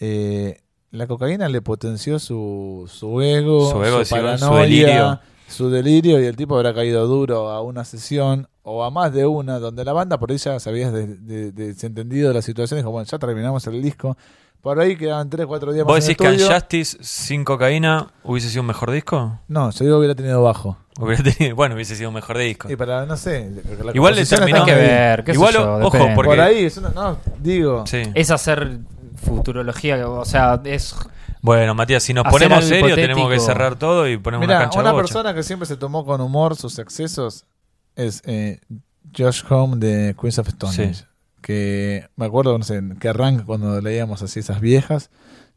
Eh, 0.00 0.60
la 0.90 1.06
cocaína 1.06 1.48
le 1.48 1.62
potenció 1.62 2.18
su, 2.18 2.90
su 2.92 3.20
ego, 3.22 3.70
Su 3.70 3.84
ego, 3.84 3.98
su 3.98 4.04
sí, 4.04 4.08
su 4.10 4.14
paranoia, 4.16 4.60
delirio. 4.62 5.20
su 5.48 5.70
delirio 5.70 6.20
y 6.20 6.26
el 6.26 6.34
tipo 6.36 6.56
habrá 6.56 6.74
caído 6.74 7.06
duro 7.06 7.50
a 7.50 7.62
una 7.62 7.84
sesión 7.84 8.48
o 8.64 8.82
a 8.82 8.90
más 8.90 9.12
de 9.12 9.24
una 9.26 9.58
donde 9.60 9.84
la 9.84 9.92
banda 9.92 10.18
por 10.18 10.30
ahí 10.32 10.38
ya 10.38 10.58
se 10.58 10.68
había 10.68 10.90
de- 10.90 11.06
de- 11.16 11.52
desentendido 11.52 12.28
de 12.28 12.34
la 12.34 12.42
situación 12.42 12.78
y 12.78 12.82
dijo, 12.82 12.90
bueno, 12.90 13.06
ya 13.08 13.18
terminamos 13.18 13.66
el 13.68 13.80
disco. 13.82 14.16
Por 14.64 14.80
ahí 14.80 14.96
quedaban 14.96 15.30
3, 15.30 15.46
4 15.46 15.72
días 15.74 15.84
¿Vos 15.86 15.94
más 15.94 16.04
en 16.04 16.08
decís 16.08 16.20
el 16.20 16.26
que 16.26 16.34
estudio. 16.42 16.48
Unjustice 16.56 16.98
sin 17.02 17.44
cocaína 17.44 18.08
hubiese 18.24 18.48
sido 18.48 18.62
un 18.62 18.66
mejor 18.66 18.90
disco? 18.90 19.38
No, 19.46 19.70
yo 19.70 19.84
digo 19.84 19.98
hubiera 19.98 20.14
tenido 20.16 20.42
bajo. 20.42 20.76
Hubiera 20.98 21.22
tenido- 21.22 21.54
bueno, 21.54 21.74
hubiese 21.74 21.94
sido 21.96 22.08
un 22.08 22.14
mejor 22.14 22.38
disco. 22.38 22.70
Y 22.70 22.76
para, 22.76 23.04
no 23.06 23.16
sé, 23.16 23.50
la 23.50 23.92
Igual 23.92 24.14
le 24.14 24.22
composición 24.22 24.40
terminó- 24.40 24.58
está 24.58 24.72
Hay 24.72 24.78
que 24.78 24.86
ver, 24.86 25.24
qué 25.24 25.32
sé 25.32 25.36
Igual, 25.36 25.52
yo, 25.54 25.62
ojo, 25.76 25.90
depende. 25.96 26.14
porque- 26.16 26.28
Por 26.30 26.40
ahí, 26.40 26.64
es 26.64 26.76
una- 26.78 26.88
no, 26.90 27.18
digo. 27.38 27.84
Sí. 27.86 28.02
Es 28.14 28.30
hacer 28.30 28.78
futurología, 29.22 30.08
o 30.08 30.24
sea, 30.24 30.60
es 30.64 30.94
Bueno, 31.42 31.74
Matías, 31.74 32.02
si 32.02 32.14
nos 32.14 32.24
Hacer 32.24 32.32
ponemos 32.32 32.58
algo 32.58 32.68
serios, 32.68 32.96
tenemos 32.96 33.28
que 33.30 33.38
cerrar 33.40 33.76
todo 33.78 34.08
y 34.08 34.16
poner 34.16 34.40
una 34.40 34.58
cancha 34.60 34.80
una 34.80 34.88
de 34.90 34.94
bocha. 34.94 35.02
persona 35.02 35.34
que 35.34 35.42
siempre 35.42 35.66
se 35.66 35.76
tomó 35.76 36.06
con 36.06 36.20
humor 36.22 36.56
sus 36.56 36.78
excesos 36.78 37.44
es 37.96 38.22
eh, 38.24 38.60
Josh 39.16 39.42
Home 39.50 39.76
de 39.76 40.16
Queens 40.18 40.38
of 40.38 40.48
Stone 40.48 40.72
Sí. 40.72 40.82
Age. 40.84 41.04
Que 41.46 42.08
me 42.16 42.24
acuerdo, 42.24 42.56
no 42.56 42.64
sé, 42.64 42.80
que 42.98 43.08
arranca 43.10 43.44
cuando 43.44 43.78
leíamos 43.82 44.22
así 44.22 44.40
esas 44.40 44.62
viejas, 44.62 45.10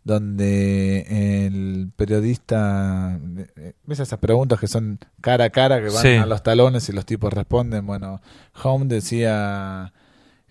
donde 0.04 1.45
el 1.47 1.91
periodista, 1.95 3.17
eh, 3.56 3.71
¿ves 3.86 4.02
esas 4.02 4.19
preguntas 4.19 4.60
que 4.60 4.67
son 4.67 5.00
cara 5.21 5.45
a 5.45 5.50
cara, 5.50 5.80
que 5.82 5.88
van 5.89 6.02
Sí. 6.02 6.15
a 6.15 6.26
los 6.26 6.43
talones 6.43 6.89
y 6.89 6.91
los 6.91 7.06
tipos 7.06 7.32
responden? 7.32 7.86
Bueno, 7.86 8.21
Home 8.63 8.88
decía 8.88 9.93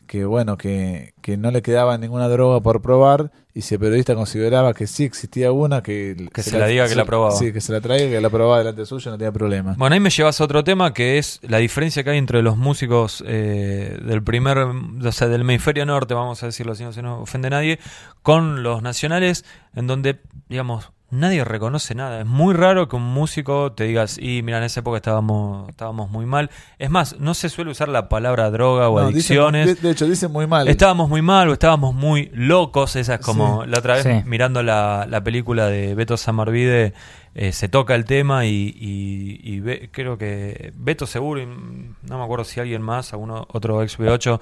que 0.06 0.24
bueno, 0.24 0.56
que, 0.56 1.14
que 1.20 1.36
no 1.36 1.50
le 1.50 1.62
quedaba 1.62 1.98
ninguna 1.98 2.28
droga 2.28 2.60
por 2.60 2.80
probar 2.82 3.32
y 3.56 3.62
si 3.62 3.74
el 3.74 3.80
periodista 3.80 4.14
consideraba 4.14 4.74
que 4.74 4.86
sí 4.86 5.04
existía 5.04 5.50
una, 5.50 5.82
que, 5.82 6.28
Que 6.34 6.42
se 6.42 6.58
la 6.58 6.66
diga 6.66 6.86
que 6.88 6.94
la 6.94 7.06
probaba. 7.06 7.32
Sí, 7.32 7.54
que 7.54 7.62
se 7.62 7.72
la 7.72 7.80
traiga, 7.80 8.10
que 8.10 8.20
la 8.20 8.28
probaba 8.28 8.58
delante 8.58 8.84
suyo, 8.84 9.10
no 9.10 9.16
tenía 9.16 9.32
problema. 9.32 9.74
Bueno, 9.78 9.94
ahí 9.94 10.00
me 10.00 10.10
llevas 10.10 10.38
a 10.42 10.44
otro 10.44 10.62
tema 10.62 10.92
que 10.92 11.16
es 11.16 11.40
la 11.42 11.56
diferencia 11.56 12.04
que 12.04 12.10
hay 12.10 12.18
entre 12.18 12.42
los 12.42 12.58
músicos 12.58 13.24
eh, 13.26 13.98
del 14.04 14.22
primer, 14.22 14.58
o 14.58 15.12
sea, 15.12 15.28
del 15.28 15.40
hemisferio 15.40 15.86
norte, 15.86 16.12
vamos 16.12 16.42
a 16.42 16.46
decirlo 16.46 16.72
así, 16.72 16.84
no 16.84 16.92
se 16.92 17.00
nos 17.00 17.22
ofende 17.22 17.46
a 17.48 17.50
nadie, 17.50 17.78
con 18.22 18.62
los 18.62 18.82
nacionales, 18.82 19.46
en 19.74 19.86
donde, 19.86 20.20
digamos, 20.50 20.92
nadie 21.10 21.44
reconoce 21.44 21.94
nada. 21.94 22.20
Es 22.20 22.26
muy 22.26 22.54
raro 22.54 22.88
que 22.88 22.96
un 22.96 23.02
músico 23.04 23.72
te 23.72 23.84
digas, 23.84 24.18
y 24.18 24.42
mira, 24.42 24.58
en 24.58 24.64
esa 24.64 24.80
época 24.80 24.96
estábamos, 24.96 25.68
estábamos 25.68 26.10
muy 26.10 26.26
mal. 26.26 26.50
Es 26.78 26.90
más, 26.90 27.18
no 27.20 27.34
se 27.34 27.48
suele 27.48 27.70
usar 27.70 27.88
la 27.88 28.08
palabra 28.08 28.50
droga 28.50 28.88
o 28.88 29.00
No, 29.00 29.08
dicen- 29.08 29.14
adicciones. 29.14 29.66
de, 29.66 29.74
de 29.76 29.90
hecho, 29.90 30.06
dicen 30.06 30.32
muy 30.32 30.46
mal. 30.46 30.68
Estábamos 30.68 31.08
muy 31.08 31.22
mal 31.22 31.48
o 31.48 31.52
estábamos 31.52 31.94
muy 31.94 32.30
locos. 32.34 32.96
Esa 32.96 33.14
es 33.14 33.20
como 33.20 33.64
la 33.66 33.78
otra 33.78 33.94
vez 33.94 34.02
Sí. 34.04 34.22
mirando 34.28 34.62
la, 34.62 35.06
la 35.08 35.22
película 35.22 35.66
de 35.66 35.94
Beto 35.94 36.16
Samarvide, 36.16 36.92
eh, 37.38 37.52
se 37.52 37.68
toca 37.68 37.94
el 37.94 38.06
tema 38.06 38.46
y, 38.46 38.74
y- 38.80 39.40
y 39.42 39.60
ve- 39.60 39.90
creo 39.92 40.16
que 40.16 40.72
Beto 40.74 41.06
seguro, 41.06 41.38
y 41.42 41.44
no 41.46 42.18
me 42.18 42.24
acuerdo 42.24 42.44
si 42.46 42.60
alguien 42.60 42.80
más, 42.80 43.12
alguno, 43.12 43.46
otro 43.52 43.82
ex 43.82 43.98
B8, 43.98 44.40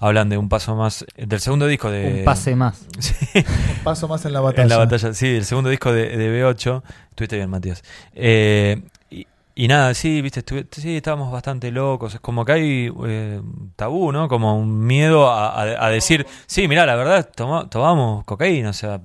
hablan 0.00 0.28
de 0.28 0.36
un 0.38 0.48
paso 0.48 0.74
más 0.74 1.06
del 1.16 1.38
segundo 1.38 1.68
disco 1.68 1.88
de. 1.88 2.18
un 2.20 2.24
pase 2.24 2.56
más. 2.56 2.84
Sí, 2.98 3.14
Un 3.38 3.84
paso 3.84 4.08
más 4.08 4.24
en 4.24 4.32
la 4.32 4.40
batalla. 4.40 4.62
en 4.64 4.68
la 4.70 4.78
batalla, 4.78 5.14
sí, 5.14 5.28
el 5.28 5.44
segundo 5.44 5.70
disco 5.70 5.92
de, 5.92 6.16
de 6.16 6.42
B8. 6.44 6.82
Estuviste 7.10 7.36
bien, 7.36 7.48
Matías. 7.48 7.84
Eh, 8.14 8.82
y, 9.08 9.26
y 9.54 9.68
nada, 9.68 9.94
sí, 9.94 10.20
viste, 10.20 10.40
estuve- 10.40 10.66
sí, 10.72 10.96
estábamos 10.96 11.30
bastante 11.30 11.70
locos. 11.70 12.14
Es 12.14 12.20
como 12.20 12.44
que 12.44 12.52
hay 12.52 12.92
eh, 13.06 13.40
un 13.40 13.72
tabú, 13.76 14.10
¿no? 14.10 14.26
Como 14.28 14.58
un 14.58 14.80
miedo 14.84 15.30
a, 15.30 15.50
a- 15.54 15.86
a 15.86 15.90
decir, 15.90 16.26
sí, 16.46 16.66
mirá, 16.66 16.86
la 16.86 16.96
verdad, 16.96 17.30
toma- 17.34 17.70
tomamos 17.70 18.24
cocaína, 18.24 18.70
o 18.70 18.72
sea. 18.72 19.00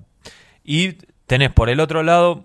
Y 0.63 0.93
tenés 1.27 1.51
por 1.51 1.69
el 1.69 1.79
otro 1.79 2.01
lado, 2.01 2.43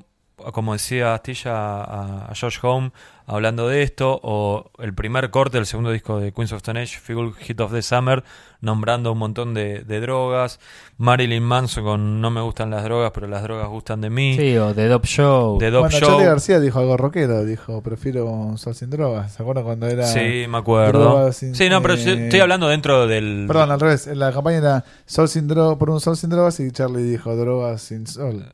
como 0.53 0.73
decía 0.73 1.15
Astilla 1.15 1.53
a, 1.83 2.27
a 2.31 2.35
Josh 2.39 2.59
Home, 2.63 2.91
hablando 3.27 3.69
de 3.69 3.83
esto, 3.83 4.19
o 4.23 4.71
el 4.79 4.95
primer 4.95 5.31
corte 5.31 5.57
del 5.59 5.67
segundo 5.67 5.91
disco 5.93 6.19
de 6.19 6.33
Queens 6.33 6.53
of 6.53 6.57
Stone 6.59 6.81
Age, 6.81 6.99
Fuel 6.99 7.33
Hit 7.35 7.61
of 7.61 7.73
the 7.73 7.83
Summer, 7.83 8.25
nombrando 8.61 9.13
un 9.13 9.19
montón 9.19 9.55
de, 9.55 9.81
de 9.85 10.01
drogas. 10.01 10.59
Marilyn 10.99 11.43
Manson 11.43 11.83
con 11.85 12.21
No 12.21 12.31
me 12.31 12.41
gustan 12.43 12.71
las 12.71 12.85
drogas, 12.85 13.11
pero 13.13 13.27
las 13.27 13.43
drogas 13.43 13.69
gustan 13.69 14.01
de 14.01 14.11
mí. 14.11 14.37
Sí, 14.37 14.57
o 14.57 14.73
The 14.75 14.87
Dop 14.89 15.05
Show. 15.05 15.59
The 15.59 15.71
Dope 15.71 15.89
Bueno, 15.89 15.99
Show. 15.99 16.09
Charlie 16.11 16.27
García 16.27 16.61
dijo 16.61 16.79
algo 16.79 16.97
rockero, 16.97 17.45
dijo, 17.45 17.83
prefiero 17.83 18.27
un 18.27 18.59
sol 18.59 18.75
sin 18.75 18.91
drogas. 18.91 19.33
¿Se 19.33 19.43
acuerdan 19.43 19.65
cuando 19.65 19.87
era...? 19.89 20.07
Sí, 20.07 20.45
me 20.49 20.59
acuerdo. 20.59 21.01
drogas 21.01 21.37
sin- 21.37 21.55
sí, 21.55 21.69
no, 21.69 21.81
pero 21.83 21.95
eh, 21.95 22.25
estoy 22.25 22.41
hablando 22.41 22.69
dentro 22.69 23.07
del. 23.07 23.45
Perdón, 23.49 23.71
al 23.73 23.81
revés. 23.81 24.07
La 24.09 24.33
campaña 24.33 24.59
era 24.59 24.85
sol 25.07 25.29
sin 25.29 25.49
dro 25.49 25.77
por 25.79 25.91
un 25.91 26.01
sol 26.01 26.17
sin 26.17 26.31
drogas 26.31 26.61
y 26.61 26.71
Charlie 26.71 27.03
dijo 27.03 27.35
drogas 27.35 27.83
sin 27.83 28.07
sol. 28.07 28.53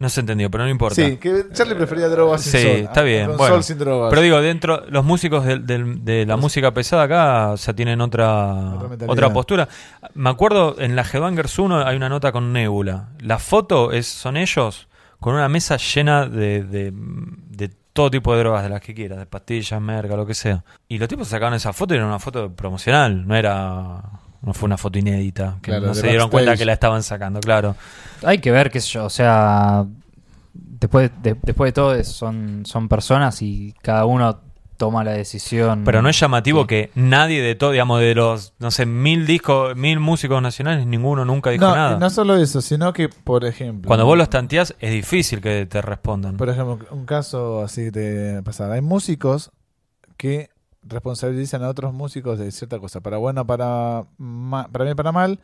No 0.00 0.08
se 0.08 0.20
entendió, 0.20 0.50
pero 0.50 0.64
no 0.64 0.70
importa. 0.70 0.94
Sí, 0.96 1.18
que 1.18 1.44
Charlie 1.52 1.74
prefería 1.76 2.08
drogas 2.08 2.40
sin 2.42 2.52
Sí, 2.52 2.62
sol. 2.66 2.76
está 2.78 3.02
bien, 3.02 3.26
con 3.28 3.36
bueno. 3.36 3.54
sol 3.54 3.62
sin 3.64 3.78
drogas. 3.78 4.08
Pero 4.10 4.22
digo, 4.22 4.40
dentro, 4.40 4.82
los 4.88 5.04
músicos 5.04 5.44
del- 5.44 5.64
del- 5.66 6.02
de, 6.04 6.24
la 6.26 6.36
música 6.38 6.72
pesada 6.72 7.02
acá, 7.02 7.50
o 7.50 7.56
sea, 7.58 7.74
tienen 7.74 8.00
otra, 8.00 8.78
otra 9.06 9.30
postura. 9.32 9.68
Me 10.14 10.30
acuerdo, 10.30 10.74
en 10.80 10.96
la 10.96 11.02
Headbangers 11.02 11.58
1 11.58 11.86
hay 11.86 11.96
una 11.96 12.08
nota 12.08 12.32
con 12.32 12.50
Nebula. 12.52 13.10
La 13.20 13.38
foto 13.38 13.92
es, 13.92 14.06
son 14.08 14.36
ellos 14.38 14.88
con 15.20 15.34
una 15.34 15.50
mesa 15.50 15.76
llena 15.76 16.24
de, 16.26 16.64
de, 16.64 16.92
de 16.94 17.70
todo 17.92 18.10
tipo 18.10 18.32
de 18.32 18.38
drogas, 18.38 18.62
de 18.62 18.70
las 18.70 18.80
que 18.80 18.94
quieras, 18.94 19.18
de 19.18 19.26
pastillas, 19.26 19.82
merca, 19.82 20.16
lo 20.16 20.24
que 20.24 20.32
sea. 20.32 20.64
Y 20.88 20.96
los 20.96 21.08
tipos 21.08 21.28
sacaron 21.28 21.52
esa 21.52 21.74
foto 21.74 21.92
y 21.92 21.98
era 21.98 22.06
una 22.06 22.18
foto 22.18 22.50
promocional, 22.54 23.28
no 23.28 23.36
era... 23.36 24.00
No 24.42 24.54
fue 24.54 24.66
una 24.66 24.78
foto 24.78 24.98
inédita, 24.98 25.58
que 25.62 25.70
Claro, 25.70 25.88
no 25.88 25.94
se 25.94 26.02
dieron 26.02 26.24
backstage. 26.26 26.30
cuenta 26.30 26.56
que 26.56 26.64
la 26.64 26.72
estaban 26.72 27.02
sacando, 27.02 27.40
claro. 27.40 27.76
Hay 28.24 28.38
que 28.38 28.50
ver, 28.50 28.70
qué 28.70 28.80
sé 28.80 28.88
yo, 28.88 29.04
o 29.04 29.10
sea, 29.10 29.84
después 30.54 31.10
de, 31.22 31.36
después 31.42 31.68
de 31.68 31.72
todo 31.72 32.04
son, 32.04 32.62
son 32.64 32.88
personas 32.88 33.42
y 33.42 33.74
cada 33.82 34.04
uno 34.06 34.40
toma 34.78 35.04
la 35.04 35.12
decisión. 35.12 35.82
Pero 35.84 36.00
no 36.00 36.08
es 36.08 36.18
llamativo 36.18 36.62
Sí. 36.62 36.66
que 36.68 36.90
nadie 36.94 37.42
de 37.42 37.54
todo, 37.54 37.72
digamos, 37.72 38.00
de 38.00 38.14
los, 38.14 38.54
no 38.60 38.70
sé, 38.70 38.86
mil 38.86 39.26
discos, 39.26 39.76
mil 39.76 40.00
músicos 40.00 40.40
nacionales, 40.40 40.86
ninguno 40.86 41.26
nunca 41.26 41.50
dijo 41.50 41.66
No, 41.66 41.76
nada. 41.76 41.98
no 41.98 42.08
solo 42.08 42.34
eso, 42.36 42.62
sino 42.62 42.94
que, 42.94 43.10
por 43.10 43.44
ejemplo. 43.44 43.88
Cuando 43.88 44.06
vos 44.06 44.16
los 44.16 44.30
tanteás, 44.30 44.74
es 44.80 44.90
difícil 44.90 45.42
que 45.42 45.66
te 45.66 45.82
respondan. 45.82 46.38
Por 46.38 46.48
ejemplo, 46.48 46.78
un 46.92 47.04
caso 47.04 47.60
así 47.62 47.90
de 47.90 48.42
pasar. 48.42 48.70
Hay 48.72 48.80
músicos 48.80 49.50
que 50.16 50.48
responsabilizan 50.82 51.62
a 51.62 51.68
otros 51.68 51.92
músicos 51.92 52.38
de 52.38 52.50
cierta 52.52 52.78
cosa, 52.78 53.00
para 53.00 53.18
bueno, 53.18 53.46
para, 53.46 54.06
ma- 54.18 54.68
para 54.68 54.84
bien, 54.84 54.96
para 54.96 55.12
mal, 55.12 55.38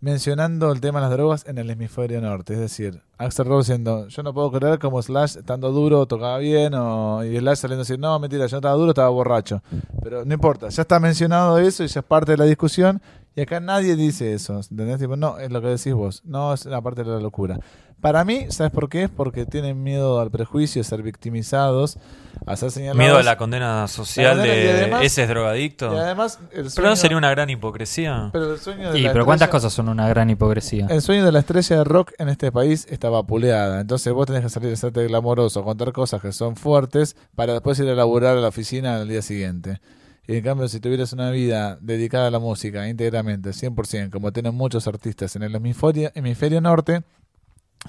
mencionando 0.00 0.72
el 0.72 0.80
tema 0.80 0.98
de 1.00 1.08
las 1.08 1.12
drogas 1.12 1.46
en 1.46 1.58
el 1.58 1.68
hemisferio 1.70 2.20
norte. 2.22 2.54
Es 2.54 2.60
decir, 2.60 3.02
Axel 3.18 3.44
Rose 3.46 3.72
diciendo, 3.72 4.08
yo 4.08 4.22
no 4.22 4.32
puedo 4.32 4.50
creer 4.50 4.78
como 4.78 5.02
Slash 5.02 5.36
estando 5.38 5.70
duro 5.72 6.06
tocaba 6.06 6.38
bien, 6.38 6.72
o, 6.74 7.22
y 7.24 7.36
Slash 7.38 7.58
saliendo 7.58 7.80
a 7.80 7.84
decir, 7.84 7.98
no, 7.98 8.18
mentira, 8.18 8.46
yo 8.46 8.54
no 8.56 8.58
estaba 8.58 8.74
duro, 8.76 8.90
estaba 8.90 9.10
borracho. 9.10 9.62
Pero 10.02 10.24
no 10.24 10.32
importa, 10.32 10.68
ya 10.70 10.82
está 10.82 10.98
mencionado 11.00 11.58
eso 11.58 11.84
y 11.84 11.88
ya 11.88 12.00
es 12.00 12.06
parte 12.06 12.32
de 12.32 12.38
la 12.38 12.44
discusión. 12.44 13.02
Y 13.36 13.42
acá 13.42 13.60
nadie 13.60 13.94
dice 13.94 14.32
eso, 14.32 14.56
¿entendés? 14.70 14.98
Tipo, 14.98 15.16
no, 15.16 15.38
es 15.38 15.50
lo 15.52 15.60
que 15.60 15.68
decís 15.68 15.94
vos, 15.94 16.22
no 16.24 16.52
es 16.52 16.64
la 16.66 16.80
parte 16.80 17.04
de 17.04 17.10
la 17.10 17.20
locura. 17.20 17.60
Para 18.00 18.24
mí, 18.24 18.46
¿sabes 18.48 18.72
por 18.72 18.88
qué? 18.88 19.04
Es 19.04 19.10
porque 19.10 19.44
tienen 19.44 19.82
miedo 19.82 20.20
al 20.20 20.30
prejuicio, 20.30 20.80
a 20.80 20.84
ser 20.84 21.02
victimizados, 21.02 21.98
a 22.46 22.56
ser 22.56 22.70
señalados. 22.70 22.96
Miedo 22.98 23.18
a 23.18 23.22
la 23.22 23.36
condena 23.36 23.86
social 23.88 24.38
La 24.38 24.42
condena 24.42 24.54
y 24.54 24.62
de 24.64 24.70
además- 24.72 25.02
ese 25.04 25.22
es 25.24 25.28
drogadicto. 25.28 25.94
Y 25.94 25.98
además, 25.98 26.38
el 26.52 26.68
Pero 26.74 26.88
no 26.88 26.96
sería 26.96 27.18
una 27.18 27.28
gran 27.30 27.50
hipocresía. 27.50 28.30
pero 28.32 28.54
el 28.54 28.58
sueño 28.58 28.92
de 28.92 28.98
Y, 28.98 29.02
la 29.02 29.12
pero 29.12 29.26
¿cuántas 29.26 29.48
estrella- 29.48 29.50
cosas 29.60 29.72
son 29.74 29.88
una 29.90 30.08
gran 30.08 30.30
hipocresía? 30.30 30.86
El 30.88 31.02
sueño 31.02 31.24
de 31.26 31.32
la 31.32 31.40
estrella 31.40 31.76
de 31.76 31.84
rock 31.84 32.12
en 32.18 32.30
este 32.30 32.50
país 32.50 32.86
está 32.88 33.10
vapuleada. 33.10 33.80
Entonces 33.82 34.12
vos 34.12 34.26
tenés 34.26 34.42
que 34.42 34.48
salir 34.48 34.70
a 34.70 34.74
hacerte 34.74 35.06
glamoroso, 35.06 35.62
contar 35.62 35.92
cosas 35.92 36.22
que 36.22 36.32
son 36.32 36.56
fuertes 36.56 37.16
para 37.34 37.52
después 37.52 37.78
ir 37.80 37.88
a 37.90 37.94
laburar 37.94 38.36
a 38.38 38.40
la 38.40 38.48
oficina 38.48 38.96
al 38.96 39.08
día 39.08 39.20
siguiente. 39.20 39.80
Y 40.26 40.36
en 40.36 40.44
cambio, 40.44 40.68
si 40.68 40.80
tuvieras 40.80 41.12
una 41.12 41.30
vida 41.30 41.76
dedicada 41.80 42.28
a 42.28 42.30
la 42.30 42.38
música 42.38 42.88
íntegramente, 42.88 43.52
100%, 43.52 44.10
como 44.12 44.32
tienen 44.32 44.54
muchos 44.54 44.86
artistas 44.86 45.34
en 45.36 45.42
el 45.42 45.54
hemisferio, 45.56 46.12
hemisferio 46.14 46.60
norte, 46.60 47.02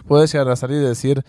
puedes 0.07 0.31
llegar 0.31 0.49
a 0.49 0.55
salir 0.55 0.77
y 0.77 0.85
decir, 0.85 1.23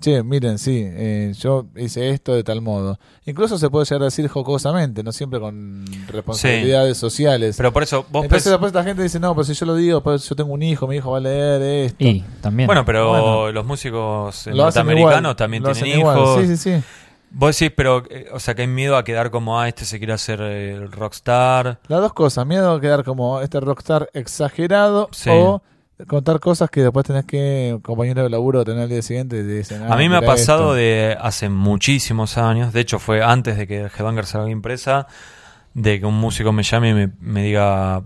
che, 0.00 0.22
miren, 0.22 0.58
sí, 0.58 0.82
eh, 0.84 1.32
yo 1.38 1.66
hice 1.76 2.10
esto 2.10 2.34
de 2.34 2.44
tal 2.44 2.60
modo. 2.60 2.98
Incluso 3.24 3.56
se 3.58 3.70
puede 3.70 3.86
llegar 3.86 4.02
a 4.02 4.04
decir 4.06 4.28
jocosamente, 4.28 5.02
no 5.02 5.10
siempre 5.12 5.40
con 5.40 5.84
responsabilidades 6.08 6.98
sociales. 6.98 7.56
Pero 7.56 7.72
por 7.72 7.82
eso, 7.82 8.04
vos 8.10 8.24
Entonces 8.24 8.46
pens- 8.46 8.50
después 8.50 8.74
la 8.74 8.84
gente 8.84 9.02
dice, 9.02 9.18
no, 9.20 9.34
pero 9.34 9.44
si 9.44 9.54
yo 9.54 9.64
lo 9.66 9.74
digo, 9.74 10.02
pues 10.02 10.28
yo 10.28 10.36
tengo 10.36 10.52
un 10.52 10.62
hijo, 10.62 10.86
mi 10.86 10.96
hijo 10.96 11.10
va 11.12 11.18
a 11.18 11.20
leer 11.20 11.62
esto. 11.62 12.04
Y 12.04 12.22
también. 12.40 12.66
Bueno, 12.66 12.84
pero 12.84 13.08
Bueno. 13.08 13.52
los 13.52 13.64
músicos 13.66 14.46
Lo 14.48 14.64
norteamericanos 14.64 15.20
igual, 15.20 15.36
también 15.36 15.62
lo 15.62 15.72
tienen 15.72 15.98
hijos. 16.00 16.40
Sí, 16.42 16.46
sí, 16.48 16.56
sí. 16.56 16.84
Vos 17.30 17.58
decís, 17.58 17.74
pero, 17.76 18.04
eh, 18.08 18.28
o 18.32 18.38
sea, 18.38 18.54
que 18.54 18.62
hay 18.62 18.68
miedo 18.68 18.96
a 18.96 19.04
quedar 19.04 19.30
como, 19.30 19.58
ah, 19.60 19.68
este 19.68 19.84
se 19.84 19.98
quiere 19.98 20.12
hacer 20.12 20.40
eh, 20.42 20.72
el 20.74 20.92
rockstar. 20.92 21.80
Las 21.88 22.00
dos 22.00 22.12
cosas, 22.12 22.46
miedo 22.46 22.70
a 22.72 22.80
quedar 22.80 23.02
como 23.04 23.40
este 23.40 23.60
rockstar 23.60 24.08
exagerado 24.14 25.08
Sí. 25.12 25.30
o 25.32 25.60
contar 26.06 26.40
cosas 26.40 26.68
que 26.70 26.82
después 26.82 27.06
tenés 27.06 27.24
que, 27.24 27.78
compañero 27.82 28.22
de 28.22 28.30
laburo, 28.30 28.64
tener 28.64 28.82
al 28.82 28.88
día 28.88 29.02
siguiente 29.02 29.36
y 29.38 29.42
te 29.42 29.54
dicen, 29.58 29.82
ah, 29.82 29.94
a 29.94 29.96
mí 29.96 30.08
me 30.08 30.16
ha 30.16 30.22
pasado 30.22 30.70
esto. 30.70 30.74
de 30.74 31.16
hace 31.20 31.48
muchísimos 31.48 32.36
años, 32.38 32.72
de 32.72 32.80
hecho 32.80 32.98
fue 32.98 33.22
antes 33.22 33.56
de 33.56 33.66
que 33.66 33.86
Headbanger 33.86 34.26
salga 34.26 34.50
impresa, 34.50 35.06
de 35.74 35.98
que 36.00 36.06
un 36.06 36.18
músico 36.18 36.52
me 36.52 36.62
llame 36.62 36.90
y 36.90 36.94
me, 36.94 37.10
me 37.20 37.42
diga, 37.44 38.02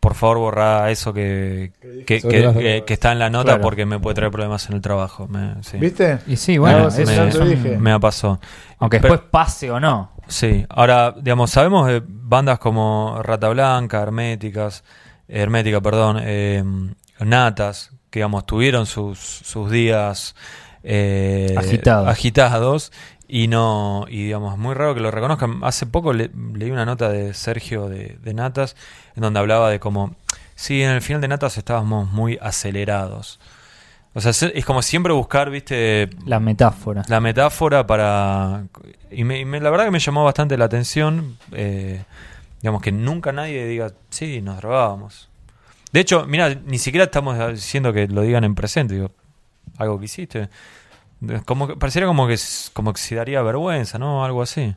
por 0.00 0.14
favor 0.14 0.38
borra 0.38 0.90
eso 0.90 1.12
que, 1.12 1.72
que, 2.06 2.20
que- 2.20 2.84
está 2.92 3.12
en 3.12 3.18
la 3.18 3.28
nota 3.30 3.44
Claro. 3.52 3.62
porque 3.62 3.86
me 3.86 3.98
puede 3.98 4.14
traer 4.14 4.30
problemas 4.30 4.68
en 4.68 4.76
el 4.76 4.80
trabajo. 4.80 5.26
Me, 5.26 5.62
sí. 5.62 5.78
¿Viste? 5.78 6.18
Y 6.26 6.36
sí, 6.36 6.58
bueno, 6.58 6.80
No, 6.84 6.88
eso 6.88 6.98
me- 7.04 7.16
ya 7.16 7.28
te 7.28 7.44
dije. 7.44 7.78
Me 7.78 7.92
ha 7.92 7.98
pasado. 7.98 8.38
aunque 8.78 9.00
Pero- 9.00 9.14
después 9.14 9.30
pase 9.30 9.70
o 9.70 9.80
no. 9.80 10.12
Sí, 10.28 10.64
ahora, 10.68 11.14
digamos, 11.18 11.50
sabemos 11.50 11.86
de 11.88 12.02
bandas 12.06 12.58
como 12.58 13.20
Rata 13.22 13.48
Blanca, 13.48 14.02
Herméticas, 14.02 14.84
Hermética, 15.28 15.80
perdón, 15.80 16.18
eh, 16.22 16.62
Natas, 17.20 17.90
que, 18.10 18.20
digamos, 18.20 18.46
tuvieron 18.46 18.86
sus, 18.86 19.18
sus 19.18 19.70
días 19.70 20.34
eh, 20.82 21.54
Agitados. 21.56 22.08
agitados 22.08 22.92
y 23.28 23.48
no, 23.48 24.06
y 24.08 24.24
digamos, 24.24 24.56
muy 24.58 24.74
raro 24.74 24.94
que 24.94 25.00
lo 25.00 25.10
reconozcan. 25.10 25.60
Hace 25.64 25.86
poco 25.86 26.12
le- 26.12 26.30
leí 26.54 26.70
una 26.70 26.84
nota 26.84 27.08
de 27.08 27.34
Sergio 27.34 27.88
de, 27.88 28.18
de 28.22 28.34
Natas 28.34 28.76
en 29.16 29.22
donde 29.22 29.40
hablaba 29.40 29.68
de 29.70 29.80
cómo, 29.80 30.14
sí, 30.54 30.82
en 30.82 30.90
el 30.90 31.02
final 31.02 31.20
de 31.20 31.28
Natas 31.28 31.58
estábamos 31.58 32.10
muy 32.12 32.38
acelerados. 32.40 33.40
O 34.14 34.20
sea, 34.20 34.30
es- 34.30 34.42
es 34.44 34.64
como 34.64 34.80
siempre 34.80 35.12
buscar, 35.12 35.50
viste, 35.50 36.08
La 36.24 36.38
metáfora. 36.40 37.02
la 37.08 37.20
metáfora 37.20 37.86
para 37.86 38.64
y, 39.10 39.24
me, 39.24 39.40
y 39.40 39.44
me- 39.44 39.60
la 39.60 39.70
verdad 39.70 39.86
que 39.86 39.90
me 39.90 39.98
llamó 39.98 40.24
bastante 40.24 40.56
la 40.56 40.64
atención 40.66 41.36
eh, 41.52 42.02
digamos 42.62 42.80
que 42.82 42.92
nunca 42.92 43.30
nadie 43.32 43.66
diga 43.66 43.92
sí 44.10 44.40
nos 44.40 44.56
drogábamos 44.58 45.28
de 45.92 46.00
hecho 46.00 46.26
mira 46.26 46.54
ni 46.54 46.78
siquiera 46.78 47.04
estamos 47.04 47.36
diciendo 47.52 47.92
que 47.92 48.06
lo 48.08 48.22
digan 48.22 48.44
en 48.44 48.54
presente 48.54 48.94
digo 48.94 49.10
algo 49.78 49.98
que 49.98 50.04
hiciste 50.06 50.48
como 51.44 51.66
que 51.68 51.76
pareciera 51.76 52.06
como 52.06 52.26
que 52.26 52.36
como 52.72 52.92
que 52.92 53.00
se 53.00 53.14
daría 53.14 53.42
vergüenza 53.42 53.98
no 53.98 54.24
algo 54.24 54.42
así 54.42 54.74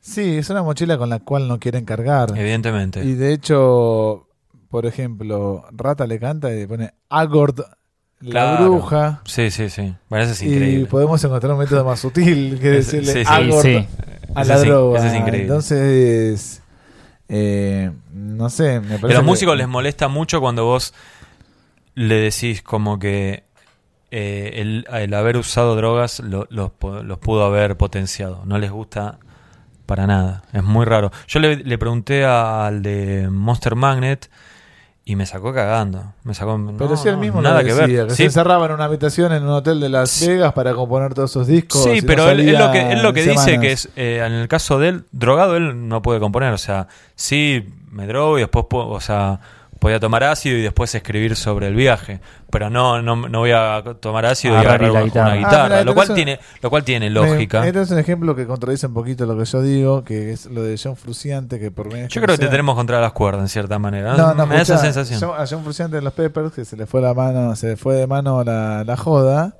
Sí, 0.00 0.36
es 0.38 0.50
una 0.50 0.62
mochila 0.62 0.96
con 0.98 1.10
la 1.10 1.18
cual 1.18 1.48
no 1.48 1.58
quieren 1.58 1.84
cargar. 1.84 2.30
evidentemente 2.38 3.02
Y 3.04 3.14
de 3.14 3.32
hecho, 3.32 4.28
por 4.70 4.86
ejemplo, 4.86 5.64
Rata 5.72 6.06
le 6.06 6.20
canta 6.20 6.52
y 6.52 6.58
le 6.60 6.68
pone 6.68 6.94
Agord, 7.08 7.58
la 8.20 8.30
Claro. 8.30 8.70
bruja. 8.70 9.20
sí 9.24 9.50
sí 9.50 9.68
sí 9.68 9.92
bueno 10.08 10.22
eso 10.24 10.32
es 10.34 10.42
Y 10.42 10.46
increíble 10.54 10.86
podemos 10.86 11.24
encontrar 11.24 11.52
un 11.54 11.58
método 11.58 11.84
más 11.84 11.98
sutil 11.98 12.56
que 12.60 12.68
decirle 12.70 13.12
sí, 13.12 13.24
sí. 13.24 13.26
Agord 13.26 13.62
Sí, 13.62 13.86
a 14.32 14.44
la 14.44 14.58
droga. 14.60 14.98
ese 15.00 15.08
es 15.08 15.14
increíble. 15.14 15.42
Entonces, 15.42 16.62
eh, 17.28 17.90
no 18.12 18.48
sé, 18.50 18.80
me 18.80 18.98
parece 18.98 19.08
los 19.14 19.18
que- 19.18 19.22
músicos 19.22 19.56
les 19.56 19.68
molesta 19.68 20.08
mucho 20.08 20.40
cuando 20.40 20.64
vos 20.64 20.94
le 21.94 22.16
decís 22.16 22.62
como 22.62 22.98
que 22.98 23.44
eh, 24.10 24.52
el, 24.56 24.86
el 24.92 25.14
haber 25.14 25.36
usado 25.36 25.74
drogas 25.76 26.20
lo- 26.20 26.46
los, 26.50 26.70
los 27.04 27.18
pudo 27.18 27.44
haber 27.44 27.76
potenciado. 27.76 28.42
No 28.44 28.58
les 28.58 28.70
gusta 28.70 29.18
para 29.86 30.06
nada. 30.06 30.42
Es 30.52 30.62
muy 30.62 30.84
raro. 30.84 31.10
Yo 31.28 31.40
le, 31.40 31.56
le 31.56 31.78
pregunté 31.78 32.24
al 32.24 32.82
de 32.82 33.28
Monster 33.30 33.74
Magnet 33.76 34.30
y 35.08 35.14
me 35.14 35.24
sacó 35.24 35.54
cagando. 35.54 36.02
Me 36.24 36.34
sacó. 36.34 36.60
Pero 36.76 36.90
no, 36.90 36.96
si 36.96 37.06
él 37.08 37.14
no, 37.14 37.20
mismo 37.20 37.40
nada 37.40 37.62
lo 37.62 37.68
que 37.68 37.74
ver. 37.74 38.06
que 38.08 38.10
Sí, 38.10 38.16
se 38.16 38.24
encerraba 38.24 38.66
en 38.66 38.72
una 38.72 38.84
habitación 38.86 39.32
en 39.32 39.44
un 39.44 39.50
hotel 39.50 39.78
de 39.78 39.88
Las. 39.88 40.26
Vegas 40.26 40.52
para 40.52 40.74
componer 40.74 41.14
todos 41.14 41.30
sus 41.30 41.46
discos. 41.46 41.84
Sí, 41.84 41.90
y 41.90 42.00
no 42.00 42.06
pero 42.08 42.28
él, 42.28 42.52
lo 42.58 42.72
que, 42.72 42.92
él 42.92 43.02
lo 43.02 43.12
que 43.12 43.22
dice 43.22 43.36
semanas. 43.38 43.60
que 43.60 43.72
es, 43.72 43.88
eh, 43.94 44.20
en 44.26 44.32
el 44.32 44.48
caso 44.48 44.80
de 44.80 44.88
él, 44.88 45.04
drogado, 45.12 45.56
él 45.56 45.88
no 45.88 46.02
puede 46.02 46.18
componer. 46.18 46.52
O 46.52 46.58
sea, 46.58 46.88
sí, 47.14 47.72
me 47.90 48.08
drogo 48.08 48.36
y 48.38 48.40
después, 48.40 48.66
puedo- 48.68 48.88
o 48.88 49.00
sea, 49.00 49.38
podía 49.86 50.00
tomar 50.00 50.24
ácido 50.24 50.58
y 50.58 50.62
después 50.62 50.92
escribir 50.96 51.36
sobre 51.36 51.68
el 51.68 51.76
viaje. 51.76 52.18
Pero 52.50 52.70
no, 52.70 53.00
no, 53.02 53.14
no 53.28 53.38
voy 53.38 53.52
a 53.52 53.84
tomar 54.00 54.26
ácido 54.26 54.54
y 54.54 54.56
Agarrar 54.56 54.82
y 54.82 54.84
agarrar 54.86 54.92
la 54.92 55.22
una 55.22 55.34
guitarra. 55.36 55.64
Ah, 55.64 55.68
mira, 55.68 55.84
lo, 55.84 55.94
cual 55.94 56.12
tiene, 56.12 56.40
lo 56.60 56.70
cual 56.70 56.82
tiene 56.82 57.06
Me- 57.08 57.14
lógica. 57.14 57.64
Este 57.64 57.82
es 57.82 57.90
un 57.92 57.98
ejemplo 58.00 58.34
que 58.34 58.48
contradice 58.48 58.88
un 58.88 58.94
poquito 58.94 59.26
lo 59.26 59.38
que 59.38 59.44
yo 59.44 59.62
digo, 59.62 60.02
que 60.02 60.32
es 60.32 60.46
lo 60.46 60.64
de 60.64 60.76
John 60.82 60.96
Fruciante, 60.96 61.60
que 61.60 61.70
por 61.70 61.92
menos 61.92 62.12
Yo 62.12 62.20
creo 62.20 62.36
que 62.36 62.44
te 62.44 62.50
tenemos 62.50 62.74
contra 62.74 63.00
las 63.00 63.12
cuerdas, 63.12 63.42
en 63.42 63.48
cierta 63.48 63.78
manera. 63.78 64.16
No, 64.16 64.34
no, 64.34 64.44
me 64.44 64.56
da 64.56 64.62
esa 64.62 64.78
sensación. 64.78 65.20
John- 65.20 65.40
a 65.40 65.46
John 65.46 65.62
Fruciante 65.62 65.94
de 65.96 66.02
los 66.02 66.12
Peppers, 66.12 66.52
que 66.52 66.64
se 66.64 66.76
le 66.76 66.86
fue 66.86 67.00
la 67.00 67.14
mano, 67.14 67.54
se 67.54 67.68
le 67.68 67.76
fue 67.76 67.94
de 67.94 68.08
mano 68.08 68.42
la, 68.42 68.82
la 68.82 68.96
joda. 68.96 69.54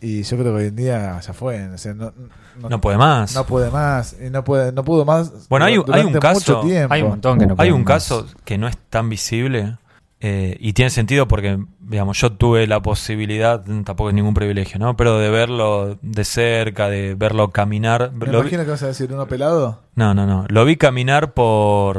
Y 0.00 0.22
yo 0.22 0.36
creo 0.36 0.52
que 0.52 0.58
hoy 0.62 0.66
en 0.68 0.76
día 0.76 1.20
ya 1.20 1.32
fue. 1.32 1.66
o 1.68 1.78
sea, 1.78 1.94
no, 1.94 2.12
no, 2.60 2.68
no 2.68 2.80
puede 2.80 2.98
más. 2.98 3.34
no 3.34 3.44
puede 3.46 3.70
más. 3.70 4.14
Y 4.24 4.28
no 4.30 4.44
puede, 4.44 4.70
no 4.72 4.84
pudo 4.84 5.04
más. 5.04 5.48
Bueno, 5.48 5.64
hay 5.66 5.78
un- 5.78 5.92
hay 5.92 6.02
un 6.02 6.12
caso- 6.14 6.62
hay 6.90 7.02
un 7.02 7.08
montón 7.10 7.38
que 7.38 7.46
no 7.46 7.54
Hay 7.58 7.70
un 7.70 7.80
más. 7.84 7.86
caso 8.08 8.26
que 8.44 8.58
no 8.58 8.68
es 8.68 8.76
tan 8.90 9.08
visible 9.08 9.76
eh, 10.20 10.56
y 10.60 10.72
tiene 10.72 10.90
sentido 10.90 11.26
porque, 11.28 11.58
digamos, 11.80 12.18
yo 12.18 12.32
tuve 12.32 12.66
la 12.66 12.80
posibilidad, 12.80 13.62
tampoco 13.84 14.08
es 14.08 14.14
ningún 14.14 14.32
privilegio, 14.34 14.78
¿no? 14.78 14.96
Pero 14.96 15.18
de 15.18 15.28
verlo 15.30 15.98
de 16.02 16.24
cerca, 16.24 16.88
de 16.88 17.14
verlo 17.14 17.50
caminar. 17.50 18.10
Me 18.12 18.26
lo 18.26 18.32
vi- 18.32 18.48
imagino 18.48 18.64
que 18.64 18.70
vas 18.70 18.82
a 18.82 18.86
decir 18.88 19.12
uno 19.12 19.26
pelado. 19.26 19.80
no, 19.96 20.14
no, 20.14 20.26
no. 20.26 20.44
Lo 20.48 20.64
vi 20.64 20.76
caminar 20.76 21.32
por, 21.34 21.98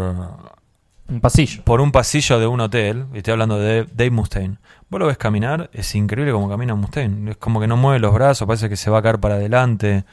Un 1.08 1.22
pasillo. 1.22 1.64
por 1.64 1.82
un 1.82 1.92
pasillo 1.92 2.40
de 2.40 2.48
un 2.48 2.62
hotel. 2.62 3.06
y 3.14 3.18
Estoy 3.18 3.34
hablando 3.34 3.60
de 3.60 3.86
Dave 3.94 4.12
Mustaine. 4.12 4.58
Vos 4.90 5.00
lo 5.00 5.08
ves 5.08 5.18
caminar, 5.18 5.70
es 5.74 5.96
increíble 5.96 6.32
como 6.32 6.48
camina 6.50 6.76
Mustaine. 6.76 7.32
Es 7.32 7.38
como 7.38 7.60
que 7.60 7.68
no 7.68 7.76
mueve 7.78 8.00
los 8.00 8.14
brazos, 8.14 8.48
parece 8.48 8.70
que 8.70 8.78
se 8.78 8.90
va 8.90 9.00
a 9.00 9.02
caer 9.02 9.20
para 9.20 9.36
adelante. 9.36 10.06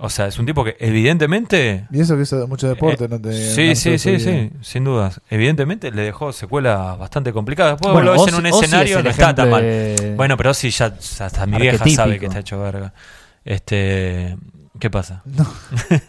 O 0.00 0.08
sea, 0.08 0.28
es 0.28 0.38
un 0.38 0.46
tipo 0.46 0.62
que 0.62 0.76
evidentemente 0.78 1.86
Y 1.90 2.00
eso 2.00 2.14
que 2.14 2.22
hizo 2.22 2.46
mucho 2.46 2.68
deporte. 2.68 3.04
Eh, 3.04 3.08
no 3.08 3.20
te, 3.20 3.32
sí, 3.32 3.70
no 3.70 3.74
sí, 3.74 3.98
sí, 3.98 4.20
sí, 4.20 4.50
sin 4.60 4.84
dudas. 4.84 5.20
Evidentemente 5.28 5.90
le 5.90 6.02
dejó 6.02 6.32
secuelas 6.32 6.96
bastante 6.98 7.32
complicadas. 7.32 7.74
Después 7.74 7.92
Bueno, 7.92 8.12
lo 8.14 8.24
ves 8.24 8.32
en 8.32 8.38
un 8.38 8.46
escenario, 8.46 8.98
es 8.98 9.04
no 9.04 9.10
está 9.10 9.34
tan 9.34 9.50
mal. 9.50 10.14
Bueno, 10.16 10.36
pero 10.36 10.54
sí, 10.54 10.70
ya, 10.70 10.86
hasta 10.86 11.46
mi 11.46 11.58
vieja 11.58 11.84
sabe 11.88 12.18
que 12.20 12.26
está 12.26 12.38
hecho 12.38 12.60
verga. 12.60 12.92
Este, 13.44 14.36
¿Qué 14.78 14.90
pasa? 14.90 15.22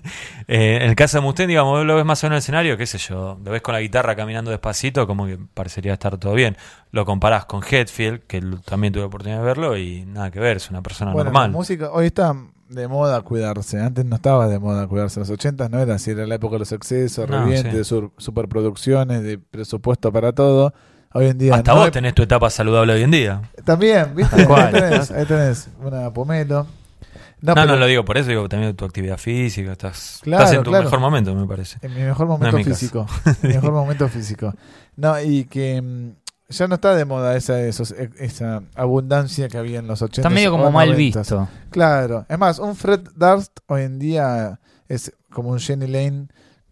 Eh, 0.52 0.78
en 0.82 0.90
el 0.90 0.96
caso 0.96 1.18
de 1.18 1.22
Mustaine, 1.22 1.52
digamos, 1.52 1.86
lo 1.86 1.96
ves 1.96 2.04
más 2.06 2.24
o 2.24 2.26
menos 2.26 2.32
en 2.32 2.34
el 2.34 2.40
escenario, 2.40 2.76
qué 2.76 2.88
sé 2.88 2.98
yo, 2.98 3.38
lo 3.46 3.52
ves 3.52 3.62
con 3.62 3.74
la 3.76 3.82
guitarra 3.82 4.16
caminando 4.16 4.50
despacito, 4.50 5.06
como 5.06 5.28
que 5.28 5.38
parecería 5.54 5.94
estar 5.94 6.18
todo 6.18 6.34
bien. 6.34 6.58
Lo 6.92 7.06
comparás 7.06 7.46
con 7.46 7.62
Hetfield, 7.64 8.22
que 8.22 8.42
también 8.66 8.92
tuve 8.92 9.04
oportunidad 9.04 9.38
de 9.42 9.46
verlo, 9.46 9.78
y 9.78 10.06
nada 10.08 10.32
que 10.32 10.40
ver, 10.40 10.58
es 10.58 10.72
una 10.72 10.82
persona 10.82 11.12
Bueno, 11.12 11.26
normal. 11.26 11.52
la 11.52 11.56
música, 11.58 11.92
hoy 11.92 12.08
está 12.08 12.36
de 12.68 12.88
moda 12.88 13.22
cuidarse. 13.22 13.80
Antes 13.80 14.06
no 14.06 14.16
estaba 14.16 14.48
de 14.48 14.58
moda 14.58 14.88
cuidarse. 14.88 15.20
En 15.20 15.22
los 15.22 15.30
80 15.30 15.70
no 15.70 15.78
era 15.80 15.94
así. 15.96 16.12
Era 16.12 16.26
la 16.26 16.36
época 16.36 16.54
de 16.56 16.60
los 16.60 16.72
excesos, 16.72 17.30
No, 17.30 17.42
revientes, 17.42 17.72
sí. 17.72 17.78
de 17.78 17.84
sur- 17.84 18.12
superproducciones, 18.18 19.22
de 19.22 19.38
presupuesto 19.38 20.12
para 20.12 20.32
todo. 20.34 20.74
Hoy 21.14 21.28
en 21.28 21.38
día 21.38 21.54
Hasta 21.56 21.72
no 21.74 21.78
vos 21.78 21.86
hay- 21.86 21.92
tenés 21.92 22.16
tu 22.16 22.24
etapa 22.24 22.50
saludable 22.50 22.94
hoy 22.94 23.04
en 23.04 23.12
día. 23.12 23.42
También, 23.66 24.16
¿viste? 24.16 24.36
Ahí 24.48 24.72
tenés, 24.74 25.12
ahí 25.12 25.26
tenés 25.26 25.70
una 25.84 26.12
pomelo. 26.12 26.66
No, 27.42 27.54
pero 27.54 27.66
no, 27.68 27.76
lo 27.78 27.86
digo 27.86 28.04
por 28.04 28.18
eso, 28.18 28.30
digo 28.30 28.50
también 28.50 28.76
tu 28.76 28.84
actividad 28.86 29.18
física, 29.18 29.72
estás, 29.72 30.20
Claro, 30.24 30.44
estás 30.44 30.58
en 30.58 30.64
tu 30.64 30.72
claro. 30.72 30.84
mejor 30.86 31.00
momento, 31.00 31.34
me 31.36 31.48
parece. 31.48 31.78
En 31.82 31.94
mi 31.96 32.02
mejor 32.02 32.28
momento 32.28 32.58
mi 32.58 32.64
físico. 32.64 33.06
mi 33.44 33.50
mejor 33.50 33.72
momento 33.72 34.08
físico. 34.10 34.54
No, 34.98 35.20
y 35.22 35.46
que 35.46 35.82
mm, 35.82 36.10
ya 36.50 36.68
no 36.68 36.76
está 36.76 36.96
de 36.96 37.06
moda 37.06 37.38
esa, 37.38 37.62
esos- 37.62 37.92
e- 37.92 38.10
esa 38.20 38.64
abundancia 38.76 39.48
que 39.48 39.58
había 39.58 39.80
en 39.80 39.88
los 39.88 40.02
80. 40.02 40.22
Está 40.22 40.30
medio 40.30 40.52
como 40.52 40.70
mal 40.72 40.94
visto. 40.96 41.48
Claro. 41.70 42.26
Es 42.28 42.38
más, 42.38 42.60
un 42.60 42.76
Fred 42.76 43.02
Durst 43.16 43.60
hoy 43.68 43.84
en 43.84 44.00
día 44.00 44.60
es 44.88 45.14
como 45.32 45.50
un 45.52 45.60
Jenny 45.60 45.88
Lane 45.88 46.28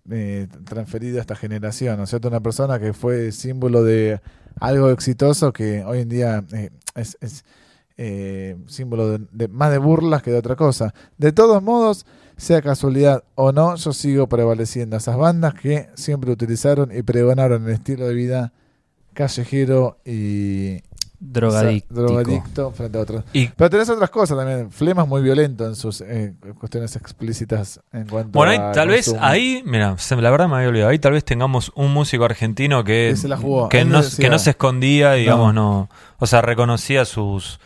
eh, 0.10 0.48
transferido 0.66 1.20
a 1.20 1.22
esta 1.22 1.36
generación. 1.36 1.98
¿no 1.98 2.04
es 2.04 2.10
cierto? 2.10 2.28
Una 2.28 2.40
persona 2.42 2.80
que 2.80 2.92
fue 2.94 3.32
símbolo 3.32 3.84
de 3.84 4.20
algo 4.60 4.90
exitoso 4.90 5.54
que 5.54 5.84
hoy 5.86 6.00
en 6.02 6.10
día 6.10 6.44
eh, 6.52 6.72
es, 6.96 7.18
es, 7.22 7.46
eh, 7.98 8.56
símbolo 8.68 9.10
de, 9.18 9.26
de- 9.32 9.48
más 9.48 9.72
de 9.72 9.78
burlas 9.80 10.22
que 10.22 10.32
de 10.32 10.38
otra 10.38 10.56
cosa. 10.56 10.94
De 11.18 11.32
todos 11.32 11.62
modos, 11.64 12.06
sea 12.38 12.62
casualidad 12.62 13.24
o 13.36 13.52
no, 13.52 13.76
yo 13.76 13.94
sigo 13.94 14.28
prevaleciendo 14.28 14.96
a 14.96 15.00
esas 15.00 15.18
bandas 15.18 15.54
que 15.56 15.90
siempre 15.96 16.32
utilizaron 16.32 16.92
y 16.96 17.02
pregonaron 17.02 17.66
el 17.66 17.74
estilo 17.74 18.08
de 18.08 18.14
vida 18.14 18.54
callejero 19.14 19.98
y 20.06 20.82
Drogadicto. 21.20 21.96
drogadicto 21.96 22.72
frente 22.74 23.00
a 23.00 23.02
otros. 23.02 23.24
Y 23.34 23.48
Pero 23.48 23.72
tenés 23.72 23.90
otras 23.90 24.12
cosas 24.12 24.38
también. 24.38 24.70
Flema 24.72 25.02
es 25.02 25.08
muy 25.08 25.24
violento 25.24 25.66
en 25.66 25.76
sus 25.76 26.02
eh, 26.02 26.36
cuestiones 26.60 26.96
explícitas 26.96 27.80
en 27.92 28.06
cuanto 28.08 28.38
bueno, 28.38 28.52
a 28.52 28.68
ahí, 28.70 28.74
tal 28.76 28.90
vez 28.90 29.16
ahí, 29.20 29.64
mira, 29.66 29.96
la 30.12 30.30
verdad 30.30 30.48
me 30.48 30.58
había 30.58 30.68
olvidado, 30.70 30.92
ahí 30.92 31.00
tal 31.00 31.14
vez 31.14 31.26
tengamos 31.26 31.72
un 31.74 31.92
músico 31.92 32.24
argentino 32.24 32.84
que, 32.84 33.08
Que 33.10 33.16
se 33.18 33.28
la 33.28 33.38
jugó. 33.38 33.64
no, 33.64 34.02
que 34.20 34.30
no 34.30 34.38
se 34.38 34.52
escondía, 34.52 35.14
digamos, 35.14 35.56
no. 35.56 35.90
o 36.20 36.28
sea, 36.28 36.44
reconocía 36.44 37.04
sus 37.04 37.60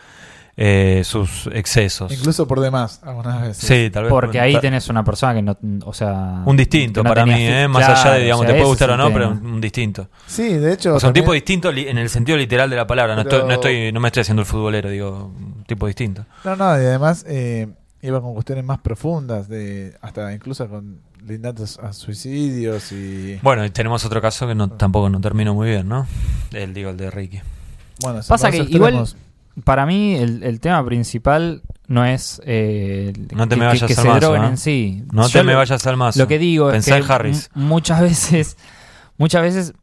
eh, 0.64 1.02
sus 1.04 1.48
excesos. 1.52 2.12
Incluso 2.12 2.46
por 2.46 2.60
demás, 2.60 3.00
algunas 3.02 3.40
veces. 3.42 3.66
sí, 3.66 3.90
tal 3.90 4.04
vez. 4.04 4.10
Porque 4.10 4.38
ahí 4.38 4.60
tenés 4.60 4.88
una 4.88 5.02
persona 5.02 5.34
que 5.34 5.42
no, 5.42 5.56
o 5.84 5.92
sea... 5.92 6.42
un 6.44 6.56
distinto 6.56 7.02
no 7.02 7.08
para 7.08 7.26
mí, 7.26 7.34
¿eh? 7.36 7.66
más 7.66 7.84
Claro, 7.84 8.00
allá 8.00 8.12
de, 8.14 8.22
digamos, 8.22 8.44
o 8.44 8.46
sea, 8.46 8.52
te 8.54 8.60
puede 8.60 8.68
gustar 8.70 8.90
o 8.90 8.96
no, 8.96 9.12
pero 9.12 9.30
un, 9.30 9.44
un 9.44 9.60
distinto. 9.60 10.08
Sí, 10.26 10.52
de 10.54 10.72
hecho. 10.74 10.94
O 10.94 11.00
sea, 11.00 11.08
un 11.08 11.14
tipo 11.14 11.32
distinto 11.32 11.70
en 11.70 11.98
el 11.98 12.08
sentido 12.08 12.38
literal 12.38 12.70
de 12.70 12.76
la 12.76 12.86
palabra. 12.86 13.16
No, 13.16 13.24
Pero- 13.24 13.36
estoy, 13.38 13.48
no, 13.48 13.54
estoy, 13.54 13.92
no 13.92 13.98
me 14.00 14.08
estoy 14.08 14.20
haciendo 14.20 14.42
el 14.42 14.46
futbolero, 14.46 14.88
digo, 14.88 15.32
un 15.36 15.64
tipo 15.66 15.86
distinto. 15.88 16.26
No, 16.44 16.54
no, 16.54 16.64
y 16.80 16.84
además 16.84 17.24
eh, 17.28 17.66
iba 18.00 18.20
con 18.20 18.32
cuestiones 18.34 18.64
más 18.64 18.78
profundas, 18.78 19.48
de 19.48 19.96
hasta 20.00 20.32
incluso 20.32 20.68
con 20.68 21.00
lindantes 21.26 21.76
a 21.80 21.92
suicidios 21.92 22.92
y. 22.92 23.38
Bueno, 23.42 23.64
y 23.64 23.70
tenemos 23.70 24.04
otro 24.04 24.20
caso 24.20 24.46
que 24.46 24.54
no, 24.54 24.68
tampoco 24.70 25.08
no 25.10 25.20
terminó 25.20 25.54
muy 25.54 25.70
bien, 25.70 25.88
¿no? 25.88 26.06
El, 26.52 26.72
digo, 26.72 26.90
el 26.90 26.96
de 26.96 27.10
Ricky. 27.10 27.40
Bueno, 28.00 28.20
Pasa 28.28 28.50
que 28.50 28.58
igual- 28.58 28.94
extremos. 28.94 29.16
Para 29.64 29.84
mí 29.86 30.14
el, 30.14 30.42
el 30.42 30.60
tema 30.60 30.84
principal 30.84 31.62
no 31.86 32.04
es 32.04 32.40
eh, 32.46 33.12
No 33.34 33.46
te 33.48 33.54
que, 33.56 33.60
me 33.60 33.66
vayas 33.66 33.82
que- 33.82 33.94
que 33.94 34.00
al 34.00 34.02
se 34.02 34.08
mazo, 34.08 34.20
droguen 34.20 34.44
¿eh? 34.44 34.46
en 34.48 34.56
sí. 34.56 35.04
No 35.12 35.24
Yo 35.28 35.40
te 35.40 35.44
me 35.44 35.52
lo- 35.52 35.58
vayas 35.58 35.86
al 35.86 35.96
mazo. 35.96 36.18
Lo 36.18 36.26
que 36.26 36.38
digo 36.38 36.70
Pensá 36.70 36.96
es 36.98 37.06
que 37.06 37.12
Harris. 37.12 37.50
muchas 37.54 38.00
veces, 38.00 38.56
muchas 39.18 39.42
veces 39.42 39.74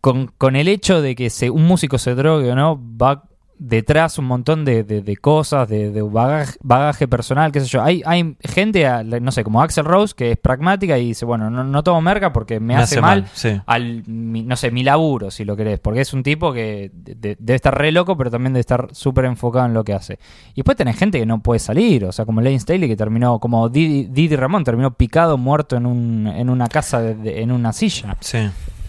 con, 0.00 0.28
con 0.38 0.54
el 0.54 0.68
hecho 0.68 1.02
de 1.02 1.16
que 1.16 1.28
se, 1.28 1.50
un 1.50 1.64
músico 1.66 1.98
se 1.98 2.14
drogue 2.14 2.52
o 2.52 2.54
no, 2.54 2.80
va 2.96 3.24
detrás 3.58 4.18
un 4.18 4.26
montón 4.26 4.64
de, 4.64 4.84
de- 4.84 5.02
de 5.02 5.16
cosas, 5.16 5.68
de, 5.68 5.90
de 5.90 6.02
bagaje, 6.02 6.56
bagaje 6.62 7.08
personal, 7.08 7.50
qué 7.52 7.60
sé 7.60 7.66
yo. 7.66 7.82
Hay, 7.82 8.02
hay 8.06 8.36
gente, 8.40 8.86
no 9.20 9.32
sé, 9.32 9.42
como 9.44 9.60
Axel 9.62 9.84
Rose, 9.84 10.14
que 10.16 10.30
es 10.32 10.36
pragmática 10.38 10.96
y 10.98 11.06
dice, 11.08 11.24
bueno, 11.24 11.50
no, 11.50 11.64
no 11.64 11.82
tomo 11.82 12.00
merca 12.00 12.32
porque 12.32 12.60
me, 12.60 12.76
hace, 12.76 13.00
mal, 13.00 13.26
Sí. 13.34 13.60
al, 13.66 14.04
mi- 14.06 14.42
no 14.44 14.56
sé, 14.56 14.70
mi 14.70 14.82
laburo, 14.84 15.30
si 15.30 15.44
lo 15.44 15.56
querés, 15.56 15.80
porque 15.80 16.00
es 16.02 16.12
un 16.12 16.22
tipo 16.22 16.52
que 16.52 16.90
de- 16.94 17.14
de- 17.14 17.36
debe 17.38 17.56
estar 17.56 17.76
re 17.76 17.90
loco, 17.92 18.16
pero 18.16 18.30
también 18.30 18.52
debe 18.52 18.60
estar 18.60 18.88
súper 18.92 19.24
enfocado 19.24 19.66
en 19.66 19.74
lo 19.74 19.82
que 19.84 19.92
hace. 19.94 20.18
Y 20.52 20.56
después 20.56 20.76
tenés 20.76 20.96
gente 20.96 21.18
que 21.18 21.26
no 21.26 21.40
puede 21.42 21.58
salir, 21.58 22.04
o 22.04 22.12
sea, 22.12 22.24
como 22.24 22.40
Lane 22.40 22.60
Staley 22.60 22.88
que 22.88 22.96
terminó, 22.96 23.38
como 23.40 23.68
Didi, 23.68 24.04
Didi 24.06 24.36
Ramón, 24.36 24.64
terminó 24.64 24.92
picado, 24.94 25.36
muerto 25.36 25.76
en, 25.76 25.86
un, 25.86 26.26
en 26.28 26.48
una 26.48 26.68
casa, 26.68 27.02
en 27.10 27.50
una 27.52 27.72
silla. 27.72 28.16
Sí. 28.20 28.38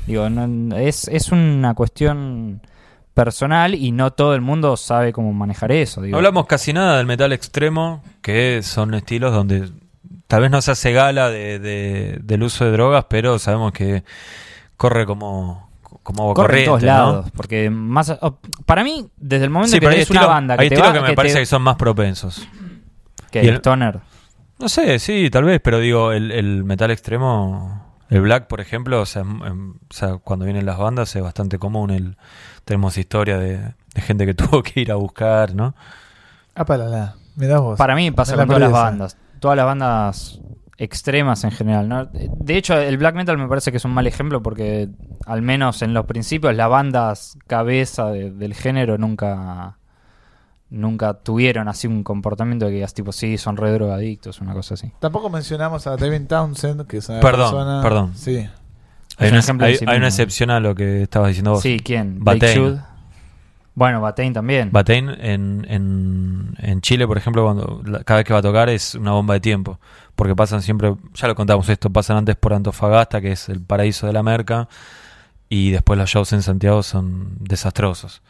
Digo, 0.05 0.29
no- 0.29 0.75
es, 0.75 1.07
es 1.07 1.31
una 1.31 1.73
cuestión 1.73 2.61
personal 3.13 3.75
y 3.75 3.91
no 3.91 4.11
todo 4.11 4.35
el 4.35 4.41
mundo 4.41 4.77
sabe 4.77 5.11
cómo 5.13 5.33
manejar 5.33 5.71
eso. 5.71 6.01
Digo. 6.01 6.11
No 6.13 6.17
hablamos 6.17 6.45
casi 6.47 6.73
nada 6.73 6.97
del 6.97 7.05
metal 7.07 7.33
extremo, 7.33 8.01
que 8.21 8.61
son 8.63 8.93
estilos 8.93 9.33
donde 9.33 9.69
tal 10.27 10.41
vez 10.41 10.51
no 10.51 10.61
se 10.61 10.71
hace 10.71 10.93
gala 10.93 11.29
de, 11.29 11.59
de- 11.59 12.19
del 12.23 12.43
uso 12.43 12.65
de 12.65 12.71
drogas, 12.71 13.05
pero 13.09 13.39
sabemos 13.39 13.71
que 13.73 14.03
corre 14.77 15.05
como, 15.05 15.69
como 16.03 16.33
Corre 16.33 16.59
en 16.59 16.65
todos 16.65 16.83
lados, 16.83 17.31
porque 17.35 17.69
más 17.69 18.15
para 18.65 18.83
mí 18.83 19.09
desde 19.17 19.43
el 19.45 19.49
momento 19.49 19.71
Sí, 19.73 19.79
que 19.79 19.87
tenés 19.87 19.95
una 20.09 20.19
estilos 20.21 20.27
banda 20.27 20.55
que 20.57 20.63
hay 20.63 20.69
te 20.69 20.75
estilos 20.75 20.93
que 20.93 21.01
me 21.01 21.07
que 21.09 21.15
parece 21.15 21.33
te- 21.35 21.39
que 21.41 21.45
son 21.45 21.61
más 21.63 21.75
propensos. 21.75 22.47
que 23.31 23.43
y 23.43 23.47
el- 23.47 23.55
Stoner. 23.57 23.99
No 24.59 24.67
sé, 24.69 24.99
sí, 24.99 25.29
tal 25.31 25.45
vez, 25.45 25.61
pero 25.63 25.79
digo, 25.79 26.11
el, 26.11 26.31
el 26.31 26.63
metal 26.65 26.91
extremo, 26.91 27.81
el 28.09 28.19
black, 28.21 28.47
por 28.47 28.59
ejemplo, 28.59 29.01
o 29.01 29.05
sea, 29.05 29.21
em- 29.21 29.71
o 29.71 29.93
sea, 29.93 30.17
cuando 30.17 30.43
vienen 30.45 30.65
las 30.65 30.77
bandas 30.77 31.15
es 31.15 31.23
bastante 31.23 31.57
común. 31.57 31.91
El, 31.91 32.17
tenemos 32.65 32.97
historia 32.97 33.37
de, 33.37 33.57
de 33.57 34.01
gente 34.01 34.25
que 34.25 34.33
tuvo 34.35 34.63
que 34.63 34.81
ir 34.81 34.91
a 34.91 34.95
buscar, 34.95 35.55
¿no? 35.55 35.75
Ah, 36.55 36.65
para 36.65 36.85
la. 36.85 37.15
Mirá 37.35 37.59
vos. 37.59 37.77
Para 37.77 37.95
mí 37.95 38.11
pasa 38.11 38.35
con 38.35 38.47
todas 38.47 38.61
las 38.61 38.71
bandas. 38.71 39.17
Todas 39.39 39.55
las 39.57 39.65
bandas 39.65 40.39
extremas 40.77 41.43
en 41.43 41.51
general. 41.51 41.87
¿no? 41.89 42.05
De 42.05 42.57
hecho, 42.57 42.77
el 42.77 42.97
black 42.97 43.15
metal 43.15 43.37
me 43.37 43.47
parece 43.47 43.71
que 43.71 43.77
es 43.77 43.85
un 43.85 43.91
mal 43.91 44.07
ejemplo 44.07 44.41
porque, 44.41 44.89
al 45.25 45.41
menos 45.41 45.81
en 45.81 45.93
los 45.93 46.05
principios, 46.05 46.55
las 46.55 46.69
bandas 46.69 47.37
cabeza 47.47 48.07
de- 48.07 48.31
del 48.31 48.53
género 48.53 48.97
nunca 48.97 49.75
nunca 50.71 51.15
tuvieron 51.15 51.67
así 51.67 51.87
un 51.87 52.03
comportamiento 52.03 52.65
de 52.65 52.71
que 52.71 52.75
digas 52.75 52.93
tipo, 52.93 53.11
sí, 53.11 53.37
son 53.39 53.57
re 53.57 53.71
drogadictos, 53.71 54.39
una 54.39 54.53
cosa 54.53 54.75
así. 54.75 54.91
Tampoco 54.99 55.29
mencionamos 55.29 55.87
a 55.87 55.95
Devin 55.95 56.27
Townsend, 56.27 56.85
que 56.85 56.97
es 56.97 57.09
una 57.09 57.19
Perdón, 57.21 57.51
persona. 57.51 57.81
perdón. 57.81 58.11
Sí. 58.15 58.47
Hay, 59.19 59.27
un 59.27 59.33
una, 59.33 59.39
ejemplo 59.39 59.65
de 59.65 59.71
hay- 59.73 59.77
sí 59.77 59.85
hay 59.87 59.97
una 59.97 60.05
mismo. 60.07 60.07
excepción 60.07 60.49
a 60.49 60.59
lo 60.59 60.73
que 60.75 61.03
estabas 61.03 61.27
diciendo 61.29 61.51
vos. 61.51 61.61
Sí, 61.61 61.79
¿quién? 61.83 62.23
Batain. 62.23 62.81
Bueno, 63.75 64.01
Batain 64.01 64.33
también. 64.33 64.69
Batain 64.71 65.09
en, 65.09 65.65
en, 65.69 66.55
en 66.57 66.81
Chile, 66.81 67.07
por 67.07 67.17
ejemplo, 67.17 67.43
cuando 67.45 67.81
cada 68.03 68.17
vez 68.17 68.25
que 68.25 68.33
va 68.33 68.39
a 68.39 68.41
tocar 68.41 68.67
es 68.69 68.95
una 68.95 69.11
bomba 69.11 69.35
de 69.35 69.39
tiempo. 69.39 69.79
Porque 70.15 70.35
pasan 70.35 70.61
siempre, 70.61 70.95
ya 71.13 71.27
lo 71.29 71.35
contamos 71.35 71.69
esto, 71.69 71.89
pasan 71.89 72.17
antes 72.17 72.35
por 72.35 72.53
Antofagasta, 72.53 73.21
que 73.21 73.31
es 73.31 73.47
el 73.47 73.61
paraíso 73.61 74.05
de 74.05 74.11
la 74.13 74.21
merca, 74.21 74.67
y 75.47 75.71
después 75.71 75.97
los 75.97 76.09
shows 76.09 76.33
en 76.33 76.41
Santiago 76.41 76.83
son 76.83 77.37
desastrosos. 77.39 78.21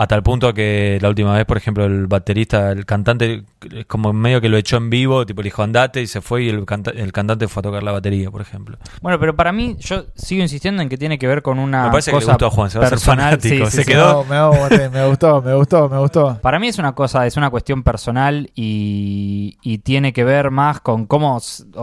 A 0.00 0.06
tal 0.06 0.22
punto 0.22 0.54
que 0.54 0.98
la 1.02 1.08
última 1.08 1.34
vez, 1.36 1.44
por 1.44 1.56
ejemplo, 1.56 1.84
el 1.84 2.06
baterista, 2.06 2.70
el 2.70 2.86
cantante, 2.86 3.42
es 3.74 3.84
como 3.86 4.12
medio 4.12 4.40
que 4.40 4.48
lo 4.48 4.56
echó 4.56 4.76
en 4.76 4.90
vivo, 4.90 5.26
tipo 5.26 5.42
le 5.42 5.46
dijo 5.46 5.64
andate 5.64 6.00
y 6.00 6.06
se 6.06 6.20
fue 6.20 6.44
y 6.44 6.48
el, 6.48 6.64
canta- 6.66 6.92
el 6.92 7.10
cantante 7.12 7.48
fue 7.48 7.60
a 7.60 7.64
tocar 7.64 7.82
la 7.82 7.90
batería, 7.90 8.30
por 8.30 8.40
ejemplo. 8.40 8.78
Bueno, 9.02 9.18
pero 9.18 9.34
para 9.34 9.50
mí, 9.50 9.76
yo 9.80 10.04
sigo 10.14 10.40
insistiendo 10.42 10.82
en 10.82 10.88
que 10.88 10.96
tiene 10.96 11.18
que 11.18 11.26
ver 11.26 11.42
con 11.42 11.58
una 11.58 11.86
Me 11.86 11.90
parece 11.90 12.12
que 12.12 12.18
le 12.20 12.24
gustó 12.24 12.46
a 12.46 12.50
Juan, 12.50 12.70
se 12.70 12.78
va 12.78 12.84
a 12.84 12.86
hacer 12.86 12.96
personal. 12.98 13.24
fanático, 13.40 13.64
Sí, 13.66 13.70
sí, 13.72 13.76
se 13.78 13.82
sí. 13.84 13.90
quedó- 13.90 14.24
Me, 14.24 15.06
gustó, 15.08 15.42
me 15.42 15.54
gustó, 15.56 15.88
me 15.88 15.98
gustó. 15.98 16.38
Para 16.42 16.60
mí 16.60 16.68
es 16.68 16.78
una 16.78 16.94
cosa, 16.94 17.26
es 17.26 17.36
una 17.36 17.50
cuestión 17.50 17.82
personal 17.82 18.50
y, 18.54 19.58
y 19.62 19.78
tiene 19.78 20.12
que 20.12 20.22
ver 20.22 20.50
más 20.52 20.80
con 20.80 21.06
cómo, 21.06 21.40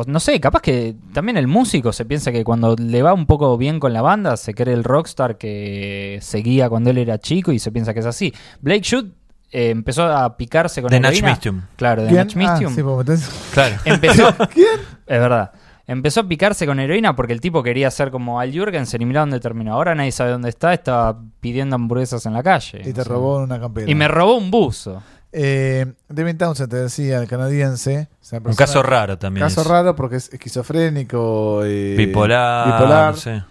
no 0.07 0.19
sé, 0.21 0.39
capaz 0.39 0.61
que 0.61 0.95
también 1.13 1.37
el 1.37 1.47
músico 1.47 1.91
se 1.91 2.05
piensa 2.05 2.31
que 2.31 2.43
cuando 2.45 2.75
le 2.77 3.01
va 3.01 3.13
un 3.13 3.25
poco 3.25 3.57
bien 3.57 3.79
con 3.79 3.91
la 3.91 4.01
banda 4.01 4.37
se 4.37 4.53
cree 4.53 4.73
el 4.73 4.83
rockstar 4.85 5.37
que 5.37 6.19
seguía 6.21 6.69
cuando 6.69 6.91
él 6.91 6.97
era 6.97 7.17
chico 7.19 7.51
y 7.51 7.59
se 7.59 7.71
piensa 7.73 7.93
que 7.93 8.04
es 8.09 8.15
así. 8.15 8.33
Blake 8.61 8.81
Shoot 8.81 9.05
eh, 9.51 9.69
empezó 9.69 10.03
a 10.05 10.35
picarse 10.37 10.81
con 10.81 10.89
De 10.91 10.99
Natch 10.99 11.13
heroína. 11.17 11.29
Mistium. 11.31 11.61
Claro, 11.75 12.03
de. 12.03 12.11
Natch 12.11 12.35
Mistium. 12.35 12.73
Ah, 12.77 13.15
sí, 13.17 13.51
Claro. 13.53 13.75
Empezó, 13.85 14.35
¿Quién? 14.53 14.79
es 15.05 15.19
verdad. 15.19 15.51
Empezó 15.87 16.21
a 16.21 16.27
picarse 16.27 16.65
con 16.65 16.79
heroína 16.79 17.15
porque 17.15 17.31
el 17.31 17.39
tipo 17.39 17.61
quería 17.61 17.91
ser 17.91 18.09
como 18.09 18.39
Al 18.39 18.51
Jurgensen 18.57 19.01
y 19.03 19.05
mirá 19.05 19.19
dónde 19.19 19.39
terminó. 19.39 19.73
Ahora 19.75 19.93
nadie 19.93 20.11
sabe 20.11 20.31
dónde 20.31 20.49
está, 20.49 20.73
estaba 20.73 21.19
pidiendo 21.39 21.75
hamburguesas 21.75 22.25
en 22.25 22.33
la 22.33 22.41
calle. 22.41 22.81
Y 22.83 22.91
te 22.91 23.03
sea. 23.03 23.03
robó 23.03 23.37
una 23.43 23.59
campera. 23.59 23.89
Y 23.89 23.93
me 23.93 24.07
robó 24.07 24.35
un 24.35 24.49
buzo. 24.49 25.03
Eh, 25.31 25.85
Devin 26.09 26.37
Townsend, 26.37 26.71
te 26.71 26.77
decía, 26.77 27.19
el 27.21 27.27
canadiense. 27.27 28.07
Un 28.31 28.55
caso 28.55 28.81
raro 28.81 29.17
también. 29.19 29.45
Caso 29.45 29.61
es. 29.61 29.67
raro 29.67 29.95
porque 29.95 30.15
es 30.15 30.33
esquizofrénico. 30.33 31.61
eh, 31.65 31.93
Bipolar. 31.97 32.65
bipolar, 32.79 33.11
no 33.13 33.17
sé. 33.19 33.43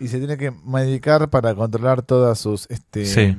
Y 0.00 0.08
se 0.08 0.18
tiene 0.18 0.36
que 0.36 0.50
medicar 0.50 1.30
para 1.30 1.54
controlar 1.54 2.02
todas 2.02 2.38
sus 2.38 2.66
este, 2.68 3.04
Sí. 3.06 3.36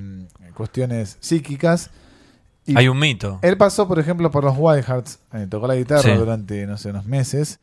Cuestiones 0.57 1.17
psíquicas. 1.21 1.89
Y 2.65 2.77
Hay 2.77 2.89
un 2.89 2.99
mito. 2.99 3.39
Él 3.43 3.55
pasó, 3.55 3.87
por 3.87 3.97
ejemplo, 3.99 4.29
por 4.31 4.43
los 4.43 4.55
Wild 4.57 4.83
Hearts, 4.83 5.19
eh, 5.33 5.47
tocó 5.49 5.67
la 5.67 5.75
guitarra 5.75 6.01
Sí. 6.01 6.11
durante, 6.11 6.67
no 6.67 6.77
sé, 6.77 6.89
unos 6.89 7.05
meses. 7.05 7.59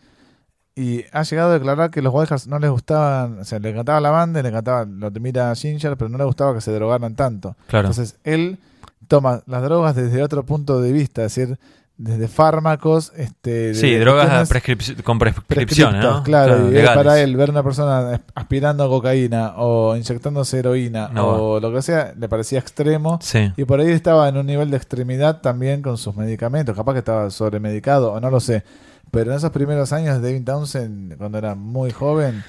Y 0.76 1.04
ha 1.12 1.22
llegado 1.22 1.50
a 1.50 1.54
declarar 1.54 1.90
que 1.90 2.00
los 2.02 2.12
Wild 2.14 2.28
Hearts 2.30 2.46
no 2.48 2.58
les 2.58 2.70
gustaban, 2.70 3.38
o 3.40 3.44
sea, 3.44 3.58
le 3.58 3.68
encantaba 3.70 4.00
la 4.00 4.10
banda, 4.10 4.42
le 4.42 4.48
encantaba 4.48 4.84
lo 4.86 5.12
que 5.12 5.20
mira 5.20 5.54
Ginger, 5.54 5.96
pero 5.96 6.08
no 6.08 6.16
le 6.18 6.24
gustaba 6.24 6.54
que 6.54 6.60
se 6.62 6.72
drogaran 6.72 7.14
tanto. 7.14 7.54
Claro. 7.68 7.88
Entonces, 7.88 8.16
él 8.24 8.58
toma 9.06 9.42
las 9.46 9.62
drogas 9.62 9.94
desde 9.94 10.22
otro 10.22 10.44
punto 10.44 10.80
de 10.80 10.90
vista, 10.92 11.24
es 11.24 11.34
decir, 11.34 11.58
desde 11.96 12.26
fármacos, 12.26 13.12
este, 13.16 13.50
de 13.68 13.74
Sí, 13.74 13.94
drogas 13.96 14.50
prescrip- 14.50 15.02
con 15.04 15.18
prescriptas, 15.18 15.92
¿no? 15.94 16.22
Claro, 16.24 16.68
y 16.68 16.72
legales. 16.72 16.96
para 16.96 17.20
él 17.20 17.36
ver 17.36 17.50
una 17.50 17.62
persona 17.62 18.20
aspirando 18.34 18.88
cocaína 18.88 19.54
o 19.58 19.94
inyectándose 19.96 20.58
heroína 20.58 21.08
No 21.12 21.26
o 21.28 21.60
lo 21.60 21.72
que 21.72 21.82
sea, 21.82 22.12
le 22.18 22.28
parecía 22.28 22.58
extremo. 22.58 23.18
Sí. 23.22 23.52
Y 23.56 23.64
por 23.64 23.78
ahí 23.80 23.90
estaba 23.92 24.28
en 24.28 24.36
un 24.36 24.46
nivel 24.46 24.70
de 24.70 24.76
extremidad 24.76 25.40
también 25.40 25.82
con 25.82 25.96
sus 25.96 26.16
medicamentos. 26.16 26.74
Capaz 26.76 26.94
que 26.94 26.98
estaba 26.98 27.30
sobremedicado 27.30 28.12
o 28.12 28.20
no 28.20 28.28
lo 28.30 28.40
sé. 28.40 28.64
Pero 29.12 29.30
en 29.30 29.36
esos 29.36 29.50
primeros 29.52 29.92
años 29.92 30.20
de 30.20 30.28
David 30.32 30.44
Townsend, 30.44 31.16
cuando 31.16 31.38
era 31.38 31.54
muy 31.54 31.92
joven, 31.92 32.42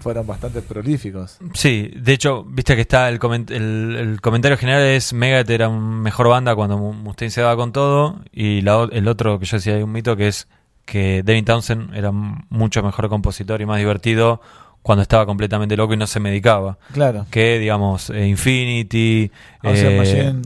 fueron 0.00 0.26
bastante 0.26 0.62
prolíficos. 0.62 1.38
Sí, 1.54 1.92
de 1.94 2.12
hecho, 2.12 2.42
viste 2.44 2.74
que 2.74 2.80
está 2.82 3.08
el, 3.08 3.20
coment- 3.20 3.50
el, 3.50 3.96
el 3.96 4.20
comentario 4.20 4.56
general 4.56 4.82
es 4.82 5.12
Megadeth 5.12 5.50
era 5.50 5.68
una 5.68 5.78
mejor 6.02 6.28
banda 6.28 6.54
cuando 6.56 6.76
Mu- 6.78 6.92
Mustaine 6.94 7.30
se 7.30 7.40
daba 7.42 7.54
con 7.56 7.72
todo 7.72 8.20
y 8.32 8.62
la 8.62 8.88
el 8.90 9.06
otro 9.08 9.38
que 9.38 9.46
yo 9.46 9.58
decía 9.58 9.74
hay 9.76 9.82
un 9.82 9.92
mito 9.92 10.16
que 10.16 10.28
es 10.28 10.48
que 10.86 11.22
David 11.24 11.44
Townsend 11.44 11.94
era 11.94 12.10
mucho 12.10 12.82
mejor 12.82 13.08
compositor 13.08 13.60
y 13.60 13.66
más 13.66 13.78
divertido 13.78 14.40
cuando 14.82 15.02
estaba 15.02 15.26
completamente 15.26 15.76
loco 15.76 15.92
y 15.94 15.96
no 15.98 16.06
se 16.06 16.18
medicaba. 16.20 16.78
Claro. 16.92 17.26
Que 17.30 17.58
digamos 17.58 18.10
eh, 18.10 18.26
Infinity, 18.26 19.30
eh, 19.62 19.96
Machine. 19.98 20.42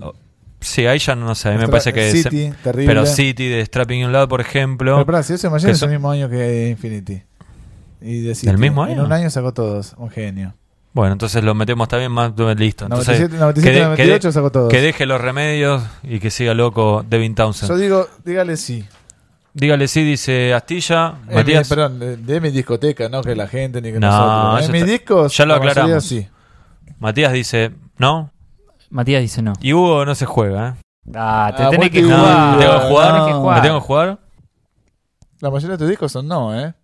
sí, 0.60 0.86
ahí 0.86 0.98
ya 0.98 1.14
no 1.14 1.34
sé, 1.34 1.48
a 1.48 1.52
mí 1.52 1.58
me 1.58 1.68
parece 1.68 1.92
que 1.92 2.10
se- 2.10 2.22
City, 2.24 2.52
terrible. 2.62 2.86
pero 2.86 3.06
City 3.06 3.48
de 3.48 3.64
Strapping 3.64 4.00
in 4.00 4.12
Love, 4.12 4.28
por 4.28 4.40
ejemplo, 4.40 4.94
Pero 4.96 5.06
pará, 5.06 5.22
si 5.22 5.34
ese 5.34 5.48
Machine 5.48 5.72
es 5.72 5.82
el 5.82 5.90
mismo 5.90 6.10
año 6.10 6.28
que 6.28 6.68
Infinity. 6.70 7.22
Y 8.04 8.20
de 8.20 8.34
City. 8.34 8.48
¿Del 8.48 8.58
mismo 8.58 8.84
En 8.86 8.92
año? 8.92 9.04
un 9.04 9.12
año 9.12 9.30
sacó 9.30 9.52
todos. 9.54 9.94
Un 9.96 10.10
genio. 10.10 10.54
bueno, 10.92 11.12
entonces 11.14 11.42
lo 11.42 11.54
metemos 11.54 11.88
también 11.88 12.12
más 12.12 12.32
listo. 12.56 12.84
Entonces, 12.84 13.18
97, 13.30 13.36
97 13.38 13.70
que 13.70 13.78
de- 13.78 13.84
98 13.84 14.32
sacó 14.32 14.50
todos. 14.52 14.70
Que 14.70 14.80
deje 14.80 15.06
los 15.06 15.20
remedios 15.20 15.82
y 16.02 16.20
que 16.20 16.30
siga 16.30 16.54
loco 16.54 17.04
Devin 17.08 17.34
Townsend. 17.34 17.70
Yo 17.70 17.76
digo, 17.78 18.06
dígale 18.24 18.56
sí. 18.56 18.84
Dígale 19.54 19.88
sí, 19.88 20.02
dice 20.04 20.52
Astilla. 20.52 21.14
Eh, 21.28 21.34
Matías. 21.36 21.68
mi- 21.70 21.74
perdón, 21.76 21.98
de, 21.98 22.16
de 22.16 22.40
mi 22.40 22.50
discoteca, 22.50 23.08
no 23.08 23.22
que 23.22 23.34
la 23.36 23.46
gente 23.48 23.80
ni 23.80 23.92
que 23.92 24.00
No, 24.00 24.08
nosotros. 24.10 24.66
En 24.66 24.72
mis 24.72 24.86
discos, 24.86 25.36
ya 25.36 25.46
lo 25.46 25.54
aclaramos. 25.54 26.04
sí. 26.04 26.28
Matías 26.98 27.32
dice 27.32 27.72
no. 27.98 28.30
Matías 28.90 29.22
dice 29.22 29.42
no. 29.42 29.52
Y 29.60 29.72
Hugo 29.72 30.04
no 30.04 30.14
se 30.14 30.26
juega. 30.26 30.68
¿eh? 30.68 30.74
Ah, 31.14 31.52
te 31.56 31.62
Ah, 31.64 31.70
tenés 31.70 31.90
que 31.90 32.02
jugar. 32.02 32.56
¿Me 32.58 32.64
tengo 32.64 32.80
que 32.80 32.86
jugar? 32.88 33.14
No. 33.14 33.38
jugar. 33.40 33.56
¿Me 33.56 33.62
tengo 33.68 33.80
que 33.80 33.86
jugar? 33.86 34.18
La 35.40 35.50
mayoría 35.50 35.72
de 35.72 35.78
tus 35.78 35.88
discos 35.88 36.12
son 36.12 36.26
no, 36.28 36.58
¿eh? 36.58 36.74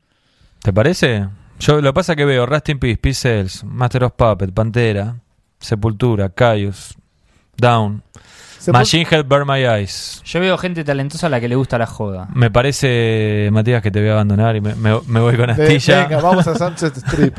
¿Te 0.62 0.72
parece? 0.72 1.28
Yo 1.58 1.80
lo 1.80 1.90
que 1.90 1.94
pasa 1.94 2.12
es 2.12 2.16
que 2.16 2.24
veo 2.24 2.46
Rust 2.46 2.68
in 2.70 2.78
Peace, 2.78 2.96
Pixels, 2.98 3.64
Master 3.64 4.04
of 4.04 4.12
Puppet, 4.16 4.52
Pantera, 4.52 5.16
Sepultura, 5.58 6.30
Caius, 6.30 6.94
Down, 7.56 8.02
Machine 8.72 9.06
Head 9.10 9.24
Burn 9.26 9.46
My 9.46 9.60
Eyes. 9.64 10.22
Yo 10.24 10.40
veo 10.40 10.56
gente 10.58 10.84
talentosa 10.84 11.26
a 11.26 11.30
la 11.30 11.40
que 11.40 11.48
le 11.48 11.54
gusta 11.56 11.76
la 11.78 11.86
joda. 11.86 12.28
Me 12.34 12.50
parece, 12.50 13.48
Matías, 13.52 13.82
que 13.82 13.90
te 13.90 14.00
voy 14.00 14.08
a 14.10 14.12
abandonar 14.14 14.56
y 14.56 14.60
me, 14.60 14.74
me- 14.74 15.00
me 15.06 15.20
voy 15.20 15.36
con 15.36 15.50
Astilla. 15.50 16.02
venga, 16.06 16.20
vamos 16.20 16.46
a 16.46 16.56
Sunset 16.56 16.96
Strip. 17.06 17.36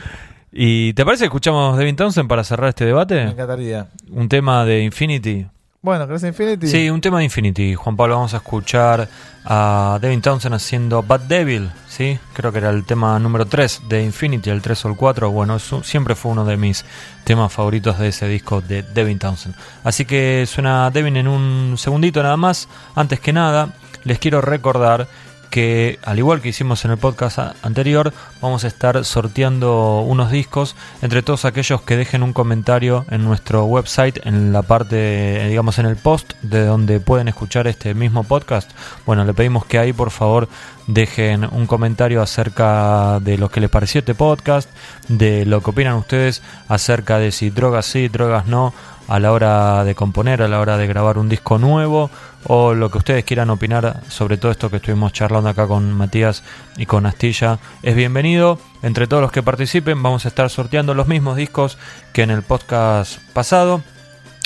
¿Y 0.52 0.94
te 0.94 1.06
parece 1.06 1.22
que 1.22 1.28
escuchamos 1.28 1.78
Devin 1.78 1.96
Townsend 1.96 2.28
para 2.28 2.44
cerrar 2.44 2.70
este 2.70 2.84
Me 2.84 2.88
debate? 2.90 3.22
encantaría. 3.22 3.88
Un 4.12 4.28
tema 4.30 4.66
de 4.66 4.84
Infinity. 4.84 5.48
Bueno, 5.84 6.06
¿crees 6.06 6.22
Infinity? 6.22 6.68
Sí, 6.68 6.92
un 6.92 7.02
tema 7.02 7.18
de 7.18 7.24
Infinity. 7.24 7.74
Juan 7.74 7.98
Pablo, 7.98 8.14
vamos 8.14 8.36
a 8.36 8.38
escuchar 8.38 9.10
a 9.44 9.98
Devin 10.00 10.22
Townsend 10.22 10.54
haciendo 10.54 11.02
Bad 11.02 11.22
Devil, 11.22 11.72
¿sí? 11.88 12.20
Creo 12.34 12.52
que 12.52 12.60
era 12.60 12.70
el 12.70 12.86
tema 12.86 13.18
número 13.18 13.48
3 13.48 13.90
de 13.90 14.04
Infinity, 14.04 14.52
el 14.52 14.62
3 14.62 14.86
o 14.86 14.90
el 14.90 14.96
4. 14.96 15.32
Bueno, 15.32 15.58
siempre 15.58 16.14
fue 16.14 16.34
uno 16.34 16.46
de 16.46 16.56
mis 16.56 16.86
temas 17.24 17.52
favoritos 17.52 17.98
de 17.98 18.10
ese 18.10 18.28
disco 18.28 18.62
de 18.62 18.84
Devin 18.84 19.18
Townsend. 19.18 19.56
Así 19.84 20.06
que 20.06 20.46
suena 20.46 20.92
Devin 20.92 21.18
en 21.18 21.28
un 21.28 21.76
segundito 21.80 22.22
nada 22.22 22.38
más. 22.38 22.68
Antes 22.94 23.20
que 23.20 23.34
nada, 23.34 23.74
les 24.04 24.20
quiero 24.20 24.40
recordar 24.40 25.08
que 25.52 26.00
al 26.04 26.18
igual 26.18 26.42
que 26.42 26.50
hicimos 26.50 26.84
en 26.86 26.92
el 26.92 26.98
podcast 26.98 27.38
anterior, 27.62 28.14
vamos 28.42 28.64
a 28.64 28.68
estar 28.68 29.04
sorteando 29.06 30.00
unos 30.00 30.32
discos 30.32 30.76
entre 31.04 31.22
todos 31.22 31.46
aquellos 31.46 31.82
que 31.82 31.98
dejen 31.98 32.24
un 32.24 32.34
comentario 32.34 33.06
en 33.12 33.24
nuestro 33.24 33.66
website, 33.66 34.26
en 34.26 34.54
la 34.54 34.64
parte, 34.64 35.46
eh, 35.46 35.50
digamos, 35.50 35.78
en 35.78 35.86
el 35.86 35.98
post 35.98 36.34
de 36.42 36.66
donde 36.66 37.02
pueden 37.02 37.28
escuchar 37.28 37.68
este 37.68 37.94
mismo 37.94 38.24
podcast. 38.24 38.72
Bueno, 39.06 39.26
le 39.26 39.34
pedimos 39.34 39.66
que 39.66 39.78
ahí 39.78 39.94
por 39.94 40.10
favor 40.10 40.48
dejen 40.88 41.48
un 41.52 41.68
comentario 41.68 42.22
acerca 42.22 43.20
de 43.20 43.38
lo 43.38 43.50
que 43.50 43.60
les 43.60 43.70
pareció 43.70 44.00
este 44.00 44.16
podcast, 44.16 44.70
de 45.10 45.46
lo 45.46 45.62
que 45.62 45.70
opinan 45.70 45.96
ustedes 45.96 46.42
acerca 46.68 47.20
de 47.20 47.32
si 47.32 47.50
drogas 47.50 47.86
sí, 47.86 48.08
drogas 48.08 48.48
no, 48.48 48.74
a 49.12 49.20
la 49.20 49.34
hora 49.34 49.84
de 49.84 49.94
componer, 49.94 50.42
a 50.42 50.48
la 50.48 50.62
hora 50.62 50.78
de 50.78 50.88
grabar 50.88 51.18
un 51.18 51.28
disco 51.28 51.58
nuevo 51.58 52.10
o 52.46 52.74
lo 52.74 52.90
que 52.90 52.98
ustedes 52.98 53.26
quieran 53.26 53.50
opinar 53.50 54.04
sobre 54.08 54.38
todo 54.38 54.54
esto 54.54 54.70
que 54.70 54.78
estuvimos 54.78 55.12
charlando 55.12 55.50
acá 55.50 55.68
con 55.68 55.92
Matías 55.92 56.44
y 56.78 56.86
con 56.86 57.06
Astilla 57.06 57.60
es 57.84 57.94
bienvenido. 57.94 58.58
Entre 58.82 59.08
todos 59.08 59.22
los 59.22 59.34
que 59.34 59.44
participen 59.44 60.02
vamos 60.02 60.24
a 60.24 60.30
estar 60.30 60.50
sorteando 60.50 60.94
los 60.94 61.10
mismos 61.10 61.36
discos 61.36 61.78
que 62.14 62.22
en 62.22 62.32
el 62.32 62.42
podcast 62.42 63.20
pasado. 63.34 63.82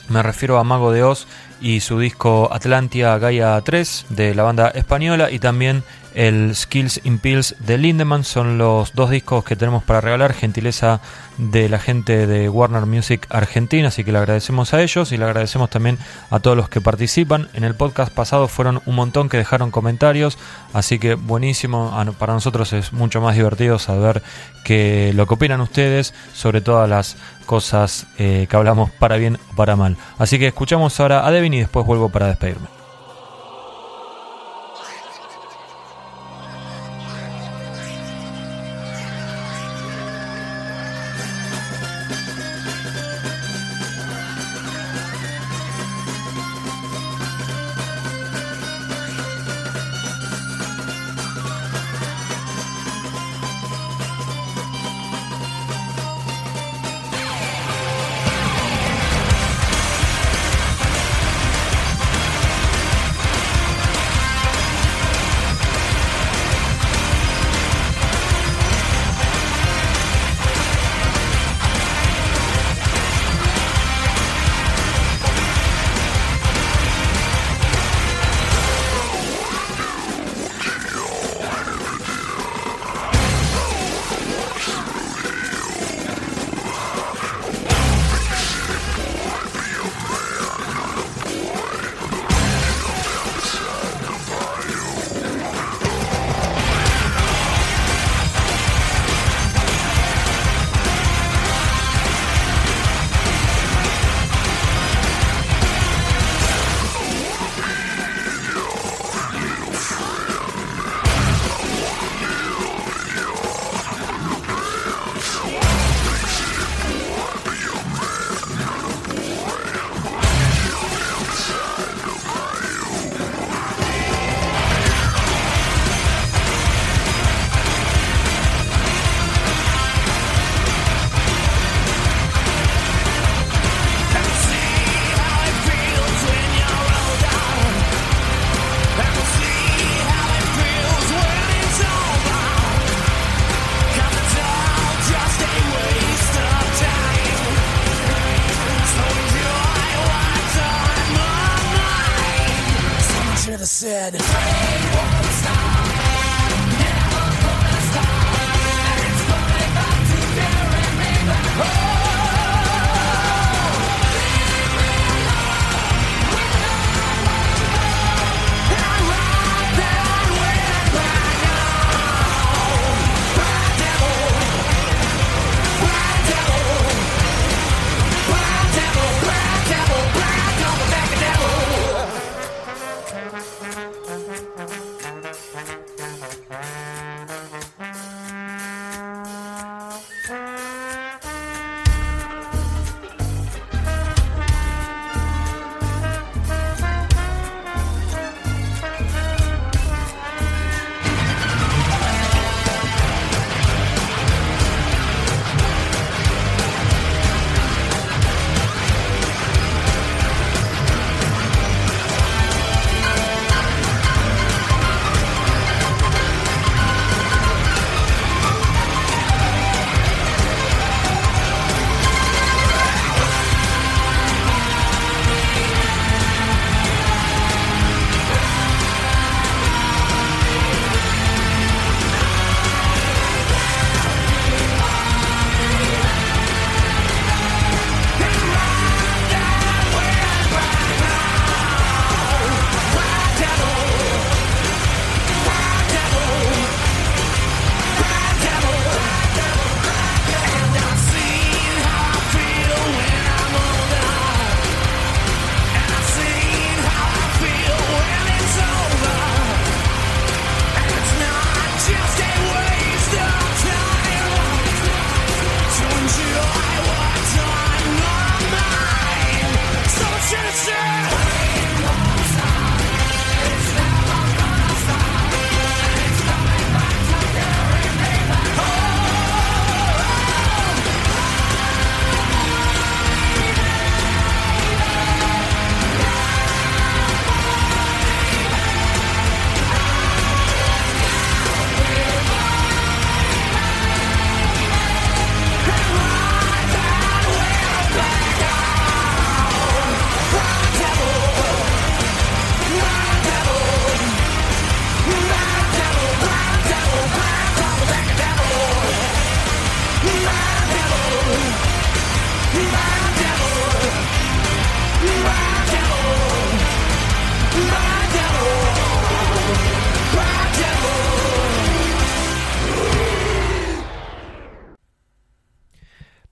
Me 0.10 0.24
refiero 0.24 0.58
a 0.58 0.64
Mago 0.64 0.92
de 0.92 1.04
Oz 1.04 1.28
y 1.62 1.82
su 1.82 2.00
disco 2.00 2.50
Atlantia 2.52 3.20
Gaia 3.20 3.62
3 3.62 4.08
de 4.10 4.34
la 4.34 4.42
banda 4.42 4.70
española 4.70 5.30
y 5.30 5.38
también 5.38 5.84
el 6.16 6.56
Skills 6.56 7.02
in 7.04 7.20
Pills 7.20 7.56
de 7.60 7.78
Lindemann. 7.78 8.24
Son 8.24 8.58
los 8.58 8.94
dos 8.94 9.10
discos 9.10 9.44
que 9.44 9.56
tenemos 9.56 9.84
para 9.84 10.02
regalar, 10.02 10.34
gentileza 10.34 11.02
de 11.38 11.70
la 11.70 11.80
gente 11.80 12.28
de 12.28 12.50
Warner 12.50 12.86
Music 12.86 13.28
Argentina, 13.30 13.90
así 13.90 14.04
que 14.04 14.12
le 14.12 14.18
agradecemos 14.18 14.74
a 14.74 14.82
ellos 14.82 15.12
y 15.12 15.18
le 15.18 15.26
agradecemos 15.26 15.70
también 15.70 15.98
a 16.30 16.40
todos 16.40 16.56
los 16.56 16.70
que 16.70 16.82
participan. 16.82 17.50
En 17.54 17.64
el 17.64 17.76
podcast 17.76 18.12
pasado 18.14 18.48
fueron 18.48 18.82
un 18.86 18.96
montón 18.96 19.30
que 19.30 19.38
dejaron 19.38 19.72
comentarios, 19.72 20.38
así 20.74 20.98
que 20.98 21.16
buenísimo. 21.16 21.94
Para 22.18 22.34
nosotros 22.34 22.74
es 22.74 22.94
mucho 22.94 23.22
más 23.22 23.36
divertido 23.36 23.78
saber 23.80 24.24
que 24.64 25.12
lo 25.14 25.28
que 25.28 25.34
opinan 25.34 25.62
ustedes 25.62 26.14
sobre 26.34 26.62
todas 26.62 26.90
las 26.90 27.18
cosas 27.46 28.08
eh, 28.18 28.48
que 28.50 28.56
hablamos 28.56 28.90
para 28.92 29.18
bien 29.18 29.38
o 29.52 29.56
para 29.56 29.76
mal. 29.76 29.98
Así 30.18 30.40
que 30.40 30.48
escuchamos 30.48 31.00
ahora 31.00 31.28
a 31.28 31.32
Devin 31.32 31.54
y 31.54 31.60
después 31.60 31.86
vuelvo 31.86 32.10
para 32.10 32.28
despedirme. 32.28 32.85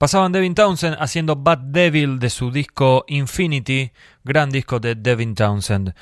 Pasaban 0.03 0.33
Devin 0.33 0.53
Townsend 0.53 0.97
haciendo 0.99 1.37
Bad 1.37 1.59
Devil 1.59 2.19
de 2.19 2.29
su 2.29 2.51
disco 2.51 3.05
Infinity, 3.07 3.93
gran 4.25 4.49
disco 4.49 4.81
de 4.81 4.95
Devin 4.95 5.33
Townsend. 5.33 5.95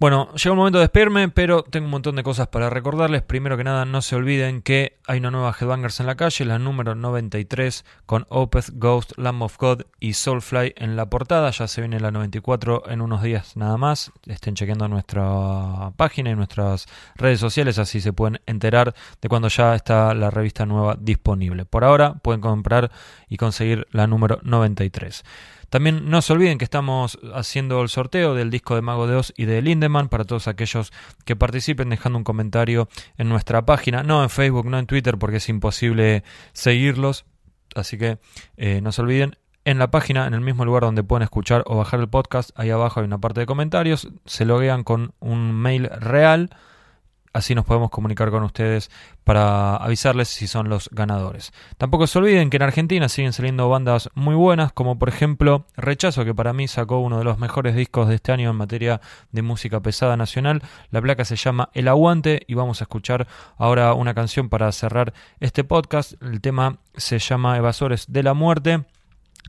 Bueno, 0.00 0.32
llega 0.32 0.52
un 0.52 0.56
momento 0.56 0.78
de 0.78 0.84
despedirme, 0.84 1.28
pero 1.28 1.62
tengo 1.62 1.84
un 1.84 1.90
montón 1.90 2.16
de 2.16 2.22
cosas 2.22 2.48
para 2.48 2.70
recordarles. 2.70 3.20
Primero 3.20 3.58
que 3.58 3.64
nada, 3.64 3.84
no 3.84 4.00
se 4.00 4.16
olviden 4.16 4.62
que 4.62 4.96
hay 5.06 5.18
una 5.18 5.30
nueva 5.30 5.54
Headbangers 5.60 6.00
en 6.00 6.06
la 6.06 6.14
calle, 6.14 6.46
la 6.46 6.58
número 6.58 6.94
93, 6.94 7.84
con 8.06 8.24
Opeth, 8.30 8.70
Ghost, 8.72 9.12
Lamb 9.18 9.42
of 9.42 9.58
God 9.58 9.82
y 9.98 10.14
Soulfly 10.14 10.72
en 10.78 10.96
la 10.96 11.10
portada. 11.10 11.50
Ya 11.50 11.68
se 11.68 11.82
viene 11.82 12.00
la 12.00 12.12
94 12.12 12.84
en 12.88 13.02
unos 13.02 13.22
días 13.22 13.58
nada 13.58 13.76
más. 13.76 14.10
Estén 14.24 14.54
chequeando 14.54 14.88
nuestra 14.88 15.92
página 15.98 16.30
y 16.30 16.34
nuestras 16.34 16.86
redes 17.16 17.38
sociales, 17.38 17.78
así 17.78 18.00
se 18.00 18.14
pueden 18.14 18.40
enterar 18.46 18.94
de 19.20 19.28
cuando 19.28 19.48
ya 19.48 19.74
está 19.74 20.14
la 20.14 20.30
revista 20.30 20.64
nueva 20.64 20.96
disponible. 20.98 21.66
Por 21.66 21.84
ahora 21.84 22.14
pueden 22.14 22.40
comprar 22.40 22.90
y 23.28 23.36
conseguir 23.36 23.86
la 23.90 24.06
número 24.06 24.38
93. 24.44 25.24
También 25.70 26.10
no 26.10 26.20
se 26.20 26.32
olviden 26.32 26.58
que 26.58 26.64
estamos 26.64 27.18
haciendo 27.32 27.80
el 27.80 27.88
sorteo 27.88 28.34
del 28.34 28.50
disco 28.50 28.74
de 28.74 28.82
Mago 28.82 29.06
de 29.06 29.16
Oz 29.16 29.32
y 29.36 29.44
de 29.44 29.62
Lindemann 29.62 30.08
para 30.08 30.24
todos 30.24 30.48
aquellos 30.48 30.92
que 31.24 31.36
participen 31.36 31.88
dejando 31.88 32.18
un 32.18 32.24
comentario 32.24 32.88
en 33.16 33.28
nuestra 33.28 33.64
página, 33.64 34.02
no 34.02 34.22
en 34.22 34.30
Facebook, 34.30 34.66
no 34.66 34.78
en 34.78 34.86
Twitter 34.86 35.16
porque 35.16 35.36
es 35.36 35.48
imposible 35.48 36.24
seguirlos, 36.52 37.24
así 37.76 37.96
que 37.96 38.18
eh, 38.56 38.80
no 38.82 38.90
se 38.90 39.02
olviden. 39.02 39.36
En 39.64 39.78
la 39.78 39.90
página, 39.90 40.26
en 40.26 40.34
el 40.34 40.40
mismo 40.40 40.64
lugar 40.64 40.82
donde 40.82 41.04
pueden 41.04 41.22
escuchar 41.22 41.62
o 41.66 41.76
bajar 41.76 42.00
el 42.00 42.08
podcast, 42.08 42.50
ahí 42.56 42.70
abajo 42.70 42.98
hay 42.98 43.06
una 43.06 43.18
parte 43.18 43.40
de 43.40 43.46
comentarios, 43.46 44.08
se 44.24 44.44
loguean 44.44 44.82
con 44.82 45.12
un 45.20 45.52
mail 45.52 45.88
real 46.00 46.50
Así 47.32 47.54
nos 47.54 47.64
podemos 47.64 47.90
comunicar 47.90 48.30
con 48.30 48.42
ustedes 48.42 48.90
para 49.22 49.76
avisarles 49.76 50.26
si 50.28 50.48
son 50.48 50.68
los 50.68 50.90
ganadores. 50.90 51.52
Tampoco 51.78 52.08
se 52.08 52.18
olviden 52.18 52.50
que 52.50 52.56
en 52.56 52.64
Argentina 52.64 53.08
siguen 53.08 53.32
saliendo 53.32 53.68
bandas 53.68 54.10
muy 54.14 54.34
buenas, 54.34 54.72
como 54.72 54.98
por 54.98 55.08
ejemplo 55.08 55.64
Rechazo, 55.76 56.24
que 56.24 56.34
para 56.34 56.52
mí 56.52 56.66
sacó 56.66 56.98
uno 56.98 57.18
de 57.18 57.24
los 57.24 57.38
mejores 57.38 57.76
discos 57.76 58.08
de 58.08 58.16
este 58.16 58.32
año 58.32 58.50
en 58.50 58.56
materia 58.56 59.00
de 59.30 59.42
música 59.42 59.80
pesada 59.80 60.16
nacional. 60.16 60.62
La 60.90 61.00
placa 61.00 61.24
se 61.24 61.36
llama 61.36 61.70
El 61.72 61.86
Aguante 61.86 62.42
y 62.48 62.54
vamos 62.54 62.80
a 62.80 62.84
escuchar 62.84 63.28
ahora 63.56 63.94
una 63.94 64.12
canción 64.12 64.48
para 64.48 64.72
cerrar 64.72 65.14
este 65.38 65.62
podcast. 65.62 66.20
El 66.22 66.40
tema 66.40 66.78
se 66.96 67.20
llama 67.20 67.56
Evasores 67.56 68.06
de 68.08 68.24
la 68.24 68.34
Muerte. 68.34 68.84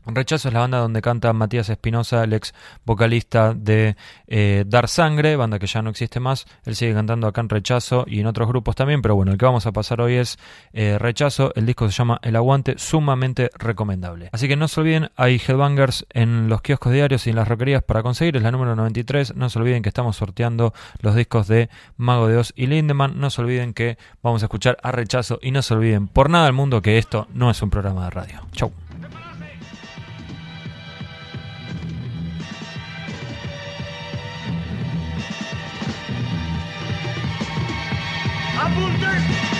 Rechazo 0.06 0.48
es 0.48 0.54
la 0.54 0.60
banda 0.60 0.78
donde 0.78 1.00
canta 1.00 1.32
Matías 1.32 1.68
Espinosa, 1.68 2.24
el 2.24 2.32
ex 2.32 2.52
vocalista 2.84 3.54
de 3.54 3.96
eh, 4.26 4.64
Dar 4.66 4.88
Sangre, 4.88 5.36
banda 5.36 5.58
que 5.58 5.66
ya 5.66 5.80
no 5.80 5.90
existe 5.90 6.18
más. 6.18 6.46
Él 6.64 6.74
sigue 6.74 6.92
cantando 6.92 7.28
acá 7.28 7.40
en 7.40 7.48
Rechazo 7.48 8.04
y 8.08 8.20
en 8.20 8.26
otros 8.26 8.48
grupos 8.48 8.74
también, 8.74 9.00
pero 9.00 9.14
bueno, 9.14 9.32
el 9.32 9.38
que 9.38 9.44
vamos 9.44 9.66
a 9.66 9.72
pasar 9.72 10.00
hoy 10.00 10.14
es 10.14 10.38
eh, 10.72 10.98
Rechazo. 10.98 11.52
El 11.54 11.66
disco 11.66 11.88
se 11.88 11.96
llama 11.96 12.18
El 12.22 12.36
Aguante, 12.36 12.74
sumamente 12.78 13.50
recomendable. 13.54 14.28
Así 14.32 14.48
que 14.48 14.56
no 14.56 14.66
se 14.66 14.80
olviden, 14.80 15.10
hay 15.16 15.36
headbangers 15.36 16.04
en 16.10 16.48
los 16.48 16.62
kioscos 16.62 16.92
diarios 16.92 17.26
y 17.26 17.30
en 17.30 17.36
las 17.36 17.46
roquerías 17.46 17.82
para 17.82 18.02
conseguir, 18.02 18.36
es 18.36 18.42
la 18.42 18.50
número 18.50 18.74
93. 18.74 19.36
No 19.36 19.50
se 19.50 19.58
olviden 19.58 19.82
que 19.82 19.88
estamos 19.88 20.16
sorteando 20.16 20.74
los 21.00 21.14
discos 21.14 21.46
de 21.46 21.70
Mago 21.96 22.26
de 22.26 22.38
Oz 22.38 22.52
y 22.56 22.66
Lindemann. 22.66 23.20
No 23.20 23.30
se 23.30 23.40
olviden 23.40 23.72
que 23.72 23.98
vamos 24.22 24.42
a 24.42 24.46
escuchar 24.46 24.78
a 24.82 24.90
Rechazo 24.90 25.38
y 25.40 25.52
no 25.52 25.62
se 25.62 25.74
olviden 25.74 26.08
por 26.08 26.28
nada 26.28 26.46
del 26.46 26.54
mundo 26.54 26.82
que 26.82 26.98
esto 26.98 27.28
no 27.34 27.50
es 27.50 27.62
un 27.62 27.70
programa 27.70 28.04
de 28.04 28.10
radio. 28.10 28.40
Chau. 28.52 28.72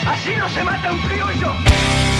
¡Así 0.06 0.34
no 0.36 0.48
se 0.48 0.64
mata 0.64 0.92
un 0.92 0.98
criollo! 1.00 2.11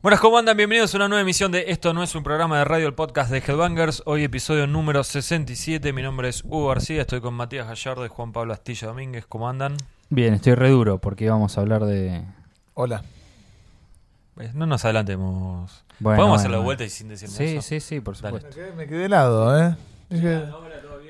Buenas, 0.00 0.20
¿cómo 0.20 0.38
andan? 0.38 0.56
Bienvenidos 0.56 0.94
a 0.94 0.98
una 0.98 1.08
nueva 1.08 1.22
emisión 1.22 1.50
de 1.50 1.64
Esto 1.68 1.92
no 1.92 2.02
es 2.04 2.14
un 2.14 2.22
programa 2.22 2.58
de 2.58 2.64
radio, 2.64 2.86
el 2.86 2.94
podcast 2.94 3.30
de 3.32 3.38
Headbangers. 3.38 4.02
Hoy 4.06 4.22
episodio 4.24 4.66
número 4.68 5.02
67. 5.02 5.92
Mi 5.92 6.02
nombre 6.02 6.28
es 6.28 6.44
Hugo 6.44 6.68
García, 6.68 7.00
estoy 7.02 7.20
con 7.20 7.34
Matías 7.34 7.66
Gallardo 7.66 8.06
y 8.06 8.08
Juan 8.08 8.32
Pablo 8.32 8.52
Astilla 8.52 8.88
Domínguez. 8.88 9.26
¿Cómo 9.28 9.48
andan? 9.48 9.76
Bien, 10.08 10.34
estoy 10.34 10.54
re 10.54 10.70
duro 10.70 10.98
porque 10.98 11.28
vamos 11.28 11.58
a 11.58 11.62
hablar 11.62 11.84
de. 11.84 12.22
Hola. 12.74 13.02
Eh, 14.38 14.50
No 14.54 14.66
nos 14.66 14.84
adelantemos. 14.84 15.84
Bueno, 15.98 16.16
¿Podemos 16.16 16.16
bueno, 16.26 16.34
hacerlo 16.34 16.58
de 16.58 16.64
vuelta 16.64 16.84
y 16.84 16.90
sin 16.90 17.08
decirme 17.08 17.34
Sí, 17.34 17.44
eso? 17.56 17.62
sí, 17.62 17.80
sí, 17.80 18.00
por 18.00 18.16
Dale. 18.20 18.38
supuesto. 18.40 18.48
Me 18.60 18.64
quedé, 18.66 18.76
me 18.76 18.86
quedé 18.86 19.04
helado, 19.06 19.60
¿eh? 19.60 19.76
Dije, 20.10 20.44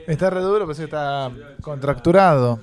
está 0.07 0.31
re 0.31 0.41
duro, 0.41 0.67
pensé 0.67 0.83
que 0.83 0.87
está 0.87 1.31
contracturado. 1.61 2.59